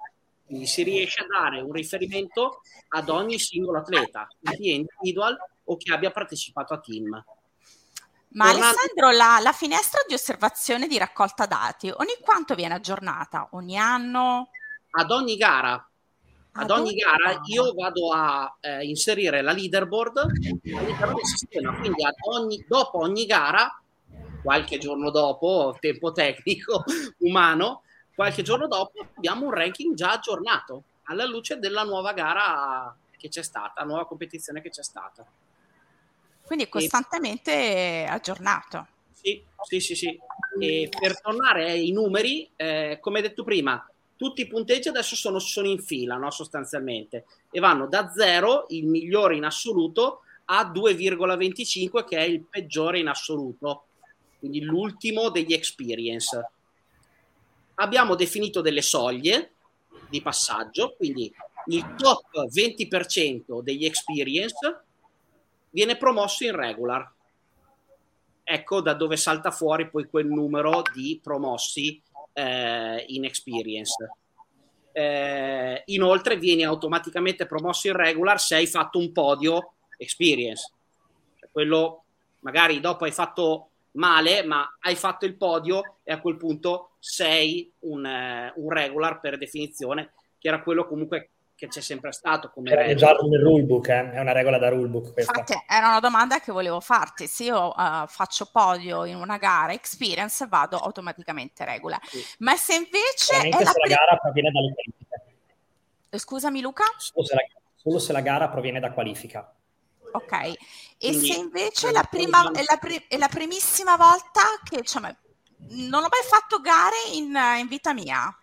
Quindi 0.47 0.67
si 0.67 0.83
riesce 0.83 1.23
a 1.23 1.27
dare 1.27 1.61
un 1.61 1.73
riferimento 1.73 2.61
ad 2.89 3.09
ogni 3.09 3.39
singolo 3.39 3.79
atleta, 3.79 4.27
sia 4.57 4.75
individual 4.75 5.37
o 5.65 5.77
che 5.77 5.93
abbia 5.93 6.11
partecipato 6.11 6.75
a 6.75 6.81
team. 6.81 7.25
Ma 8.35 8.51
Tornando... 8.51 8.67
Alessandro, 8.67 9.11
la, 9.11 9.39
la, 9.41 9.53
finestra 9.53 10.01
di 10.07 10.15
osservazione 10.15 10.87
di 10.87 10.99
raccolta 10.99 11.47
dati, 11.47 11.89
ogni 11.89 12.17
quanto 12.21 12.55
viene 12.55 12.75
aggiornata? 12.75 13.49
Ogni 13.53 13.79
anno? 13.79 14.51
Ad 14.91 15.11
ogni 15.11 15.37
gara 15.37 15.89
ad 16.57 16.71
ogni 16.71 16.95
gara 16.95 17.41
io 17.47 17.73
vado 17.75 18.13
a 18.13 18.57
eh, 18.61 18.85
inserire 18.85 19.43
la 19.43 19.53
leaderboard 19.53 20.19
all'interno 20.19 21.15
del 21.15 21.25
sistema, 21.25 21.75
quindi 21.77 22.03
ogni, 22.29 22.65
dopo 22.69 22.99
ogni 22.99 23.27
gara, 23.27 23.81
qualche 24.43 24.79
giorno 24.79 25.11
dopo, 25.11 25.77
tempo 25.81 26.13
tecnico, 26.13 26.85
umano, 27.21 27.83
qualche 28.15 28.43
giorno 28.43 28.69
dopo 28.69 29.05
abbiamo 29.17 29.47
un 29.47 29.53
ranking 29.53 29.95
già 29.95 30.13
aggiornato 30.13 30.85
alla 31.05 31.25
luce 31.25 31.59
della 31.59 31.83
nuova 31.83 32.13
gara 32.13 32.95
che 33.17 33.29
c'è 33.29 33.43
stata, 33.43 33.83
nuova 33.83 34.07
competizione 34.07 34.63
che 34.63 34.71
c'è 34.71 34.83
stata. 34.83 35.27
Quindi 36.45 36.69
costantemente 36.69 37.53
e... 37.53 38.05
aggiornato. 38.09 38.87
Sì, 39.13 39.43
sì, 39.63 39.81
sì, 39.81 39.95
sì. 39.95 40.19
E 40.61 40.89
per 40.89 41.21
tornare 41.21 41.71
ai 41.71 41.91
numeri, 41.91 42.51
eh, 42.57 42.99
come 43.01 43.23
detto 43.23 43.43
prima, 43.43 43.85
tutti 44.17 44.43
i 44.43 44.47
punteggi 44.47 44.89
adesso 44.89 45.17
sono, 45.17 45.39
sono 45.39 45.67
in 45.67 45.81
fila, 45.81 46.17
no? 46.17 46.31
sostanzialmente, 46.31 47.25
e 47.51 47.61
vanno 47.61 47.87
da 47.87 48.11
0, 48.15 48.67
il 48.69 48.87
migliore 48.87 49.37
in 49.37 49.45
assoluto, 49.45 50.21
a 50.47 50.71
2,25 50.71 52.05
che 52.05 52.19
è 52.19 52.23
il 52.23 52.43
peggiore 52.43 52.99
in 52.99 53.09
assoluto, 53.09 53.87
quindi 54.39 54.61
l'ultimo 54.61 55.31
degli 55.31 55.53
experience. 55.53 56.51
Abbiamo 57.77 58.15
definito 58.15 58.61
delle 58.61 58.83
soglie 58.83 59.53
di 60.09 60.21
passaggio, 60.23 60.95
quindi 60.97 61.33
il 61.67 61.95
top 61.97 62.47
20% 62.53 63.63
degli 63.63 63.85
experience 63.85 64.85
viene 65.75 65.97
promosso 65.97 66.45
in 66.45 66.55
regular. 66.55 67.13
Ecco 68.45 68.81
da 68.81 68.95
dove 68.95 69.17
salta 69.17 69.51
fuori 69.51 69.91
poi 69.91 70.07
quel 70.07 70.27
numero 70.27 70.83
di 70.95 71.19
promossi 71.21 72.01
eh, 72.33 73.05
in 73.09 73.25
experience. 73.25 73.97
Eh, 74.93 75.83
inoltre 75.87 76.37
vieni 76.37 76.63
automaticamente 76.63 77.47
promosso 77.47 77.89
in 77.89 77.97
regular 77.97 78.39
se 78.39 78.55
hai 78.55 78.69
fatto 78.69 78.99
un 78.99 79.11
podio 79.11 79.73
experience. 79.97 80.71
Cioè, 81.41 81.49
quello 81.51 82.05
magari 82.41 82.79
dopo 82.79 83.05
hai 83.05 83.11
fatto 83.11 83.71
male, 83.93 84.45
ma 84.45 84.77
hai 84.81 84.95
fatto 84.95 85.25
il 85.25 85.37
podio 85.37 85.97
e 86.05 86.13
a 86.13 86.21
quel 86.21 86.37
punto 86.37 86.91
sei 87.01 87.73
un, 87.81 88.07
eh, 88.07 88.53
un 88.55 88.71
regular 88.71 89.19
per 89.19 89.39
definizione, 89.39 90.13
che 90.39 90.47
era 90.47 90.63
quello 90.63 90.87
comunque 90.87 91.31
che 91.57 91.69
c'è 91.69 91.81
sempre 91.81 92.13
stato 92.13 92.51
come 92.51 92.71
Era 92.71 92.83
regola. 92.83 93.13
già 93.13 93.27
nel 93.27 93.41
rulebook, 93.41 93.89
eh? 93.89 94.13
è 94.13 94.21
una 94.21 94.33
regola 94.33 94.59
da 94.59 94.69
rulebook 94.69 95.13
questa. 95.13 95.33
Infatti 95.39 95.65
era 95.69 95.89
una 95.89 96.01
domanda 96.01 96.41
che 96.41 96.53
volevo 96.53 96.81
farti, 96.81 97.27
se 97.27 97.45
io 97.45 97.73
uh, 97.75 98.07
faccio 98.07 98.49
podio 98.51 99.05
in 99.05 99.17
una 99.17 99.37
gara 99.39 99.73
experience 99.73 100.47
vado 100.47 100.79
automaticamente 100.79 101.65
regola, 101.65 101.99
sì. 102.03 102.25
ma 102.39 102.57
se 102.57 102.75
invece... 102.75 103.37
È 103.49 103.63
la, 103.63 103.71
se 103.71 103.89
gara 103.89 104.17
proviene 104.21 104.51
dalle 104.51 104.75
qualifiche. 104.75 106.19
Scusami 106.19 106.61
Luca? 106.61 106.85
Solo 106.97 107.25
se 107.25 107.35
la, 107.35 107.43
solo 107.75 107.99
se 107.99 108.13
la 108.13 108.21
gara 108.21 108.49
proviene 108.49 108.81
da 108.81 108.93
qualifica. 108.93 109.53
Ok, 110.13 110.33
e 110.33 110.57
Quindi, 110.99 111.27
se 111.27 111.39
invece 111.39 111.91
la 111.91 112.07
prima, 112.09 112.51
è, 112.53 112.63
la 112.63 112.77
pri- 112.77 113.05
è 113.09 113.17
la 113.17 113.29
primissima 113.29 113.97
volta 113.97 114.43
che 114.63 114.83
cioè, 114.83 115.03
non 115.71 116.05
ho 116.05 116.09
mai 116.09 116.23
fatto 116.25 116.61
gare 116.61 116.97
in, 117.15 117.37
in 117.59 117.67
vita 117.67 117.93
mia. 117.93 118.37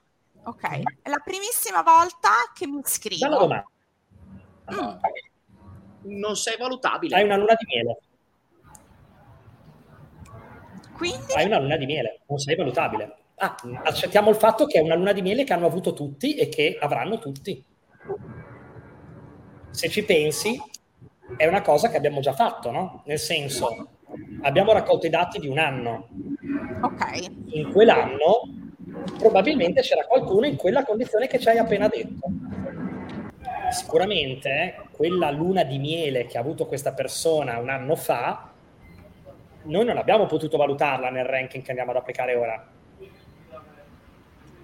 Ok, 0.43 0.63
è 1.01 1.09
la 1.09 1.21
primissima 1.23 1.83
volta 1.83 2.29
che 2.53 2.65
mi 2.65 2.79
iscrivo. 2.83 3.27
Bella 3.27 3.37
domanda. 3.37 3.69
Mm. 4.73 6.19
Non 6.19 6.35
sei 6.35 6.57
valutabile. 6.57 7.15
Hai 7.15 7.23
una 7.23 7.37
luna 7.37 7.53
di 7.53 7.65
miele. 7.67 7.99
Quindi? 10.93 11.33
Hai 11.33 11.45
una 11.45 11.59
luna 11.59 11.77
di 11.77 11.85
miele, 11.85 12.21
non 12.27 12.37
sei 12.37 12.55
valutabile. 12.55 13.15
Ah, 13.35 13.55
accettiamo 13.83 14.29
il 14.29 14.35
fatto 14.35 14.65
che 14.65 14.79
è 14.79 14.81
una 14.81 14.95
luna 14.95 15.13
di 15.13 15.21
miele 15.21 15.43
che 15.43 15.53
hanno 15.53 15.65
avuto 15.65 15.93
tutti 15.93 16.35
e 16.35 16.47
che 16.47 16.77
avranno 16.79 17.17
tutti. 17.17 17.63
Se 19.71 19.89
ci 19.89 20.03
pensi, 20.03 20.61
è 21.37 21.47
una 21.47 21.61
cosa 21.61 21.89
che 21.89 21.97
abbiamo 21.97 22.19
già 22.19 22.33
fatto, 22.33 22.69
no? 22.71 23.03
Nel 23.05 23.17
senso, 23.17 23.87
abbiamo 24.41 24.73
raccolto 24.73 25.07
i 25.07 25.09
dati 25.09 25.39
di 25.39 25.47
un 25.47 25.57
anno. 25.57 26.07
Ok. 26.81 27.31
In 27.47 27.71
quell'anno 27.71 28.60
probabilmente 29.17 29.81
c'era 29.81 30.05
qualcuno 30.05 30.45
in 30.45 30.55
quella 30.55 30.83
condizione 30.83 31.27
che 31.27 31.39
ci 31.39 31.49
hai 31.49 31.57
appena 31.57 31.87
detto. 31.87 32.27
Sicuramente 33.71 34.87
quella 34.91 35.31
luna 35.31 35.63
di 35.63 35.77
miele 35.77 36.25
che 36.25 36.37
ha 36.37 36.41
avuto 36.41 36.65
questa 36.65 36.93
persona 36.93 37.57
un 37.57 37.69
anno 37.69 37.95
fa, 37.95 38.51
noi 39.63 39.85
non 39.85 39.97
abbiamo 39.97 40.25
potuto 40.25 40.57
valutarla 40.57 41.09
nel 41.09 41.25
ranking 41.25 41.63
che 41.63 41.69
andiamo 41.69 41.91
ad 41.91 41.97
applicare 41.97 42.35
ora. 42.35 42.67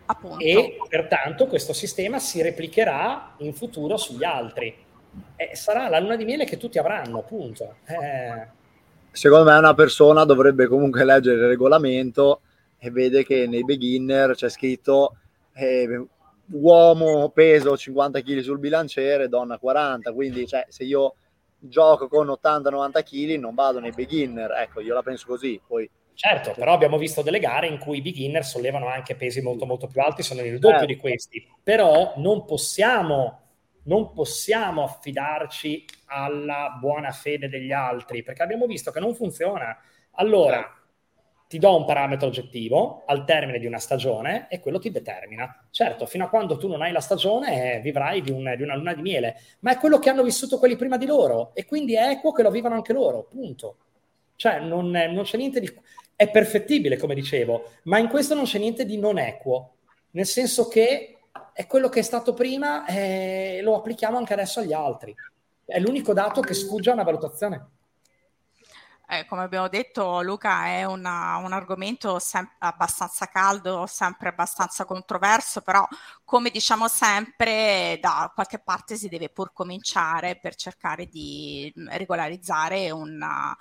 Appunto. 0.09 0.39
E 0.39 0.77
pertanto 0.88 1.47
questo 1.47 1.73
sistema 1.73 2.19
si 2.19 2.41
replicherà 2.41 3.35
in 3.38 3.53
futuro 3.53 3.97
sugli 3.97 4.23
altri. 4.23 4.85
E 5.35 5.55
sarà 5.55 5.89
la 5.89 5.99
luna 5.99 6.15
di 6.15 6.25
miele 6.25 6.45
che 6.45 6.57
tutti 6.57 6.77
avranno, 6.77 7.19
appunto. 7.19 7.77
Eh. 7.85 8.47
Secondo 9.11 9.49
me 9.49 9.57
una 9.57 9.73
persona 9.73 10.23
dovrebbe 10.25 10.67
comunque 10.67 11.03
leggere 11.03 11.38
il 11.38 11.47
regolamento 11.47 12.41
e 12.78 12.91
vede 12.91 13.23
che 13.23 13.47
nei 13.47 13.63
beginner 13.63 14.36
c'è 14.36 14.49
scritto 14.49 15.17
eh, 15.53 16.05
uomo 16.51 17.30
peso 17.30 17.75
50 17.75 18.21
kg 18.21 18.39
sul 18.39 18.59
bilanciere, 18.59 19.28
donna 19.28 19.57
40, 19.57 20.13
quindi 20.13 20.47
cioè, 20.47 20.65
se 20.69 20.84
io 20.84 21.15
gioco 21.59 22.07
con 22.07 22.28
80-90 22.28 23.03
kg 23.03 23.39
non 23.39 23.55
vado 23.55 23.80
nei 23.80 23.91
beginner, 23.91 24.51
ecco 24.51 24.80
io 24.80 24.93
la 24.93 25.01
penso 25.01 25.28
così, 25.28 25.59
poi 25.65 25.89
Certo, 26.17 26.51
però 26.55 26.73
abbiamo 26.73 26.97
visto 26.97 27.21
delle 27.21 27.38
gare 27.38 27.67
in 27.67 27.78
cui 27.78 27.97
i 27.97 28.01
beginner 28.01 28.43
sollevano 28.43 28.88
anche 28.88 29.15
pesi 29.15 29.39
molto 29.39 29.67
molto 29.67 29.86
più 29.86 30.01
alti, 30.01 30.23
sono 30.23 30.41
il 30.41 30.57
doppio 30.57 30.82
eh. 30.82 30.88
di 30.88 30.95
questi, 30.95 31.47
però 31.61 32.13
non 32.17 32.43
possiamo, 32.43 33.41
non 33.84 34.13
possiamo 34.13 34.84
affidarci 34.84 35.86
alla 36.07 36.75
buona 36.80 37.11
fede 37.11 37.49
degli 37.49 37.71
altri, 37.71 38.23
perché 38.23 38.41
abbiamo 38.41 38.65
visto 38.65 38.89
che 38.89 38.99
non 38.99 39.13
funziona. 39.13 39.78
Allora, 40.13 40.65
eh 40.65 40.76
ti 41.48 41.60
do 41.60 41.78
un 41.78 41.86
parametro 41.86 42.28
oggettivo 42.28 43.04
al 43.06 43.24
termine 43.24 43.58
di 43.58 43.66
una 43.66 43.80
stagione 43.80 44.48
e 44.50 44.60
quello 44.60 44.80
ti 44.80 44.91
determina. 44.91 45.68
Certo, 45.72 46.06
fino 46.06 46.26
a 46.26 46.30
quando 46.30 46.58
tu 46.58 46.68
non 46.68 46.82
hai 46.82 46.91
la 46.91 47.00
stagione 47.00 47.76
eh, 47.76 47.80
vivrai 47.80 48.22
di, 48.22 48.32
un, 48.32 48.54
di, 48.58 48.64
una 48.64 48.76
luna 48.76 48.93
di 48.93 49.02
miele, 49.02 49.38
ma 49.60 49.72
è 49.72 49.78
quello 49.78 49.98
che 49.98 50.10
hanno 50.10 50.24
vissuto 50.24 50.60
quelli 50.60 50.76
prima 50.76 50.98
di 50.98 51.06
loro 51.06 51.52
e 51.54 51.66
quindi 51.66 51.95
è 51.95 52.10
equo 52.10 52.34
che 52.34 52.43
lo 52.43 52.52
vivano 52.52 52.76
anche 52.76 52.91
loro, 52.91 53.28
punto. 53.30 53.78
Cioè, 54.36 54.60
non, 54.60 54.95
è, 54.95 55.08
non 55.08 55.24
c'è 55.24 55.38
niente 55.38 55.60
di... 55.60 55.74
È 56.16 56.30
perfettibile, 56.30 56.98
come 56.98 57.16
dicevo, 57.16 57.72
ma 57.84 57.98
in 58.00 58.08
questo 58.10 58.34
non 58.34 58.43
c'è 58.43 58.58
niente 58.58 58.86
di 58.86 58.98
non 58.98 59.18
equo, 59.18 59.76
nel 60.12 60.26
senso 60.26 60.68
che 60.68 61.18
è 61.54 61.66
quello 61.66 61.89
che 61.89 62.00
è 62.00 62.04
stato 62.04 62.34
prima 62.34 62.86
e 62.86 63.62
lo 63.62 63.76
applichiamo 63.76 64.18
anche 64.18 64.34
adesso 64.34 64.60
agli 64.60 64.74
altri. 64.74 65.16
È 65.64 65.80
l'unico 65.80 66.14
dato 66.14 66.41
che 66.41 66.54
sfugge 66.54 66.89
a 66.89 66.93
una 66.93 67.04
valutazione. 67.04 67.76
Eh, 69.10 69.26
come 69.26 69.43
abbiamo 69.43 69.70
detto, 69.70 70.22
Luca, 70.22 70.66
è 70.66 70.84
una, 70.84 71.38
un 71.38 71.53
argomento 71.53 72.20
sem- 72.20 72.55
abbastanza 72.60 73.28
caldo, 73.28 73.86
sempre 73.88 74.28
abbastanza 74.30 74.84
controverso, 74.84 75.62
però 75.62 75.88
come 76.26 76.49
diciamo 76.49 76.89
sempre, 76.89 77.99
da 78.01 78.30
qualche 78.34 78.60
parte 78.60 78.97
si 78.97 79.08
deve 79.08 79.30
pur 79.30 79.53
cominciare 79.53 80.38
per 80.38 80.55
cercare 80.55 81.05
di 81.05 81.74
mm, 81.80 81.88
regolarizzare 81.91 82.91
una, 82.91 83.55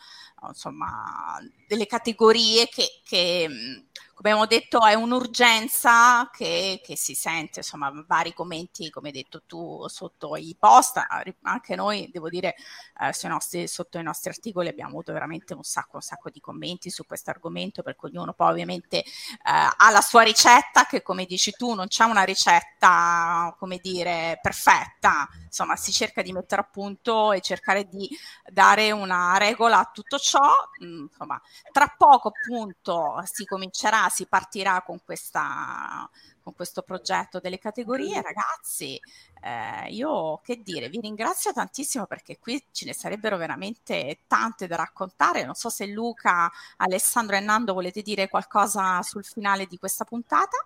insomma, 0.48 1.38
delle 1.68 1.86
categorie 1.86 2.66
che, 2.68 3.00
che 3.04 3.46
mm, 3.48 3.84
come 4.16 4.30
abbiamo 4.30 4.46
detto, 4.46 4.82
è 4.82 4.94
un'urgenza 4.94 6.30
che, 6.32 6.80
che, 6.82 6.96
si 6.96 7.14
sente, 7.14 7.58
insomma, 7.58 7.92
vari 8.06 8.32
commenti, 8.32 8.88
come 8.88 9.08
hai 9.08 9.12
detto 9.12 9.42
tu, 9.44 9.86
sotto 9.88 10.36
i 10.36 10.56
post, 10.58 10.98
anche 11.42 11.76
noi, 11.76 12.08
devo 12.10 12.30
dire, 12.30 12.54
eh, 12.98 13.28
nostri, 13.28 13.68
sotto 13.68 13.98
i 13.98 14.02
nostri 14.02 14.30
articoli 14.30 14.68
abbiamo 14.68 14.92
avuto 14.92 15.12
veramente 15.12 15.52
un 15.52 15.64
sacco, 15.64 15.96
un 15.96 16.00
sacco 16.00 16.30
di 16.30 16.40
commenti 16.40 16.88
su 16.88 17.04
questo 17.04 17.28
argomento, 17.28 17.82
perché 17.82 18.06
ognuno 18.06 18.32
poi 18.32 18.52
ovviamente 18.52 19.00
eh, 19.00 19.04
ha 19.42 19.90
la 19.90 20.00
sua 20.00 20.22
ricetta, 20.22 20.86
che 20.86 21.02
come 21.02 21.26
dici 21.26 21.50
tu 21.50 21.74
non 21.74 21.86
c'è 21.86 22.04
una 22.04 22.22
ricetta, 22.22 23.54
come 23.58 23.76
dire, 23.82 24.38
perfetta, 24.40 25.28
insomma, 25.44 25.76
si 25.76 25.92
cerca 25.92 26.22
di 26.22 26.32
mettere 26.32 26.62
a 26.62 26.64
punto 26.64 27.32
e 27.32 27.42
cercare 27.42 27.86
di 27.86 28.08
dare 28.50 28.92
una 28.92 29.36
regola 29.36 29.80
a 29.80 29.90
tutto 29.92 30.16
ciò, 30.16 30.50
mm, 30.82 31.04
insomma, 31.10 31.38
tra 31.70 31.94
poco 31.98 32.28
appunto 32.28 33.22
si 33.24 33.44
comincerà 33.44 34.04
si 34.08 34.26
partirà 34.26 34.82
con, 34.82 35.00
questa, 35.04 36.08
con 36.40 36.54
questo 36.54 36.82
progetto 36.82 37.40
delle 37.40 37.58
categorie. 37.58 38.20
Ragazzi, 38.22 39.00
eh, 39.42 39.90
io 39.90 40.40
che 40.42 40.62
dire, 40.62 40.88
vi 40.88 41.00
ringrazio 41.00 41.52
tantissimo 41.52 42.06
perché 42.06 42.38
qui 42.38 42.62
ce 42.72 42.86
ne 42.86 42.94
sarebbero 42.94 43.36
veramente 43.36 44.20
tante 44.26 44.66
da 44.66 44.76
raccontare. 44.76 45.44
Non 45.44 45.54
so 45.54 45.68
se 45.68 45.86
Luca, 45.86 46.50
Alessandro 46.76 47.36
e 47.36 47.40
Nando 47.40 47.74
volete 47.74 48.02
dire 48.02 48.28
qualcosa 48.28 49.02
sul 49.02 49.24
finale 49.24 49.66
di 49.66 49.78
questa 49.78 50.04
puntata. 50.04 50.56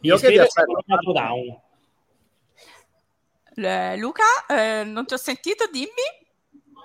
Io 0.00 0.16
che 0.18 0.28
vi 0.28 0.38
aspetto 0.38 1.12
down. 1.12 1.60
Le, 3.54 3.96
Luca, 3.96 4.22
eh, 4.48 4.84
non 4.84 5.06
ti 5.06 5.14
ho 5.14 5.16
sentito, 5.16 5.66
dimmi. 5.72 5.88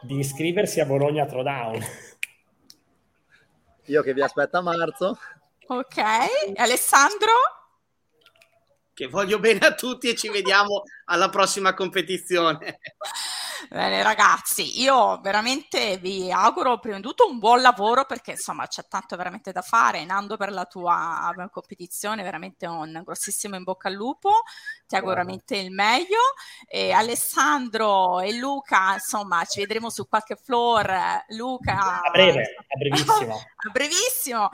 Di 0.04 0.18
iscriversi 0.18 0.80
a 0.80 0.86
Bologna 0.86 1.26
Throwdown. 1.26 1.80
Io 3.92 4.02
che 4.04 4.14
vi 4.14 4.22
aspetto 4.22 4.58
a 4.58 4.62
marzo. 4.62 5.20
Ok, 5.68 6.02
Alessandro? 6.56 7.32
Che 8.94 9.08
voglio 9.08 9.38
bene 9.38 9.68
a 9.68 9.74
tutti 9.74 10.08
e 10.08 10.16
ci 10.16 10.30
vediamo 10.30 10.84
alla 11.06 11.28
prossima 11.28 11.74
competizione. 11.74 12.80
Bene 13.70 14.02
ragazzi, 14.02 14.82
io 14.82 15.20
veramente 15.22 15.98
vi 15.98 16.32
auguro 16.32 16.80
prima 16.80 16.98
di 16.98 17.04
tutto 17.04 17.28
un 17.30 17.38
buon 17.38 17.62
lavoro 17.62 18.06
perché 18.06 18.32
insomma 18.32 18.68
c'è 18.68 18.88
tanto 18.88 19.16
veramente 19.16 19.52
da 19.52 19.62
fare. 19.62 20.04
Nando 20.04 20.36
per 20.36 20.52
la 20.52 20.66
tua 20.66 21.32
competizione, 21.52 22.24
veramente 22.24 22.66
un 22.66 23.02
grossissimo 23.04 23.56
in 23.56 23.64
bocca 23.64 23.88
al 23.88 23.94
lupo, 23.94 24.32
ti 24.88 24.96
auguro 24.96 25.14
veramente 25.14 25.58
il 25.58 25.72
meglio. 25.72 26.20
E 26.68 26.92
Alessandro 26.92 28.20
e 28.20 28.34
Luca, 28.34 28.94
insomma, 28.94 29.46
ci 29.46 29.60
vedremo 29.60 29.90
su 29.90 30.08
qualche 30.08 30.36
floor. 30.36 31.24
Luca... 31.30 32.02
A 32.02 32.10
breve, 32.12 32.42
a 32.42 32.78
brevissimo. 32.78 33.40
brevissimo, 33.72 34.44
a, 34.44 34.52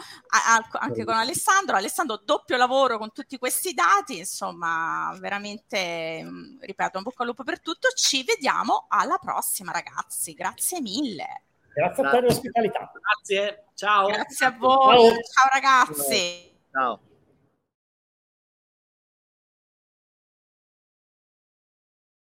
a, 0.56 0.68
anche 0.80 1.06
con 1.06 1.16
Alessandro. 1.16 1.76
Alessandro, 1.76 2.22
doppio 2.24 2.58
lavoro 2.58 2.98
con 2.98 3.12
tutti 3.12 3.38
questi 3.38 3.74
dati, 3.74 4.18
insomma, 4.18 5.16
veramente, 5.20 6.22
mm, 6.24 6.60
ripeto, 6.62 6.98
un 6.98 7.04
bocca 7.04 7.22
al 7.24 7.30
lupo 7.30 7.44
per 7.44 7.62
tutto. 7.62 7.90
Ci 7.96 8.24
vediamo 8.24 8.86
alla 8.90 9.18
prossima, 9.18 9.72
ragazzi. 9.72 10.34
Grazie 10.34 10.82
mille. 10.82 11.44
Grazie 11.74 12.04
a 12.06 12.10
te 12.10 12.20
dell'ospitalità. 12.22 12.92
Grazie, 12.92 13.66
ciao. 13.76 14.08
Grazie 14.08 14.46
a 14.48 14.52
voi. 14.58 14.98
Ciao, 14.98 15.22
ciao 15.22 15.50
ragazzi. 15.52 16.56
Ciao. 16.72 17.00